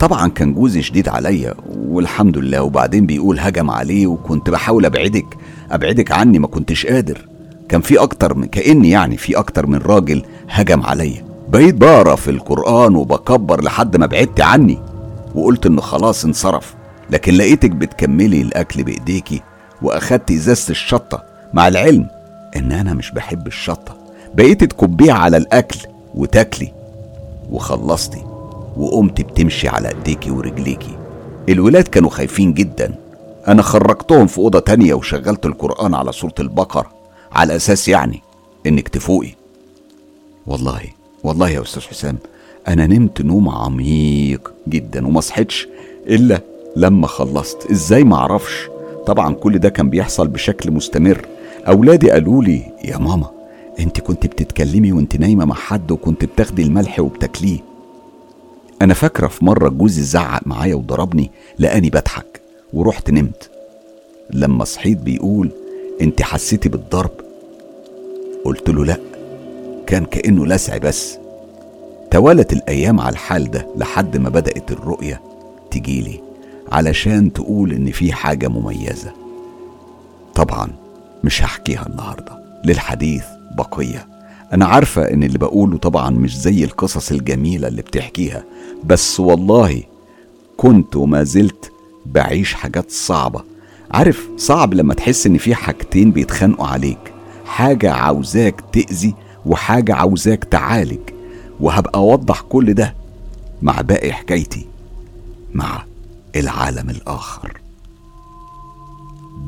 طبعا 0.00 0.28
كان 0.28 0.54
جوزي 0.54 0.82
شديد 0.82 1.08
عليا 1.08 1.54
والحمد 1.76 2.38
لله. 2.38 2.62
وبعدين 2.62 3.06
بيقول 3.06 3.40
هجم 3.40 3.70
عليه 3.70 4.06
وكنت 4.06 4.50
بحاول 4.50 4.84
أبعدك 4.84 5.36
أبعدك 5.70 6.12
عني 6.12 6.38
ما 6.38 6.46
كنتش 6.46 6.86
قادر. 6.86 7.28
كان 7.68 7.80
في 7.80 7.98
أكتر 7.98 8.34
من 8.34 8.46
كأني 8.46 8.90
يعني 8.90 9.16
في 9.16 9.38
أكتر 9.38 9.66
من 9.66 9.78
راجل 9.78 10.22
هجم 10.48 10.82
عليا. 10.82 11.24
بقيت 11.48 11.74
بقرأ 11.74 12.16
في 12.16 12.30
القرآن 12.30 12.96
وبكبر 12.96 13.64
لحد 13.64 13.96
ما 13.96 14.06
بعدت 14.06 14.40
عني. 14.40 14.78
وقلت 15.34 15.66
إنه 15.66 15.80
خلاص 15.80 16.24
انصرف. 16.24 16.74
لكن 17.10 17.34
لقيتك 17.34 17.70
بتكملي 17.70 18.42
الأكل 18.42 18.82
بإيديكي 18.82 19.42
واخدت 19.82 20.30
إزازة 20.30 20.70
الشطة. 20.70 21.22
مع 21.54 21.68
العلم 21.68 22.08
إن 22.56 22.72
أنا 22.72 22.94
مش 22.94 23.10
بحب 23.10 23.46
الشطة. 23.46 24.01
بقيت 24.34 24.64
تكبيها 24.64 25.14
على 25.14 25.36
الأكل 25.36 25.78
وتاكلي. 26.14 26.72
وخلصتي 27.50 28.22
وقمت 28.76 29.20
بتمشي 29.20 29.68
على 29.68 29.88
ايديكي 29.88 30.30
ورجليكي. 30.30 30.98
الولاد 31.48 31.88
كانوا 31.88 32.10
خايفين 32.10 32.54
جدا. 32.54 32.94
أنا 33.48 33.62
خرجتهم 33.62 34.26
في 34.26 34.38
أوضة 34.38 34.58
تانية 34.58 34.94
وشغلت 34.94 35.46
القرآن 35.46 35.94
على 35.94 36.12
سورة 36.12 36.34
البقرة 36.40 36.90
على 37.32 37.56
أساس 37.56 37.88
يعني 37.88 38.20
إنك 38.66 38.88
تفوقي. 38.88 39.34
والله 40.46 40.80
والله 41.24 41.48
يا 41.48 41.62
أستاذ 41.62 41.82
حسام 41.82 42.18
أنا 42.68 42.86
نمت 42.86 43.22
نوم 43.22 43.48
عميق 43.48 44.52
جدا 44.68 45.06
وما 45.06 45.20
صحيتش 45.20 45.68
إلا 46.06 46.40
لما 46.76 47.06
خلصت. 47.06 47.70
إزاي 47.70 48.04
معرفش 48.04 48.68
طبعا 49.06 49.34
كل 49.34 49.58
ده 49.58 49.68
كان 49.68 49.90
بيحصل 49.90 50.28
بشكل 50.28 50.70
مستمر. 50.70 51.26
أولادي 51.68 52.10
قالوا 52.10 52.44
لي 52.44 52.62
يا 52.84 52.98
ماما 52.98 53.30
انت 53.80 54.00
كنت 54.00 54.26
بتتكلمي 54.26 54.92
وانت 54.92 55.16
نايمة 55.16 55.44
مع 55.44 55.54
حد 55.54 55.90
وكنت 55.90 56.24
بتاخدي 56.24 56.62
الملح 56.62 57.00
وبتاكليه. 57.00 57.58
أنا 58.82 58.94
فاكرة 58.94 59.26
في 59.26 59.44
مرة 59.44 59.68
جوزي 59.68 60.02
زعق 60.02 60.46
معايا 60.46 60.74
وضربني 60.74 61.30
لقاني 61.58 61.90
بضحك 61.90 62.40
ورحت 62.72 63.10
نمت. 63.10 63.50
لما 64.30 64.64
صحيت 64.64 64.98
بيقول 64.98 65.50
انت 66.00 66.22
حسيتي 66.22 66.68
بالضرب؟ 66.68 67.10
قلت 68.44 68.70
له 68.70 68.84
لا 68.84 68.96
كان 69.86 70.04
كأنه 70.04 70.46
لسع 70.46 70.76
بس. 70.78 71.18
توالت 72.10 72.52
الأيام 72.52 73.00
على 73.00 73.12
الحال 73.12 73.50
ده 73.50 73.66
لحد 73.76 74.16
ما 74.16 74.28
بدأت 74.28 74.70
الرؤية 74.72 75.20
تجيلي 75.70 76.20
علشان 76.72 77.32
تقول 77.32 77.72
إن 77.72 77.90
في 77.90 78.12
حاجة 78.12 78.48
مميزة. 78.48 79.12
طبعا 80.34 80.70
مش 81.24 81.42
هحكيها 81.42 81.86
النهارده 81.86 82.32
للحديث. 82.64 83.24
بقية. 83.56 84.08
أنا 84.52 84.66
عارفة 84.66 85.02
إن 85.02 85.22
اللي 85.22 85.38
بقوله 85.38 85.78
طبعا 85.78 86.10
مش 86.10 86.38
زي 86.38 86.64
القصص 86.64 87.12
الجميلة 87.12 87.68
اللي 87.68 87.82
بتحكيها 87.82 88.44
بس 88.84 89.20
والله 89.20 89.82
كنت 90.56 90.96
وما 90.96 91.22
زلت 91.22 91.72
بعيش 92.06 92.54
حاجات 92.54 92.90
صعبة. 92.90 93.42
عارف 93.90 94.28
صعب 94.36 94.74
لما 94.74 94.94
تحس 94.94 95.26
إن 95.26 95.38
في 95.38 95.54
حاجتين 95.54 96.10
بيتخانقوا 96.10 96.66
عليك 96.66 97.12
حاجة 97.46 97.92
عاوزاك 97.92 98.60
تأذي 98.72 99.14
وحاجة 99.46 99.94
عاوزاك 99.94 100.44
تعالج 100.44 100.98
وهبقى 101.60 101.98
أوضح 101.98 102.40
كل 102.40 102.74
ده 102.74 102.94
مع 103.62 103.80
باقي 103.80 104.12
حكايتي 104.12 104.66
مع 105.54 105.84
العالم 106.36 106.90
الآخر. 106.90 107.52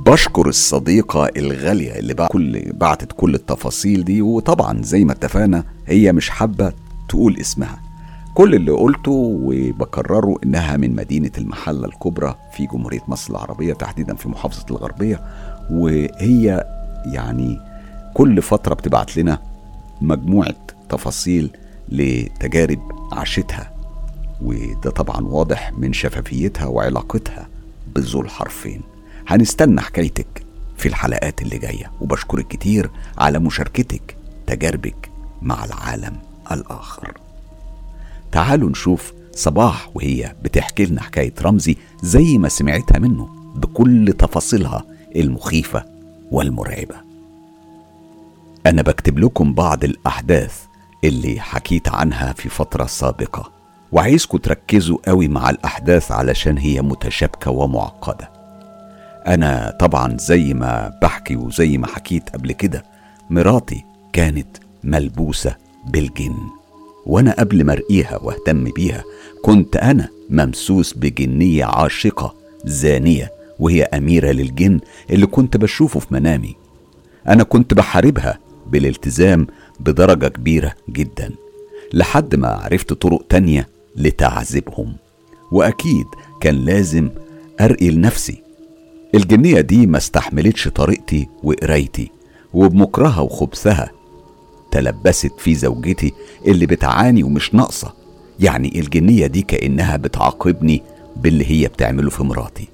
بشكر 0.06 0.48
الصديقة 0.48 1.28
الغالية 1.36 1.98
اللي 1.98 2.14
بعت 2.14 2.32
كل 2.32 2.72
بعتت 2.72 3.12
كل 3.12 3.34
التفاصيل 3.34 4.04
دي 4.04 4.22
وطبعا 4.22 4.82
زي 4.82 5.04
ما 5.04 5.12
اتفقنا 5.12 5.64
هي 5.86 6.12
مش 6.12 6.30
حابة 6.30 6.72
تقول 7.08 7.36
اسمها. 7.40 7.80
كل 8.34 8.54
اللي 8.54 8.72
قلته 8.72 9.10
وبكرره 9.42 10.36
إنها 10.44 10.76
من 10.76 10.94
مدينة 10.94 11.30
المحلة 11.38 11.86
الكبرى 11.86 12.34
في 12.56 12.66
جمهورية 12.66 13.00
مصر 13.08 13.30
العربية 13.30 13.72
تحديدا 13.74 14.14
في 14.14 14.28
محافظة 14.28 14.64
الغربية 14.70 15.20
وهي 15.70 16.64
يعني 17.06 17.58
كل 18.14 18.42
فترة 18.42 18.74
بتبعت 18.74 19.16
لنا 19.16 19.38
مجموعة 20.00 20.54
تفاصيل 20.88 21.50
لتجارب 21.88 22.80
عاشتها 23.12 23.70
وده 24.42 24.90
طبعا 24.90 25.20
واضح 25.26 25.72
من 25.72 25.92
شفافيتها 25.92 26.66
وعلاقتها 26.66 27.48
بذو 27.96 28.20
الحرفين. 28.20 28.80
هنستنى 29.28 29.80
حكايتك 29.80 30.44
في 30.76 30.88
الحلقات 30.88 31.42
اللي 31.42 31.58
جاية. 31.58 31.90
وبشكرك 32.00 32.48
كتير 32.48 32.90
على 33.18 33.38
مشاركتك 33.38 34.16
تجاربك 34.46 35.10
مع 35.42 35.64
العالم 35.64 36.16
الآخر. 36.52 37.12
تعالوا 38.32 38.70
نشوف 38.70 39.12
صباح 39.32 39.90
وهي 39.94 40.34
بتحكي 40.42 40.86
لنا 40.86 41.02
حكاية 41.02 41.34
رمزي 41.42 41.76
زي 42.02 42.38
ما 42.38 42.48
سمعتها 42.48 42.98
منه 42.98 43.28
بكل 43.54 44.14
تفاصيلها 44.18 44.84
المخيفة 45.16 45.84
والمرعبة. 46.30 46.94
أنا 48.66 48.82
بكتب 48.82 49.18
لكم 49.18 49.54
بعض 49.54 49.84
الأحداث 49.84 50.62
اللي 51.04 51.40
حكيت 51.40 51.88
عنها 51.88 52.32
في 52.32 52.48
فترة 52.48 52.86
سابقة. 52.86 53.52
وعايزكم 53.92 54.38
تركزوا 54.38 54.98
قوي 55.06 55.28
مع 55.28 55.50
الأحداث 55.50 56.12
علشان 56.12 56.58
هي 56.58 56.82
متشابكة 56.82 57.50
ومعقدة. 57.50 58.33
أنا 59.26 59.76
طبعا 59.80 60.16
زي 60.18 60.54
ما 60.54 60.98
بحكي 61.02 61.36
وزي 61.36 61.78
ما 61.78 61.86
حكيت 61.86 62.30
قبل 62.30 62.52
كده 62.52 62.84
مراتي 63.30 63.84
كانت 64.12 64.56
ملبوسة 64.84 65.56
بالجن. 65.86 66.36
وأنا 67.06 67.32
قبل 67.38 67.64
ما 67.64 67.72
أرقيها 67.72 68.18
وأهتم 68.22 68.64
بيها 68.64 69.04
كنت 69.42 69.76
أنا 69.76 70.08
ممسوس 70.30 70.92
بجنية 70.92 71.64
عاشقة 71.64 72.34
زانية 72.64 73.32
وهي 73.58 73.82
أميرة 73.82 74.30
للجن 74.32 74.80
اللي 75.10 75.26
كنت 75.26 75.56
بشوفه 75.56 76.00
في 76.00 76.14
منامي. 76.14 76.54
أنا 77.28 77.42
كنت 77.42 77.74
بحاربها 77.74 78.38
بالالتزام 78.66 79.46
بدرجة 79.80 80.28
كبيرة 80.28 80.72
جدا 80.90 81.30
لحد 81.92 82.34
ما 82.34 82.48
عرفت 82.48 82.92
طرق 82.92 83.26
تانية 83.28 83.68
لتعذيبهم. 83.96 84.96
وأكيد 85.52 86.06
كان 86.40 86.54
لازم 86.54 87.10
أرقي 87.60 87.90
لنفسي 87.90 88.43
الجنية 89.14 89.60
دي 89.60 89.86
ما 89.86 89.98
استحملتش 89.98 90.68
طريقتي 90.68 91.28
وقرايتي 91.42 92.10
وبمكرها 92.54 93.20
وخبثها 93.20 93.90
تلبست 94.70 95.32
في 95.38 95.54
زوجتي 95.54 96.12
اللي 96.46 96.66
بتعاني 96.66 97.22
ومش 97.22 97.54
ناقصة 97.54 97.92
يعني 98.40 98.80
الجنية 98.80 99.26
دي 99.26 99.42
كأنها 99.42 99.96
بتعاقبني 99.96 100.82
باللي 101.16 101.50
هي 101.50 101.68
بتعمله 101.68 102.10
في 102.10 102.22
مراتي. 102.22 102.68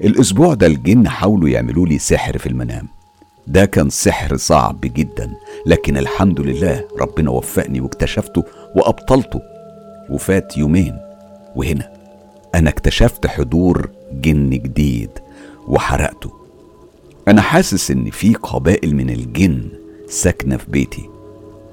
الأسبوع 0.00 0.54
ده 0.54 0.66
الجن 0.66 1.08
حاولوا 1.08 1.48
يعملوا 1.48 1.86
لي 1.86 1.98
سحر 1.98 2.38
في 2.38 2.46
المنام. 2.46 2.88
ده 3.46 3.64
كان 3.64 3.90
سحر 3.90 4.36
صعب 4.36 4.80
جدا 4.80 5.30
لكن 5.66 5.96
الحمد 5.96 6.40
لله 6.40 6.84
ربنا 7.00 7.30
وفقني 7.30 7.80
واكتشفته 7.80 8.44
وأبطلته 8.76 9.40
وفات 10.10 10.56
يومين 10.56 10.96
وهنا 11.56 11.92
أنا 12.54 12.70
اكتشفت 12.70 13.26
حضور 13.26 13.90
جن 14.12 14.50
جديد 14.50 15.10
وحرقته. 15.68 16.30
أنا 17.28 17.40
حاسس 17.40 17.90
إن 17.90 18.10
في 18.10 18.34
قبائل 18.34 18.96
من 18.96 19.10
الجن 19.10 19.68
ساكنة 20.08 20.56
في 20.56 20.70
بيتي. 20.70 21.08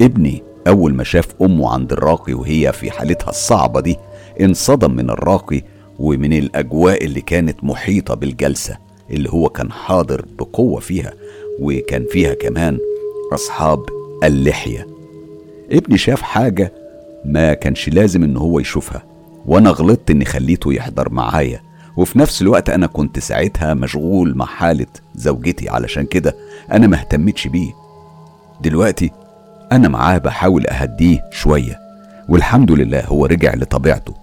ابني 0.02 0.44
أول 0.68 0.94
ما 0.94 1.04
شاف 1.04 1.28
أمه 1.42 1.74
عند 1.74 1.92
الراقي 1.94 2.34
وهي 2.34 2.74
في 2.74 2.92
حالتها 2.92 3.30
الصعبة 3.30 3.80
دي 3.80 3.98
انصدم 4.42 4.92
من 4.96 5.10
الراقي 5.10 5.62
ومن 6.00 6.34
الأجواء 6.34 7.06
اللي 7.06 7.22
كانت 7.22 7.64
محيطة 7.64 8.14
بالجلسة 8.14 8.78
اللي 9.12 9.30
هو 9.30 9.50
كان 9.50 9.72
حاضر 9.72 10.26
بقوة 10.40 10.80
فيها 10.80 11.14
وكان 11.60 12.06
فيها 12.12 12.34
كمان 12.34 12.78
أصحاب 13.34 13.86
اللحية. 14.24 14.88
ابني 15.72 15.98
شاف 15.98 16.22
حاجة 16.22 16.74
ما 17.26 17.54
كانش 17.54 17.90
لازم 17.90 18.24
إن 18.24 18.38
هو 18.38 18.60
يشوفها 18.60 19.04
وأنا 19.46 19.70
غلطت 19.70 20.12
إني 20.12 20.26
خليته 20.26 20.74
يحضر 20.74 21.10
معايا. 21.10 21.62
وفي 21.98 22.20
نفس 22.20 22.42
الوقت 22.42 22.70
أنا 22.70 22.88
كنت 22.88 23.20
ساعتها 23.20 23.74
مشغول 23.74 24.38
مع 24.38 24.46
حالة 24.46 24.86
زوجتي 25.16 25.70
علشان 25.70 26.06
كده 26.06 26.36
أنا 26.72 26.88
ما 26.88 26.98
اهتمتش 27.00 27.48
بيه. 27.48 27.72
دلوقتي 28.62 29.12
أنا 29.72 29.88
معاه 29.88 30.18
بحاول 30.18 30.68
أهديه 30.68 31.26
شوية 31.32 31.80
والحمد 32.30 32.72
لله 32.72 33.06
هو 33.06 33.26
رجع 33.26 33.54
لطبيعته 33.56 34.14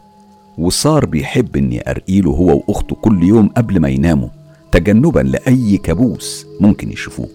وصار 0.59 1.07
بيحب 1.07 1.57
إني 1.57 1.91
أرقيله 1.91 2.31
هو 2.31 2.63
وأخته 2.69 2.97
كل 2.97 3.23
يوم 3.23 3.49
قبل 3.49 3.81
ما 3.81 3.89
يناموا 3.89 4.29
تجنبا 4.73 5.21
لأي 5.21 5.77
كابوس 5.77 6.47
ممكن 6.61 6.93
يشوفوه. 6.93 7.29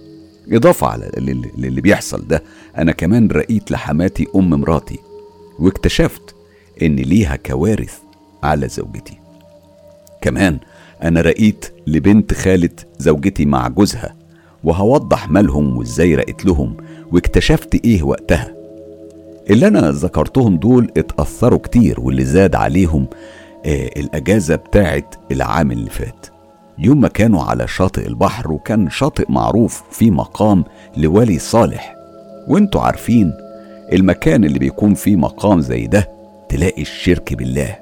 إضافة 0.51 0.87
على 0.87 1.11
اللي 1.57 1.81
بيحصل 1.81 2.27
ده 2.27 2.43
أنا 2.77 2.91
كمان 2.91 3.27
رقيت 3.27 3.71
لحماتي 3.71 4.27
أم 4.35 4.49
مراتي 4.49 4.99
واكتشفت 5.59 6.35
إن 6.81 6.95
ليها 6.95 7.35
كوارث 7.35 7.97
على 8.43 8.67
زوجتي. 8.67 9.20
كمان 10.21 10.59
أنا 11.03 11.21
رقيت 11.21 11.65
لبنت 11.87 12.33
خالة 12.33 12.69
زوجتي 12.99 13.45
مع 13.45 13.67
جوزها 13.67 14.15
وهوضح 14.63 15.29
مالهم 15.29 15.77
وإزاي 15.77 16.15
رقيت 16.15 16.45
لهم 16.45 16.77
واكتشفت 17.11 17.85
إيه 17.85 18.03
وقتها. 18.03 18.55
اللي 19.49 19.67
أنا 19.67 19.91
ذكرتهم 19.91 20.57
دول 20.57 20.91
اتأثروا 20.97 21.59
كتير 21.59 21.99
واللي 21.99 22.25
زاد 22.25 22.55
عليهم 22.55 23.07
آه 23.65 23.87
الأجازة 23.97 24.55
بتاعت 24.55 25.15
العام 25.31 25.71
اللي 25.71 25.89
فات. 25.89 26.25
يوم 26.77 27.01
ما 27.01 27.07
كانوا 27.07 27.43
على 27.43 27.67
شاطئ 27.67 28.07
البحر 28.07 28.51
وكان 28.51 28.89
شاطئ 28.89 29.25
معروف 29.29 29.83
في 29.91 30.11
مقام 30.11 30.63
لولي 30.97 31.39
صالح. 31.39 31.95
وأنتوا 32.47 32.81
عارفين 32.81 33.33
المكان 33.93 34.45
اللي 34.45 34.59
بيكون 34.59 34.93
فيه 34.93 35.15
مقام 35.15 35.61
زي 35.61 35.87
ده 35.87 36.09
تلاقي 36.49 36.81
الشرك 36.81 37.33
بالله. 37.33 37.80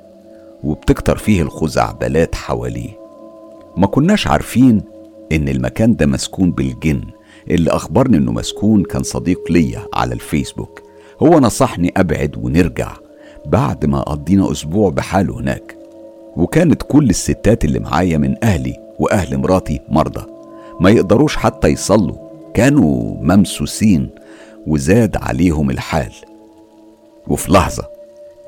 وبتكتر 0.63 1.17
فيه 1.17 1.41
الخزعبلات 1.41 2.35
حواليه. 2.35 2.99
ما 3.77 3.87
كناش 3.87 4.27
عارفين 4.27 4.81
إن 5.31 5.49
المكان 5.49 5.95
ده 5.95 6.05
مسكون 6.05 6.51
بالجن 6.51 7.01
اللي 7.49 7.71
أخبرني 7.71 8.17
إنه 8.17 8.31
مسكون 8.31 8.83
كان 8.83 9.03
صديق 9.03 9.51
ليا 9.51 9.81
على 9.93 10.13
الفيسبوك. 10.13 10.81
هو 11.23 11.39
نصحني 11.39 11.93
أبعد 11.97 12.37
ونرجع 12.37 12.91
بعد 13.45 13.85
ما 13.85 14.01
قضينا 14.01 14.51
أسبوع 14.51 14.89
بحاله 14.89 15.39
هناك. 15.39 15.75
وكانت 16.35 16.83
كل 16.83 17.09
الستات 17.09 17.65
اللي 17.65 17.79
معايا 17.79 18.17
من 18.17 18.35
أهلي 18.43 18.75
وأهل 18.99 19.37
مراتي 19.37 19.79
مرضى. 19.89 20.25
ما 20.79 20.89
يقدروش 20.89 21.35
حتى 21.35 21.67
يصلوا 21.67 22.15
كانوا 22.53 23.17
ممسوسين 23.21 24.09
وزاد 24.67 25.17
عليهم 25.17 25.69
الحال. 25.69 26.11
وفي 27.27 27.51
لحظة 27.51 27.83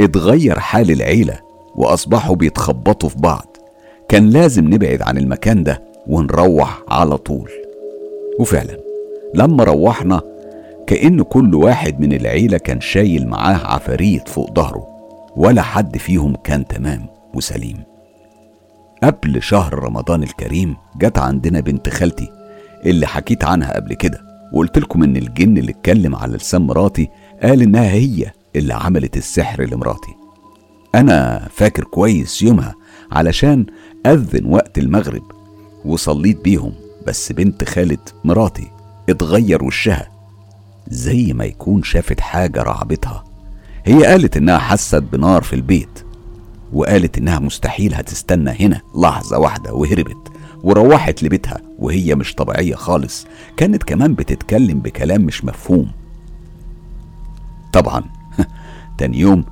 اتغير 0.02 0.60
حال 0.60 0.92
العيلة 0.92 1.40
وأصبحوا 1.76 2.36
بيتخبطوا 2.36 3.10
في 3.10 3.18
بعض. 3.18 3.58
كان 4.10 4.30
لازم 4.30 4.74
نبعد 4.74 5.02
عن 5.02 5.18
المكان 5.18 5.64
ده 5.64 5.82
ونروح 6.08 6.84
على 6.88 7.18
طول. 7.18 7.50
وفعلا 8.40 8.78
لما 9.34 9.64
روحنا 9.64 10.22
كأن 10.88 11.22
كل 11.22 11.56
واحد 11.56 12.00
من 12.00 12.14
العيلة 12.14 12.58
كان 12.58 12.82
شايل 12.82 13.28
معاه 13.28 13.74
عفاريت 13.76 14.30
فوق 14.30 14.56
ظهره 14.56 14.88
ولا 15.36 15.62
حد 15.62 15.98
فيهم 15.98 16.36
كان 16.36 16.68
تمام 16.68 17.06
وسليم. 17.34 17.78
قبل 19.04 19.42
شهر 19.42 19.74
رمضان 19.84 20.24
الكريم 20.24 20.76
جت 20.98 21.18
عندنا 21.18 21.60
بنت 21.60 21.90
خالتي 21.90 22.30
اللي 22.86 23.08
حكيت 23.08 23.44
عنها 23.44 23.74
قبل 23.76 23.94
كده 23.94 24.22
وقلت 24.54 24.78
لكم 24.78 25.04
إن 25.04 25.18
الجن 25.18 25.58
اللي 25.58 25.72
اتكلم 25.72 26.16
على 26.16 26.38
لسان 26.38 26.62
مراتي 26.62 27.10
قال 27.44 27.62
إنها 27.62 27.92
هي 27.92 28.32
اللي 28.56 28.74
عملت 28.74 29.18
السحر 29.18 29.64
لمراتي. 29.64 30.21
أنا 30.96 31.48
فاكر 31.52 31.84
كويس 31.84 32.42
يومها 32.42 32.76
علشان 33.12 33.66
أذن 34.06 34.46
وقت 34.46 34.78
المغرب 34.78 35.24
وصليت 35.86 36.44
بيهم 36.44 36.74
بس 37.08 37.32
بنت 37.32 37.64
خالة 37.64 37.98
مراتي 38.24 38.72
اتغير 39.10 39.64
وشها 39.64 40.12
زي 40.88 41.34
ما 41.34 41.46
يكون 41.46 41.84
شافت 41.84 42.20
حاجة 42.20 42.64
رعبتها. 42.64 43.24
هي 43.86 44.06
قالت 44.06 44.38
إنها 44.38 44.58
حست 44.58 44.96
بنار 44.96 45.42
في 45.42 45.54
البيت 45.54 46.06
وقالت 46.74 47.18
إنها 47.18 47.40
مستحيل 47.40 47.94
هتستنى 47.96 48.50
هنا. 48.50 48.82
لحظة 48.96 49.38
واحدة 49.38 49.74
وهربت 49.74 50.32
وروحت 50.64 51.24
لبيتها 51.24 51.62
وهي 51.80 52.16
مش 52.16 52.36
طبيعية 52.36 52.76
خالص. 52.76 53.28
كانت 53.58 53.84
كمان 53.84 54.14
بتتكلم 54.14 54.80
بكلام 54.80 55.22
مش 55.22 55.46
مفهوم. 55.46 55.92
طبعا 57.74 58.04
تاني 58.98 59.20
يوم 59.20 59.46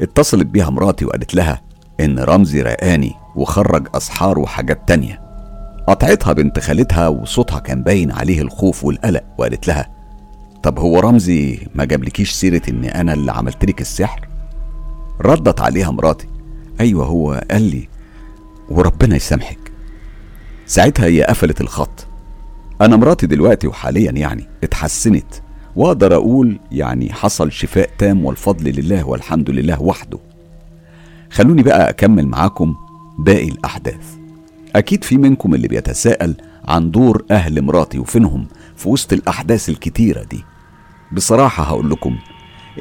اتصلت 0.00 0.46
بيها 0.46 0.70
مراتي 0.70 1.04
وقالت 1.04 1.34
لها 1.34 1.62
إن 2.00 2.18
رمزي 2.18 2.62
رقاني 2.62 3.14
وخرج 3.36 3.88
اسحار 3.94 4.38
وحاجات 4.38 4.88
تانية. 4.88 5.20
قطعتها 5.88 6.32
بنت 6.32 6.58
خالتها 6.58 7.08
وصوتها 7.08 7.58
كان 7.58 7.82
باين 7.82 8.12
عليه 8.12 8.42
الخوف 8.42 8.84
والقلق 8.84 9.24
وقالت 9.38 9.68
لها 9.68 9.90
طب 10.62 10.78
هو 10.78 10.98
رمزي 11.00 11.58
ما 11.74 11.84
جابلكيش 11.84 12.32
سيرة 12.32 12.62
إن 12.68 12.84
أنا 12.84 13.12
اللي 13.12 13.32
عملت 13.32 13.64
لك 13.64 13.80
السحر؟ 13.80 14.28
ردت 15.20 15.60
عليها 15.60 15.90
مراتي 15.90 16.26
أيوه 16.80 17.06
هو 17.06 17.42
قال 17.50 17.62
لي 17.62 17.88
وربنا 18.68 19.16
يسامحك. 19.16 19.58
ساعتها 20.66 21.06
هي 21.06 21.22
قفلت 21.22 21.60
الخط. 21.60 22.06
أنا 22.80 22.96
مراتي 22.96 23.26
دلوقتي 23.26 23.66
وحاليا 23.66 24.12
يعني 24.12 24.48
اتحسنت. 24.64 25.34
واقدر 25.76 26.14
أقول 26.14 26.58
يعني 26.72 27.12
حصل 27.12 27.52
شفاء 27.52 27.90
تام 27.98 28.24
والفضل 28.24 28.64
لله 28.70 29.06
والحمد 29.06 29.50
لله 29.50 29.82
وحده. 29.82 30.18
خلوني 31.30 31.62
بقى 31.62 31.88
أكمل 31.90 32.26
معاكم 32.26 32.74
باقي 33.18 33.48
الأحداث. 33.48 34.14
أكيد 34.76 35.04
في 35.04 35.16
منكم 35.16 35.54
اللي 35.54 35.68
بيتساءل 35.68 36.34
عن 36.68 36.90
دور 36.90 37.24
أهل 37.30 37.62
مراتي 37.62 37.98
وفينهم 37.98 38.46
في 38.76 38.88
وسط 38.88 39.12
الأحداث 39.12 39.68
الكتيرة 39.68 40.22
دي. 40.22 40.44
بصراحة 41.12 41.64
هقول 41.64 41.90
لكم 41.90 42.16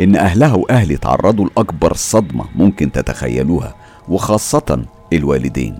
إن 0.01 0.15
أهلها 0.15 0.53
وأهلي 0.53 0.97
تعرضوا 0.97 1.45
لأكبر 1.45 1.93
صدمة 1.93 2.45
ممكن 2.55 2.91
تتخيلوها 2.91 3.75
وخاصة 4.09 4.85
الوالدين. 5.13 5.77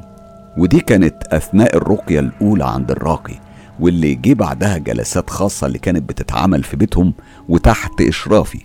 ودي 0.58 0.80
كانت 0.80 1.24
أثناء 1.24 1.78
الرقية 1.78 2.20
الأولى 2.20 2.66
عند 2.66 2.92
الراقي. 2.92 3.45
واللي 3.80 4.16
جه 4.16 4.34
بعدها 4.34 4.78
جلسات 4.78 5.30
خاصة 5.30 5.68
اللي 5.68 5.80
كانت 5.80 6.10
بتتعمل 6.10 6.64
في 6.64 6.78
بيتهم 6.78 7.14
وتحت 7.50 8.02
إشرافي. 8.02 8.62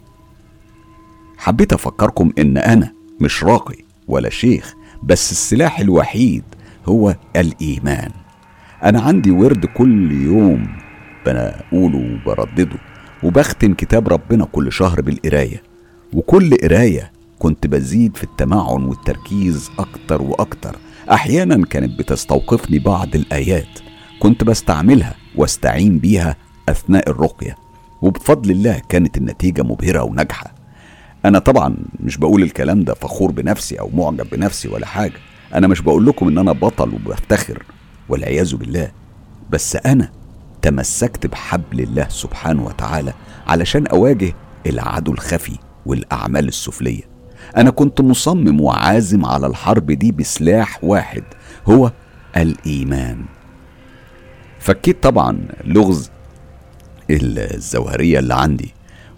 حبيت 1.38 1.72
أفكركم 1.72 2.32
إن 2.38 2.56
أنا 2.56 2.92
مش 3.20 3.44
راقي 3.44 3.76
ولا 4.08 4.30
شيخ 4.30 4.74
بس 5.02 5.32
السلاح 5.32 5.80
الوحيد 5.80 6.44
هو 6.86 7.16
الإيمان. 7.36 8.10
أنا 8.84 9.00
عندي 9.00 9.30
ورد 9.30 9.66
كل 9.66 10.12
يوم 10.12 10.68
بقوله 11.26 12.18
وبردده 12.26 12.76
وبختم 13.22 13.74
كتاب 13.74 14.08
ربنا 14.08 14.44
كل 14.44 14.72
شهر 14.72 15.00
بالقراية. 15.00 15.62
وكل 16.12 16.56
قراية 16.56 17.12
كنت 17.38 17.66
بزيد 17.66 18.16
في 18.16 18.24
التمعن 18.24 18.82
والتركيز 18.82 19.70
أكتر 19.78 20.22
وأكتر. 20.22 20.76
أحيانا 21.10 21.66
كانت 21.66 21.98
بتستوقفني 21.98 22.78
بعض 22.78 23.14
الآيات. 23.14 23.89
كنت 24.20 24.44
بستعملها 24.44 25.14
واستعين 25.36 25.98
بيها 25.98 26.36
أثناء 26.68 27.10
الرقية. 27.10 27.56
وبفضل 28.02 28.50
الله 28.50 28.82
كانت 28.88 29.16
النتيجة 29.16 29.62
مبهرة 29.62 30.02
وناجحة. 30.02 30.54
أنا 31.24 31.38
طبعا 31.38 31.76
مش 32.00 32.16
بقول 32.16 32.42
الكلام 32.42 32.84
ده 32.84 32.94
فخور 32.94 33.30
بنفسي 33.30 33.80
أو 33.80 33.90
معجب 33.94 34.30
بنفسي 34.30 34.68
ولا 34.68 34.86
حاجة. 34.86 35.18
أنا 35.54 35.66
مش 35.66 35.80
بقول 35.80 36.06
لكم 36.06 36.28
إن 36.28 36.38
أنا 36.38 36.52
بطل 36.52 36.94
وبفتخر 36.94 37.62
والعياذ 38.08 38.56
بالله. 38.56 38.90
بس 39.50 39.76
أنا 39.76 40.08
تمسكت 40.62 41.26
بحبل 41.26 41.80
الله 41.80 42.06
سبحانه 42.08 42.64
وتعالى 42.66 43.12
علشان 43.46 43.86
أواجه 43.86 44.32
العدو 44.66 45.12
الخفي 45.12 45.58
والأعمال 45.86 46.48
السفلية. 46.48 47.02
أنا 47.56 47.70
كنت 47.70 48.00
مصمم 48.00 48.60
وعازم 48.60 49.26
على 49.26 49.46
الحرب 49.46 49.92
دي 49.92 50.12
بسلاح 50.12 50.84
واحد 50.84 51.24
هو 51.66 51.92
الإيمان. 52.36 53.24
فكيت 54.60 55.02
طبعا 55.02 55.38
لغز 55.64 56.10
الزوهرية 57.10 58.18
اللي 58.18 58.34
عندي. 58.34 58.74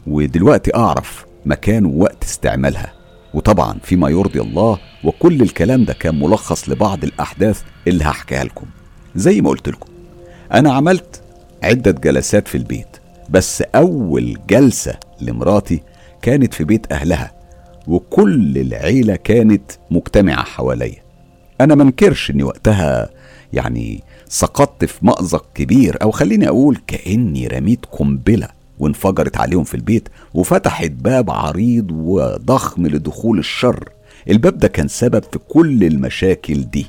ودلوقتي 0.07 0.77
أعرف 0.77 1.27
مكان 1.47 1.85
ووقت 1.85 2.25
استعمالها. 2.25 2.93
وطبعا 3.35 3.79
فيما 3.83 4.09
يرضي 4.09 4.41
الله 4.41 4.79
وكل 5.05 5.43
الكلام 5.43 5.85
ده 5.85 5.93
كان 5.93 6.21
ملخص 6.21 6.69
لبعض 6.69 7.05
الأحداث 7.05 7.63
اللي 7.89 8.05
هحكيها 8.05 8.45
لكم. 8.45 8.67
زي 9.17 9.41
ما 9.41 9.51
قلت 9.51 9.69
لكم 9.69 9.89
أنا 10.53 10.73
عملت 10.73 11.23
عدة 11.63 11.91
جلسات 11.91 12.49
في 12.49 12.55
البيت 12.59 12.97
بس 13.31 13.63
أول 13.63 14.39
جلسة 14.49 14.95
لمراتي 15.21 15.83
كانت 16.23 16.55
في 16.55 16.65
بيت 16.65 16.93
أهلها 16.93 17.33
وكل 17.87 18.59
العيلة 18.59 19.17
كانت 19.17 19.73
مجتمعة 19.91 20.45
حواليا. 20.45 21.03
أنا 21.61 21.75
منكرش 21.75 22.31
إني 22.31 22.43
وقتها 22.43 23.11
يعني 23.53 24.03
سقطت 24.33 24.85
في 24.85 25.07
مأزق 25.07 25.47
كبير 25.55 25.99
أو 26.03 26.11
خليني 26.11 26.49
أقول 26.49 26.79
كأني 26.87 27.47
رميت 27.47 27.87
قنبلة 27.93 28.49
وانفجرت 28.79 29.37
عليهم 29.37 29.65
في 29.65 29.75
البيت 29.75 30.09
وفتحت 30.35 30.91
باب 30.91 31.31
عريض 31.31 31.91
وضخم 31.91 32.87
لدخول 32.87 33.39
الشر. 33.39 33.89
الباب 34.31 34.59
ده 34.59 34.69
كان 34.69 34.89
سبب 34.89 35.23
في 35.33 35.39
كل 35.39 35.85
المشاكل 35.85 36.63
دي. 36.71 36.87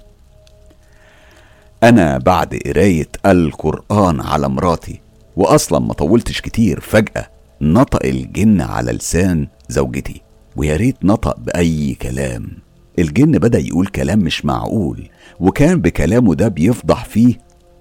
أنا 1.83 2.17
بعد 2.17 2.55
قراية 2.65 3.09
القرآن 3.25 4.21
على 4.21 4.49
مراتي 4.49 5.01
واصلا 5.35 5.79
ما 5.79 5.93
طولتش 5.93 6.41
كتير 6.41 6.79
فجأة 6.79 7.27
نطق 7.61 8.05
الجن 8.05 8.61
على 8.61 8.91
لسان 8.91 9.47
زوجتي 9.69 10.21
ويا 10.55 10.75
ريت 10.75 10.95
نطق 11.03 11.39
بأي 11.39 11.93
كلام. 12.01 12.62
الجن 12.99 13.31
بدأ 13.31 13.59
يقول 13.59 13.87
كلام 13.87 14.19
مش 14.19 14.45
معقول 14.45 15.09
وكان 15.39 15.81
بكلامه 15.81 16.35
ده 16.35 16.47
بيفضح 16.47 17.05
فيه 17.05 17.37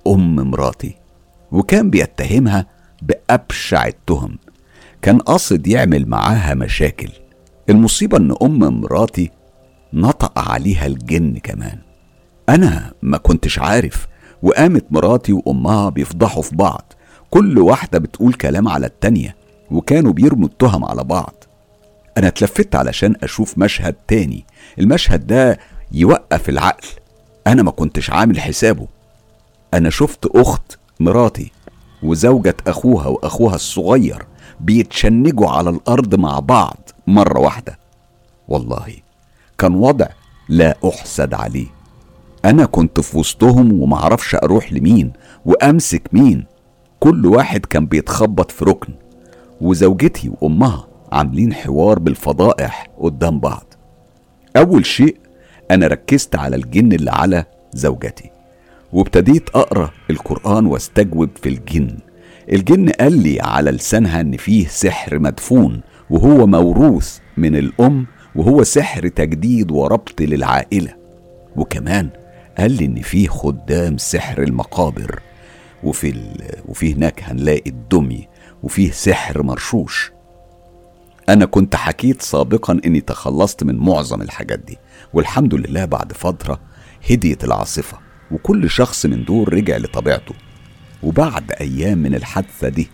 أم 0.07 0.37
مراتي 0.37 0.95
وكان 1.53 1.91
بيتهمها 1.91 2.67
بأبشع 3.03 3.87
التهم. 3.87 4.39
كان 5.03 5.19
قاصد 5.19 5.67
يعمل 5.67 6.09
معاها 6.09 6.55
مشاكل. 6.55 7.09
المصيبة 7.71 8.17
إن 8.17 8.35
أم 8.43 8.81
مراتي 8.81 9.31
نطق 9.93 10.39
عليها 10.39 10.87
الجن 10.87 11.39
كمان. 11.39 11.79
أنا 12.49 12.93
ما 13.03 13.19
كنتش 13.19 13.59
عارف 13.59 14.07
وقامت 14.43 14.85
مراتي 14.91 15.33
وأمها 15.33 15.89
بيفضحوا 15.89 16.43
في 16.43 16.57
بعض. 16.57 16.93
كل 17.31 17.59
واحدة 17.59 17.99
بتقول 17.99 18.33
كلام 18.35 18.69
على 18.69 18.87
التانية 18.87 19.37
وكانوا 19.71 20.13
بيرموا 20.13 20.49
التهم 20.49 20.85
على 20.85 21.05
بعض. 21.05 21.42
أنا 22.19 22.27
اتلفت 22.29 22.75
علشان 22.75 23.15
أشوف 23.23 23.59
مشهد 23.59 23.95
تاني. 24.09 24.45
المشهد 24.79 25.27
ده 25.27 25.59
يوقف 25.93 26.49
العقل. 26.49 26.89
أنا 27.47 27.63
ما 27.63 27.71
كنتش 27.71 28.11
عامل 28.11 28.41
حسابه. 28.41 28.89
أنا 29.75 29.91
شفت 29.91 30.27
أخت 30.27 30.79
مراتي 31.01 31.53
وزوجة 32.03 32.57
أخوها 32.67 33.07
وأخوها 33.07 33.55
الصغير 33.55 34.27
بيتشنجوا 34.61 35.49
على 35.49 35.71
الأرض 35.71 36.15
مع 36.15 36.39
بعض 36.39 36.91
مرة 37.07 37.41
واحدة. 37.41 37.79
والله 38.49 38.95
كان 39.59 39.75
وضع 39.75 40.07
لا 40.49 40.77
أحسد 40.89 41.35
عليه. 41.35 41.67
أنا 42.45 42.65
كنت 42.65 43.01
في 43.01 43.19
وسطهم 43.19 43.81
ومعرفش 43.81 44.35
أروح 44.35 44.73
لمين 44.73 45.13
وأمسك 45.47 46.03
مين. 46.13 46.47
كل 47.01 47.27
واحد 47.27 47.67
كان 47.67 47.87
بيتخبط 47.87 48.51
في 48.51 48.65
ركن. 48.65 48.93
وزوجتي 49.61 50.31
وأمها 50.41 50.87
عاملين 51.13 51.55
حوار 51.55 51.99
بالفضائح 51.99 52.87
قدام 52.99 53.41
بعض. 53.41 53.75
أول 54.57 54.87
شيء 54.87 55.17
أنا 55.71 55.87
ركزت 55.87 56.37
على 56.37 56.57
الجن 56.57 56.93
اللي 56.93 57.11
على 57.11 57.45
زوجتي 57.73 58.31
وابتديت 58.93 59.51
أقرأ 59.51 59.91
القرآن 60.11 60.67
واستجوب 60.67 61.31
في 61.43 61.49
الجن. 61.49 61.97
الجن 62.53 62.89
قال 62.89 63.23
لي 63.23 63.41
على 63.41 63.71
لسانها 63.71 64.21
إن 64.21 64.37
فيه 64.37 64.67
سحر 64.67 65.19
مدفون 65.19 65.81
وهو 66.11 66.47
موروث 66.47 67.19
من 67.37 67.57
الأم 67.57 68.07
وهو 68.35 68.63
سحر 68.63 69.09
تجديد 69.09 69.71
وربط 69.71 70.21
للعائلة. 70.21 70.95
وكمان 71.57 72.11
قال 72.59 72.73
لي 72.73 72.85
إن 72.85 73.01
فيه 73.01 73.29
خدام 73.29 73.99
سحر 73.99 74.43
المقابر 74.43 75.21
وفي 75.85 76.09
ال... 76.11 76.37
وفي 76.69 76.95
هناك 76.95 77.23
هنلاقي 77.23 77.71
الدمي 77.71 78.29
وفيه 78.63 78.91
سحر 78.91 79.43
مرشوش. 79.43 80.12
أنا 81.29 81.45
كنت 81.45 81.77
حكيت 81.77 82.23
سابقا 82.23 82.81
إني 82.85 83.01
تخلصت 83.01 83.65
من 83.65 83.77
معظم 83.77 84.23
الحاجات 84.23 84.59
دي 84.59 84.79
والحمد 85.13 85.55
لله 85.55 85.85
بعد 85.85 86.13
فترة 86.13 86.61
هديت 87.11 87.45
العاصفة 87.45 87.99
وكل 88.31 88.71
شخص 88.71 89.07
من 89.07 89.25
دول 89.25 89.53
رجع 89.53 89.77
لطبيعته. 89.77 90.35
وبعد 91.03 91.53
أيام 91.53 91.99
من 91.99 92.15
الحادثة 92.15 92.69
دي 92.69 92.89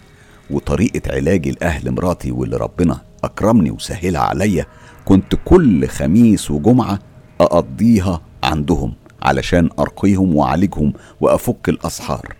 وطريقة 0.50 1.14
علاجي 1.14 1.50
لأهل 1.50 1.90
مراتي 1.90 2.30
واللي 2.30 2.56
ربنا 2.56 3.00
أكرمني 3.24 3.70
وسهلها 3.70 4.20
عليا 4.20 4.66
كنت 5.04 5.34
كل 5.44 5.88
خميس 5.88 6.50
وجمعة 6.50 6.98
أقضيها 7.40 8.20
عندهم 8.44 8.94
علشان 9.22 9.70
أرقيهم 9.78 10.36
وأعالجهم 10.36 10.92
وأفك 11.20 11.68
الأسحار. 11.68 12.36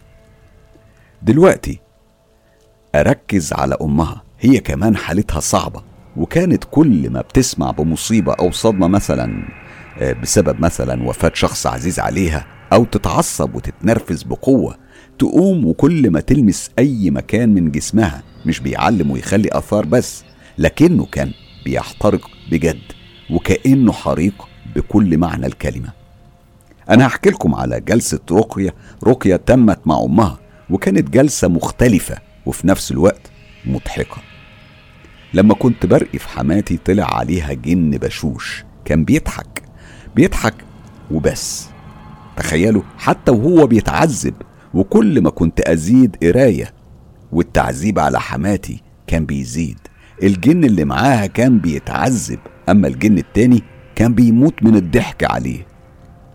دلوقتي 1.22 1.80
أركز 2.95 3.53
على 3.53 3.76
أمها. 3.82 4.28
هي 4.41 4.61
كمان 4.61 4.97
حالتها 4.97 5.41
صعبة 5.41 5.82
وكانت 6.16 6.64
كل 6.70 7.11
ما 7.11 7.20
بتسمع 7.20 7.70
بمصيبة 7.70 8.32
أو 8.32 8.51
صدمة 8.51 8.89
مثلا 8.89 9.49
آه، 9.99 10.12
بسبب 10.12 10.61
مثلا 10.61 11.03
وفاة 11.09 11.32
شخص 11.34 11.66
عزيز 11.66 12.01
عليها 12.01 12.47
أو 12.72 12.84
تتعصب 12.84 13.55
وتتنرفز 13.55 14.22
بقوة 14.22 14.76
تقوم 15.18 15.64
وكل 15.66 16.11
ما 16.11 16.20
تلمس 16.20 16.70
أي 16.78 17.11
مكان 17.11 17.55
من 17.55 17.70
جسمها 17.70 18.22
مش 18.47 18.61
بيعلم 18.61 19.11
ويخلي 19.11 19.49
آثار 19.53 19.86
بس 19.86 20.24
لكنه 20.59 21.07
كان 21.07 21.32
بيحترق 21.64 22.30
بجد 22.51 22.82
وكأنه 23.30 23.93
حريق 23.93 24.49
بكل 24.76 25.18
معنى 25.18 25.47
الكلمة. 25.47 25.93
أنا 26.91 27.07
هحكي 27.07 27.30
لكم 27.30 27.55
على 27.55 27.80
جلسة 27.80 28.20
رقية 28.32 28.74
رقية 29.05 29.36
تمت 29.36 29.86
مع 29.86 30.01
أمها 30.05 30.39
وكانت 30.70 31.11
جلسة 31.11 31.49
مختلفة 31.49 32.18
وفي 32.47 32.66
نفس 32.66 32.91
الوقت 32.93 33.30
مضحكة. 33.64 34.16
لما 35.35 35.55
كنت 35.55 35.87
برقي 35.87 36.18
في 36.18 36.29
حماتي 36.29 36.76
طلع 36.76 37.16
عليها 37.16 37.53
جن 37.53 37.91
بشوش. 37.91 38.64
كان 38.85 39.05
بيضحك 39.05 39.62
بيضحك 40.16 40.55
وبس. 41.11 41.68
تخيلوا 42.37 42.83
حتى 42.99 43.33
وهو 43.33 43.66
بيتعذب 43.66 44.35
وكل 44.74 45.20
ما 45.20 45.31
كنت 45.31 45.61
أزيد 45.61 46.16
قراية 46.22 46.74
والتعذيب 47.33 47.99
على 47.99 48.20
حماتي 48.20 48.83
كان 49.07 49.26
بيزيد. 49.26 49.79
الجن 50.22 50.64
اللي 50.64 50.85
معاها 50.85 51.26
كان 51.26 51.59
بيتعذب 51.59 52.39
أما 52.68 52.89
الجن 52.89 53.18
التاني 53.18 53.62
كان 53.95 54.14
بيموت 54.14 54.62
من 54.62 54.76
الضحك 54.76 55.24
عليه. 55.24 55.66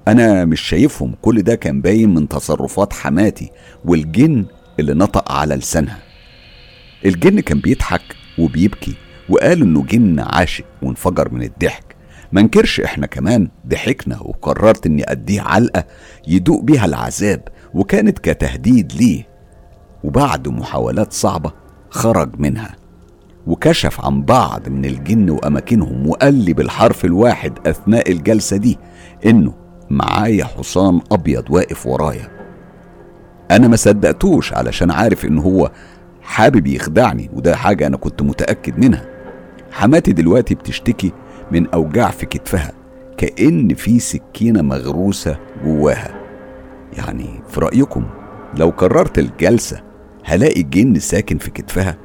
أنا 0.07 0.45
مش 0.45 0.61
شايفهم 0.61 1.15
كل 1.21 1.41
ده 1.41 1.55
كان 1.55 1.81
باين 1.81 2.13
من 2.13 2.27
تصرفات 2.27 2.93
حماتي 2.93 3.51
والجن 3.85 4.45
اللي 4.79 4.93
نطق 4.93 5.31
على 5.31 5.55
لسانها. 5.55 5.99
الجن 7.05 7.39
كان 7.39 7.59
بيضحك 7.59 8.01
وبيبكي 8.39 8.93
وقال 9.29 9.61
إنه 9.61 9.83
جن 9.83 10.19
عاشق 10.19 10.65
وانفجر 10.81 11.33
من 11.33 11.43
الضحك. 11.43 11.95
ما 12.31 12.41
انكرش 12.41 12.79
إحنا 12.79 13.05
كمان 13.07 13.47
ضحكنا 13.67 14.19
وقررت 14.21 14.85
إني 14.85 15.11
أديه 15.11 15.41
علقة 15.41 15.83
يدوق 16.27 16.61
بيها 16.63 16.85
العذاب 16.85 17.47
وكانت 17.73 18.19
كتهديد 18.19 18.93
ليه. 18.93 19.27
وبعد 20.03 20.47
محاولات 20.47 21.13
صعبة 21.13 21.51
خرج 21.89 22.29
منها 22.39 22.75
وكشف 23.47 24.05
عن 24.05 24.21
بعض 24.21 24.69
من 24.69 24.85
الجن 24.85 25.29
وأماكنهم 25.29 26.07
وقال 26.09 26.33
لي 26.33 26.53
بالحرف 26.53 27.05
الواحد 27.05 27.67
أثناء 27.67 28.11
الجلسة 28.11 28.57
دي 28.57 28.77
إنه 29.25 29.53
معايا 29.89 30.45
حصان 30.45 31.01
أبيض 31.11 31.43
واقف 31.49 31.87
ورايا. 31.87 32.31
أنا 33.51 33.67
ما 33.67 33.75
صدقتوش 33.75 34.53
علشان 34.53 34.91
عارف 34.91 35.25
إن 35.25 35.37
هو 35.37 35.71
حابب 36.23 36.67
يخدعني 36.67 37.29
وده 37.33 37.55
حاجة 37.55 37.87
أنا 37.87 37.97
كنت 37.97 38.21
متأكد 38.21 38.85
منها. 38.85 39.05
حماتي 39.71 40.11
دلوقتي 40.13 40.55
بتشتكي 40.55 41.11
من 41.51 41.67
أوجاع 41.69 42.09
في 42.09 42.25
كتفها 42.25 42.71
كأن 43.17 43.73
في 43.73 43.99
سكينة 43.99 44.61
مغروسة 44.61 45.37
جواها. 45.63 46.15
يعني 46.97 47.41
في 47.49 47.59
رأيكم 47.59 48.05
لو 48.57 48.71
كررت 48.71 49.19
الجلسة 49.19 49.81
هلاقي 50.25 50.61
الجن 50.61 50.99
ساكن 50.99 51.37
في 51.37 51.51
كتفها؟ 51.51 51.97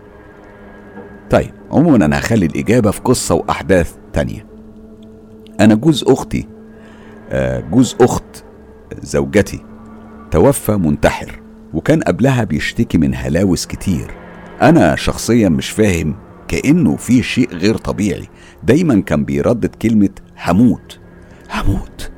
طيب 1.31 1.51
عموما 1.71 2.05
أنا 2.05 2.19
هخلي 2.19 2.47
الإجابة 2.47 2.91
في 2.91 3.01
قصة 3.01 3.35
وأحداث 3.35 3.95
تانية. 4.13 4.47
أنا 5.61 5.75
جوز 5.75 6.05
أختي 6.09 6.49
آه، 7.31 7.61
جوز 7.61 7.97
أخت 8.01 8.45
زوجتي 9.03 9.65
توفى 10.31 10.73
منتحر. 10.73 11.41
وكان 11.75 12.03
قبلها 12.03 12.45
بيشتكي 12.45 12.99
من 12.99 13.15
هلاوس 13.15 13.67
كتير. 13.67 14.15
أنا 14.63 14.97
شخصيا 14.97 15.49
مش 15.49 15.71
فاهم 15.71 16.17
كأنه 16.49 16.97
في 16.97 17.23
شيء 17.23 17.55
غير 17.55 17.77
طبيعي. 17.77 18.29
دايما 18.63 19.01
كان 19.01 19.25
بيردد 19.25 19.75
كلمة 19.75 20.11
هموت 20.45 20.99
هموت 21.51 22.11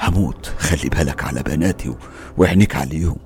هموت 0.00 0.46
خلي 0.58 0.88
بالك 0.88 1.24
على 1.24 1.42
بناتي 1.42 1.94
وعينيك 2.36 2.76
عليهم 2.76 3.16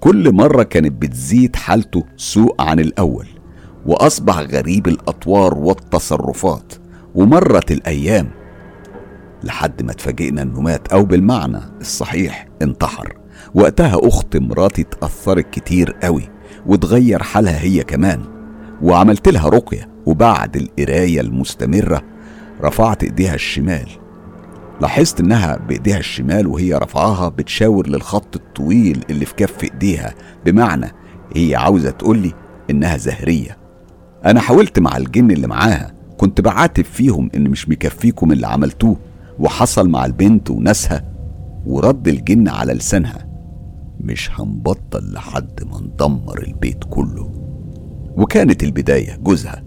كل 0.00 0.32
مرة 0.34 0.62
كانت 0.62 1.02
بتزيد 1.02 1.56
حالته 1.56 2.04
سوء 2.16 2.54
عن 2.62 2.80
الأول 2.80 3.26
وأصبح 3.86 4.38
غريب 4.38 4.88
الأطوار 4.88 5.58
والتصرفات. 5.58 6.72
ومرت 7.14 7.72
الأيام 7.72 8.30
لحد 9.44 9.82
ما 9.82 9.90
اتفاجئنا 9.92 10.42
إنه 10.42 10.60
مات 10.60 10.88
أو 10.92 11.04
بالمعنى 11.04 11.60
الصحيح 11.80 12.48
انتحر. 12.62 13.18
وقتها 13.54 13.98
أخت 14.02 14.36
مراتي 14.36 14.82
اتاثرت 14.82 15.50
كتير 15.50 15.96
قوي 16.02 16.28
وتغير 16.66 17.22
حالها 17.22 17.60
هي 17.60 17.84
كمان 17.84 18.20
وعملت 18.82 19.28
لها 19.28 19.48
رقية 19.48 19.88
وبعد 20.06 20.56
القراية 20.56 21.20
المستمرة 21.20 22.02
رفعت 22.62 23.04
إيديها 23.04 23.34
الشمال. 23.34 23.88
لاحظت 24.80 25.20
إنها 25.20 25.56
بإيديها 25.56 25.98
الشمال 25.98 26.46
وهي 26.46 26.74
رفعاها 26.74 27.28
بتشاور 27.28 27.88
للخط 27.88 28.36
الطويل 28.36 29.04
اللي 29.10 29.24
في 29.24 29.34
كف 29.34 29.64
إيديها 29.64 30.14
بمعنى 30.44 30.92
هي 31.36 31.56
عاوزة 31.56 31.90
تقولي 31.90 32.32
إنها 32.70 32.96
زهرية. 32.96 33.56
أنا 34.24 34.40
حاولت 34.40 34.78
مع 34.78 34.96
الجن 34.96 35.30
اللي 35.30 35.46
معاها 35.46 35.94
كنت 36.18 36.40
بعاتب 36.40 36.84
فيهم 36.84 37.30
إن 37.34 37.48
مش 37.50 37.68
مكفيكم 37.68 38.32
اللي 38.32 38.46
عملتوه 38.46 38.96
وحصل 39.38 39.88
مع 39.88 40.06
البنت 40.06 40.50
وناسها 40.50 41.04
ورد 41.66 42.08
الجن 42.08 42.48
على 42.48 42.72
لسانها. 42.72 43.27
مش 44.00 44.30
هنبطل 44.40 45.12
لحد 45.12 45.64
ما 45.70 45.80
ندمر 45.80 46.42
البيت 46.42 46.84
كله. 46.90 47.30
وكانت 48.16 48.62
البداية 48.62 49.16
جوزها. 49.16 49.64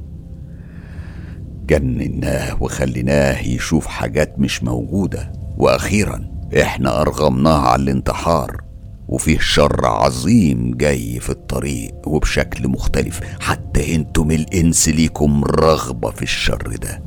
جنناه 1.67 2.63
وخليناه 2.63 3.39
يشوف 3.41 3.87
حاجات 3.87 4.39
مش 4.39 4.63
موجودة. 4.63 5.31
وأخيرا 5.57 6.31
إحنا 6.61 7.01
أرغمناه 7.01 7.59
على 7.59 7.81
الانتحار. 7.83 8.61
وفيه 9.07 9.39
شر 9.39 9.85
عظيم 9.85 10.71
جاي 10.77 11.19
في 11.19 11.29
الطريق 11.29 12.07
وبشكل 12.07 12.67
مختلف. 12.67 13.21
حتى 13.39 13.95
أنتم 13.95 14.31
الإنس 14.31 14.89
ليكم 14.89 15.43
رغبة 15.43 16.11
في 16.11 16.21
الشر 16.23 16.75
ده. 16.81 17.03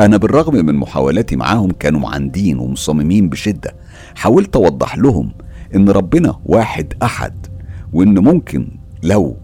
أنا 0.00 0.16
بالرغم 0.16 0.54
من 0.54 0.74
محاولاتي 0.74 1.36
معاهم 1.36 1.70
كانوا 1.70 2.00
معاندين 2.00 2.58
ومصممين 2.58 3.28
بشدة. 3.28 3.74
حاولت 4.14 4.56
أوضح 4.56 4.96
لهم 4.96 5.32
إن 5.74 5.88
ربنا 5.88 6.40
واحد 6.44 6.94
أحد 7.02 7.46
وإن 7.92 8.18
ممكن 8.18 8.78
لو 9.02 9.36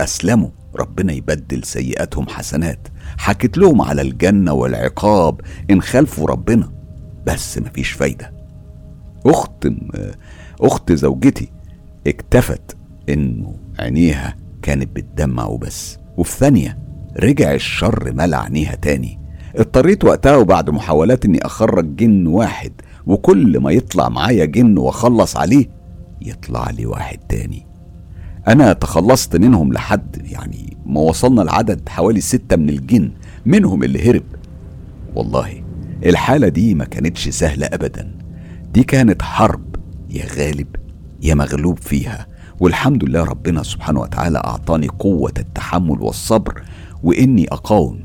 أسلموا 0.00 0.50
ربنا 0.76 1.12
يبدل 1.12 1.64
سيئاتهم 1.64 2.28
حسنات. 2.28 2.88
حكيت 3.18 3.58
لهم 3.58 3.82
على 3.82 4.02
الجنة 4.02 4.52
والعقاب 4.52 5.40
إن 5.70 5.82
خالفوا 5.82 6.26
ربنا 6.26 6.72
بس 7.26 7.58
مفيش 7.58 7.90
فايدة. 7.90 8.32
أخت 9.26 9.68
أخت 10.60 10.92
زوجتي 10.92 11.52
اكتفت 12.06 12.76
إنه 13.08 13.56
عينيها 13.78 14.36
كانت 14.62 14.96
بتدمع 14.96 15.46
وبس. 15.46 15.98
وفي 16.16 16.36
ثانية 16.36 16.78
رجع 17.20 17.54
الشر 17.54 18.12
ملا 18.12 18.38
عينيها 18.38 18.74
تاني. 18.74 19.20
اضطريت 19.56 20.04
وقتها 20.04 20.36
وبعد 20.36 20.70
محاولات 20.70 21.24
إني 21.24 21.46
أخرج 21.46 21.96
جن 21.96 22.26
واحد 22.26 22.72
وكل 23.06 23.58
ما 23.60 23.70
يطلع 23.70 24.08
معايا 24.08 24.44
جن 24.44 24.78
واخلص 24.78 25.36
عليه 25.36 25.68
يطلع 26.22 26.70
لي 26.70 26.86
واحد 26.86 27.18
تاني. 27.18 27.66
أنا 28.48 28.72
تخلصت 28.72 29.36
منهم 29.36 29.72
لحد 29.72 30.26
يعني 30.30 30.76
ما 30.86 31.00
وصلنا 31.00 31.42
لعدد 31.42 31.88
حوالي 31.88 32.20
ستة 32.20 32.56
من 32.56 32.68
الجن 32.68 33.10
منهم 33.46 33.82
اللي 33.82 34.10
هرب. 34.10 34.24
والله 35.14 35.62
الحالة 36.06 36.48
دي 36.48 36.74
ما 36.74 36.84
كانتش 36.84 37.28
سهلة 37.28 37.66
ابدا. 37.66 38.14
دي 38.72 38.82
كانت 38.84 39.22
حرب 39.22 39.76
يا 40.10 40.26
غالب 40.26 40.76
يا 41.22 41.34
مغلوب 41.34 41.78
فيها. 41.78 42.26
والحمد 42.60 43.04
لله 43.04 43.24
ربنا 43.24 43.62
سبحانه 43.62 44.00
وتعالى 44.00 44.38
أعطاني 44.38 44.88
قوة 44.88 45.32
التحمل 45.38 46.00
والصبر 46.00 46.62
وإني 47.02 47.48
أقاوم 47.48 48.00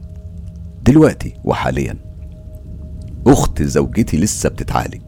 دلوقتي 0.83 1.33
وحاليا. 1.43 2.08
أخت 3.29 3.61
زوجتي 3.63 4.17
لسه 4.17 4.49
بتتعالج. 4.49 5.01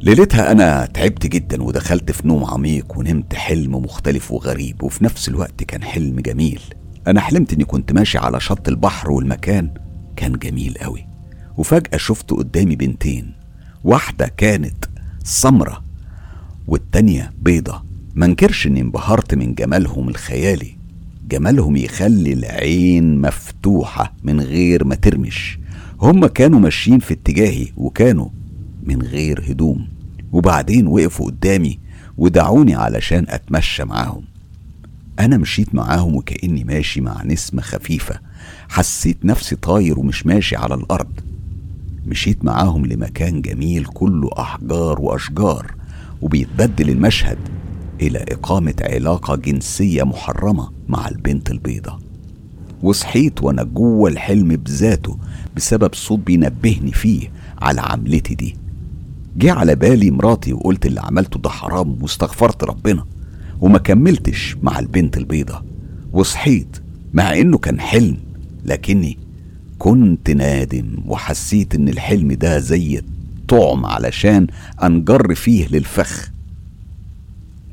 ليلتها 0.00 0.52
أنا 0.52 0.86
تعبت 0.86 1.26
جدا 1.26 1.62
ودخلت 1.62 2.10
في 2.10 2.28
نوم 2.28 2.44
عميق 2.44 2.98
ونمت 2.98 3.34
حلم 3.34 3.76
مختلف 3.76 4.32
وغريب 4.32 4.82
وفي 4.82 5.04
نفس 5.04 5.28
الوقت 5.28 5.64
كان 5.64 5.82
حلم 5.82 6.20
جميل. 6.20 6.60
أنا 7.06 7.20
حلمت 7.20 7.52
إني 7.52 7.64
كنت 7.64 7.92
ماشي 7.92 8.18
على 8.18 8.40
شط 8.40 8.68
البحر 8.68 9.10
والمكان 9.10 9.70
كان 10.16 10.32
جميل 10.32 10.74
قوي. 10.74 11.06
وفجأة 11.56 11.96
شفت 11.96 12.30
قدامي 12.30 12.76
بنتين 12.76 13.32
واحدة 13.84 14.26
كانت 14.36 14.84
سمرة 15.24 15.84
والتانية 16.66 17.32
بيضة. 17.38 17.82
منكرش 18.14 18.66
إني 18.66 18.80
انبهرت 18.80 19.34
من 19.34 19.54
جمالهم 19.54 20.08
الخيالي. 20.08 20.78
جمالهم 21.28 21.76
يخلي 21.76 22.32
العين 22.32 23.20
مفتوحة 23.20 24.12
من 24.22 24.40
غير 24.40 24.84
ما 24.84 24.94
ترمش. 24.94 25.58
هم 26.00 26.26
كانوا 26.26 26.60
ماشيين 26.60 26.98
في 26.98 27.14
اتجاهي 27.14 27.68
وكانوا 27.76 28.28
من 28.82 29.02
غير 29.02 29.44
هدوم 29.50 29.88
وبعدين 30.32 30.86
وقفوا 30.86 31.26
قدامي 31.26 31.78
ودعوني 32.18 32.74
علشان 32.74 33.26
أتمشى 33.28 33.84
معاهم. 33.84 34.22
أنا 35.20 35.36
مشيت 35.36 35.74
معاهم 35.74 36.14
وكأني 36.16 36.64
ماشي 36.64 37.00
مع 37.00 37.22
نسمة 37.24 37.62
خفيفة. 37.62 38.20
حسيت 38.68 39.24
نفسي 39.24 39.56
طاير 39.56 39.98
ومش 39.98 40.26
ماشي 40.26 40.56
على 40.56 40.74
الأرض. 40.74 41.20
مشيت 42.06 42.44
معاهم 42.44 42.86
لمكان 42.86 43.42
جميل 43.42 43.84
كله 43.84 44.30
أحجار 44.38 45.00
وأشجار 45.00 45.74
وبيتبدل 46.22 46.90
المشهد 46.90 47.38
إلى 48.00 48.18
إقامة 48.18 48.74
علاقة 48.80 49.36
جنسية 49.36 50.02
محرمة 50.02 50.70
مع 50.88 51.08
البنت 51.08 51.50
البيضه 51.50 51.98
وصحيت 52.82 53.42
وأنا 53.42 53.62
جوه 53.62 54.10
الحلم 54.10 54.48
بذاته 54.48 55.18
بسبب 55.56 55.94
صوت 55.94 56.18
بينبهني 56.18 56.92
فيه 56.92 57.30
على 57.58 57.80
عملتي 57.80 58.34
دي. 58.34 58.56
جه 59.36 59.52
على 59.52 59.74
بالي 59.74 60.10
مراتي 60.10 60.52
وقلت 60.52 60.86
اللي 60.86 61.00
عملته 61.00 61.38
ده 61.40 61.50
حرام 61.50 62.02
واستغفرت 62.02 62.64
ربنا 62.64 63.04
وما 63.60 63.78
كملتش 63.78 64.56
مع 64.62 64.78
البنت 64.78 65.16
البيضة. 65.16 65.62
وصحيت 66.12 66.76
مع 67.14 67.34
إنه 67.40 67.58
كان 67.58 67.80
حلم 67.80 68.16
لكني 68.64 69.18
كنت 69.78 70.30
نادم 70.30 70.98
وحسيت 71.06 71.74
إن 71.74 71.88
الحلم 71.88 72.32
ده 72.32 72.58
زي 72.58 73.02
طعم 73.48 73.86
علشان 73.86 74.46
أنجر 74.82 75.34
فيه 75.34 75.68
للفخ. 75.68 76.30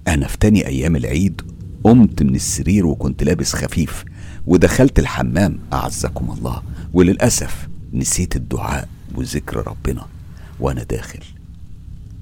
أنا 0.07 0.27
في 0.27 0.37
تاني 0.37 0.67
أيام 0.67 0.95
العيد 0.95 1.41
قمت 1.83 2.23
من 2.23 2.35
السرير 2.35 2.85
وكنت 2.85 3.23
لابس 3.23 3.55
خفيف. 3.55 4.05
ودخلت 4.47 4.99
الحمام 4.99 5.59
أعزكم 5.73 6.35
الله. 6.37 6.61
وللأسف 6.93 7.67
نسيت 7.93 8.35
الدعاء 8.35 8.87
وذكر 9.15 9.67
ربنا 9.67 10.05
وأنا 10.59 10.83
داخل. 10.83 11.19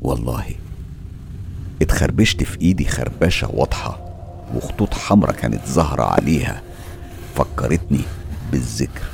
والله 0.01 0.45
اتخربشت 1.81 2.43
في 2.43 2.61
إيدي 2.61 2.85
خربشة 2.85 3.49
واضحة 3.53 3.99
وخطوط 4.55 4.93
حمرة 4.93 5.31
كانت 5.31 5.61
ظاهرة 5.67 6.03
عليها 6.03 6.61
فكرتني 7.35 8.01
بالذكر. 8.51 9.09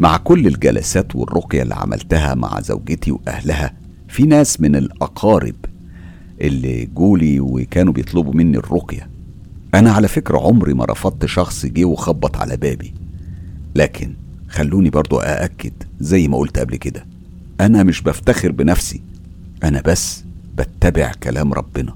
مع 0.00 0.16
كل 0.16 0.46
الجلسات 0.46 1.16
والرقية 1.16 1.62
اللي 1.62 1.74
عملتها 1.74 2.34
مع 2.34 2.60
زوجتي 2.60 3.10
وأهلها 3.12 3.72
في 4.08 4.22
ناس 4.22 4.60
من 4.60 4.76
الأقارب 4.76 5.54
اللي 6.40 6.84
جولي 6.84 7.40
وكانوا 7.40 7.92
بيطلبوا 7.92 8.34
مني 8.34 8.58
الرقية. 8.58 9.09
أنا 9.74 9.92
على 9.92 10.08
فكرة 10.08 10.38
عمري 10.38 10.74
ما 10.74 10.84
رفضت 10.84 11.26
شخص 11.26 11.66
جه 11.66 11.84
وخبط 11.84 12.36
على 12.36 12.56
بابي. 12.56 12.94
لكن 13.74 14.12
خلوني 14.48 14.90
برضو 14.90 15.18
أأكد 15.18 15.72
زي 16.00 16.28
ما 16.28 16.38
قلت 16.38 16.58
قبل 16.58 16.76
كده 16.76 17.06
أنا 17.60 17.82
مش 17.82 18.02
بفتخر 18.02 18.52
بنفسي 18.52 19.00
أنا 19.64 19.82
بس 19.86 20.24
بتبع 20.58 21.12
كلام 21.22 21.52
ربنا. 21.52 21.94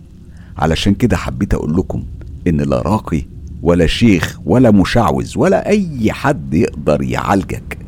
علشان 0.57 0.95
كده 0.95 1.16
حبيت 1.16 1.55
أقول 1.55 1.77
لكم 1.77 2.05
إن 2.47 2.61
لا 2.61 2.83
راقي 2.83 3.22
ولا 3.62 3.87
شيخ 3.87 4.41
ولا 4.47 4.70
مشعوذ 4.70 5.33
ولا 5.39 5.68
أي 5.68 6.12
حد 6.12 6.55
يقدر 6.55 7.03
يعالجك 7.03 7.79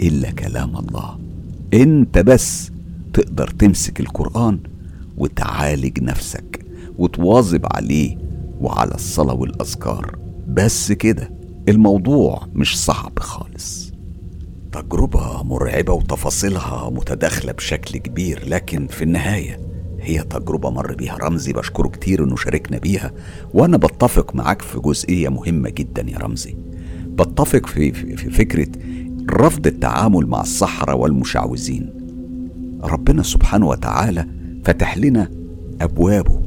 إلا 0.00 0.30
كلام 0.30 0.76
الله. 0.76 1.18
أنت 1.74 2.18
بس 2.18 2.70
تقدر 3.12 3.48
تمسك 3.50 4.00
القرآن 4.00 4.58
وتعالج 5.18 6.02
نفسك 6.02 6.64
وتواظب 6.98 7.66
عليه 7.74 8.16
وعلى 8.60 8.94
الصلاة 8.94 9.34
والأذكار. 9.34 10.18
بس 10.48 10.92
كده 10.92 11.30
الموضوع 11.68 12.42
مش 12.54 12.84
صعب 12.84 13.18
خالص. 13.18 13.92
تجربة 14.72 15.42
مرعبة 15.42 15.92
وتفاصيلها 15.92 16.90
متداخلة 16.90 17.52
بشكل 17.52 17.98
كبير 17.98 18.48
لكن 18.48 18.86
في 18.86 19.02
النهاية 19.04 19.60
هي 20.00 20.22
تجربة 20.22 20.70
مر 20.70 20.94
بيها. 20.94 21.16
رمزي 21.16 21.52
بشكره 21.52 21.88
كتير 21.88 22.24
إنه 22.24 22.36
شاركنا 22.36 22.78
بيها 22.78 23.12
وأنا 23.54 23.76
بتفق 23.76 24.34
معاك 24.34 24.62
في 24.62 24.78
جزئية 24.80 25.28
مهمة 25.28 25.70
جدا 25.70 26.10
يا 26.10 26.18
رمزي. 26.18 26.56
بتفق 27.06 27.66
في, 27.66 27.92
في 27.92 28.30
فكرة 28.30 28.68
رفض 29.30 29.66
التعامل 29.66 30.26
مع 30.26 30.40
السحرة 30.40 30.94
والمشعوذين. 30.94 31.92
ربنا 32.82 33.22
سبحانه 33.22 33.66
وتعالى 33.66 34.26
فتح 34.64 34.98
لنا 34.98 35.30
أبوابه 35.80 36.45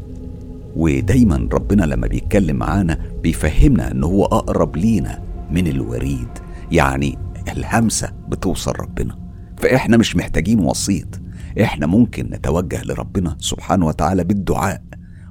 ودايما 0.76 1.50
ربنا 1.54 1.84
لما 1.84 2.08
بيتكلم 2.08 2.56
معانا 2.56 3.00
بيفهمنا 3.24 3.92
إن 3.92 4.04
هو 4.04 4.26
أقرب 4.26 4.78
لينا 4.78 5.24
من 5.52 5.68
الوريد. 5.68 6.30
يعني 6.72 7.18
الهمسة 7.58 8.12
بتوصل 8.28 8.72
ربنا. 8.80 9.20
فإحنا 9.58 9.98
مش 9.98 10.16
محتاجين 10.16 10.60
وسيط. 10.60 11.22
إحنا 11.62 11.88
ممكن 11.88 12.26
نتوجه 12.26 12.84
لربنا 12.84 13.36
سبحانه 13.40 13.86
وتعالى 13.86 14.24
بالدعاء 14.24 14.84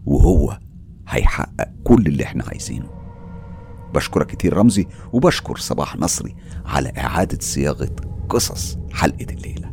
وهو 0.06 0.58
هيحقق 1.08 1.68
كل 1.84 2.06
اللي 2.06 2.24
إحنا 2.24 2.44
عايزينه. 2.48 2.90
بشكرك 3.94 4.26
كتير 4.26 4.56
رمزي 4.56 4.86
وبشكر 5.12 5.56
صباح 5.56 5.96
نصري 5.96 6.34
على 6.66 6.92
إعادة 6.98 7.38
صياغة 7.40 7.90
قصص 8.28 8.78
حلقة 8.92 9.26
الليلة. 9.30 9.72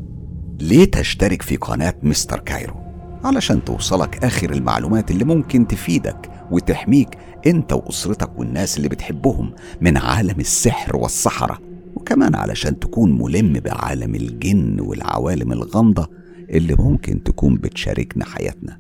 ليه 0.60 0.92
تشترك 0.92 1.42
في 1.42 1.56
قناة 1.56 1.94
مستر 2.04 2.40
كايرو؟ 2.40 2.85
علشان 3.26 3.64
توصلك 3.64 4.24
آخر 4.24 4.52
المعلومات 4.52 5.12
اللي 5.12 5.26
ممكن 5.26 5.68
تفيدك 5.68 6.32
وتحميك 6.52 7.18
انت 7.48 7.74
وأسرتك 7.74 8.40
والناس 8.40 8.78
اللي 8.78 8.90
بتحبهم 8.90 9.54
من 9.82 9.98
عالم 9.98 10.40
السحر 10.40 10.96
والسحرة 10.96 11.60
وكمان 11.96 12.36
علشان 12.36 12.80
تكون 12.80 13.22
ملم 13.22 13.54
بعالم 13.54 14.16
الجن 14.16 14.80
والعوالم 14.80 15.52
الغامضة 15.52 16.10
اللي 16.50 16.76
ممكن 16.76 17.24
تكون 17.24 17.56
بتشاركنا 17.56 18.26
حياتنا. 18.26 18.80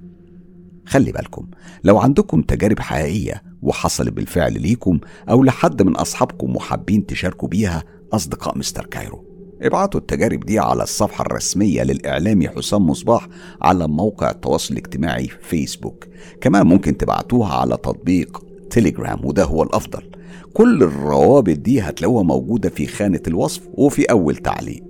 خلي 0.85 1.11
بالكم 1.11 1.47
لو 1.83 1.99
عندكم 1.99 2.41
تجارب 2.41 2.79
حقيقية 2.79 3.43
وحصلت 3.61 4.09
بالفعل 4.13 4.61
ليكم 4.61 4.99
أو 5.29 5.43
لحد 5.43 5.81
من 5.81 5.95
أصحابكم 5.95 6.55
وحابين 6.55 7.05
تشاركوا 7.05 7.49
بيها 7.49 7.83
أصدقاء 8.13 8.57
مستر 8.57 8.85
كايرو. 8.85 9.34
ابعتوا 9.65 9.99
التجارب 9.99 10.39
دي 10.39 10.59
على 10.59 10.83
الصفحة 10.83 11.21
الرسمية 11.25 11.83
للإعلامي 11.83 12.49
حسام 12.49 12.89
مصباح 12.89 13.27
على 13.61 13.87
موقع 13.87 14.31
التواصل 14.31 14.73
الاجتماعي 14.73 15.27
فيسبوك. 15.41 16.05
كمان 16.41 16.67
ممكن 16.67 16.97
تبعتوها 16.97 17.53
على 17.53 17.77
تطبيق 17.77 18.43
تليجرام 18.69 19.25
وده 19.25 19.43
هو 19.43 19.63
الأفضل. 19.63 20.03
كل 20.53 20.83
الروابط 20.83 21.57
دي 21.57 21.81
هتلاقوها 21.81 22.23
موجودة 22.23 22.69
في 22.69 22.87
خانة 22.87 23.21
الوصف 23.27 23.61
وفي 23.73 24.03
أول 24.05 24.35
تعليق. 24.35 24.83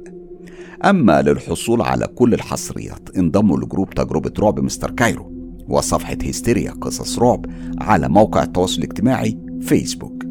أما 0.86 1.22
للحصول 1.22 1.82
على 1.82 2.08
كل 2.08 2.34
الحصريات 2.34 3.10
انضموا 3.18 3.58
ل 3.58 3.63
group 3.63 3.90
تجربة 3.90 4.32
رعب 4.40 4.60
مستر 4.60 4.92
كايرو 4.92 5.32
وصفحة 5.68 6.18
هيستيريا 6.22 6.72
قصص 6.72 7.20
رعب 7.20 7.46
على 7.80 8.10
موقع 8.10 8.44
التواصل 8.44 8.78
الاجتماعي 8.78 9.38
فيسبوك. 9.62 10.24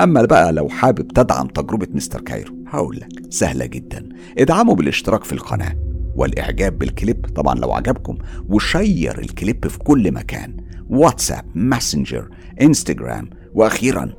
أما 0.00 0.22
بقى 0.22 0.52
لو 0.52 0.68
حابب 0.68 1.08
تدعم 1.08 1.46
تجربة 1.46 1.88
مستر 1.94 2.20
كايرو 2.20 2.61
هقول 2.72 2.96
لك 2.96 3.08
سهلة 3.30 3.66
جدا. 3.66 4.08
ادعموا 4.38 4.74
بالاشتراك 4.74 5.24
في 5.24 5.32
القناة 5.32 5.76
والإعجاب 6.16 6.78
بالكليب 6.78 7.26
طبعا 7.34 7.54
لو 7.54 7.72
عجبكم 7.72 8.18
و 8.48 8.60
share 8.60 9.18
الكليب 9.18 9.68
في 9.68 9.78
كل 9.78 10.12
مكان. 10.12 10.56
واتساب 10.90 11.44
ماسنجر 11.54 12.28
إنستجرام 12.62 13.30
وأخيرا 13.54 14.14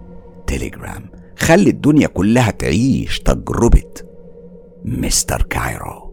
تليجرام 0.48 1.10
خلي 1.38 1.70
الدنيا 1.70 2.08
كلها 2.08 2.52
تعيش 2.52 3.20
تجربة 3.20 3.94
مستر 4.86 5.42
كايرو. 5.42 6.13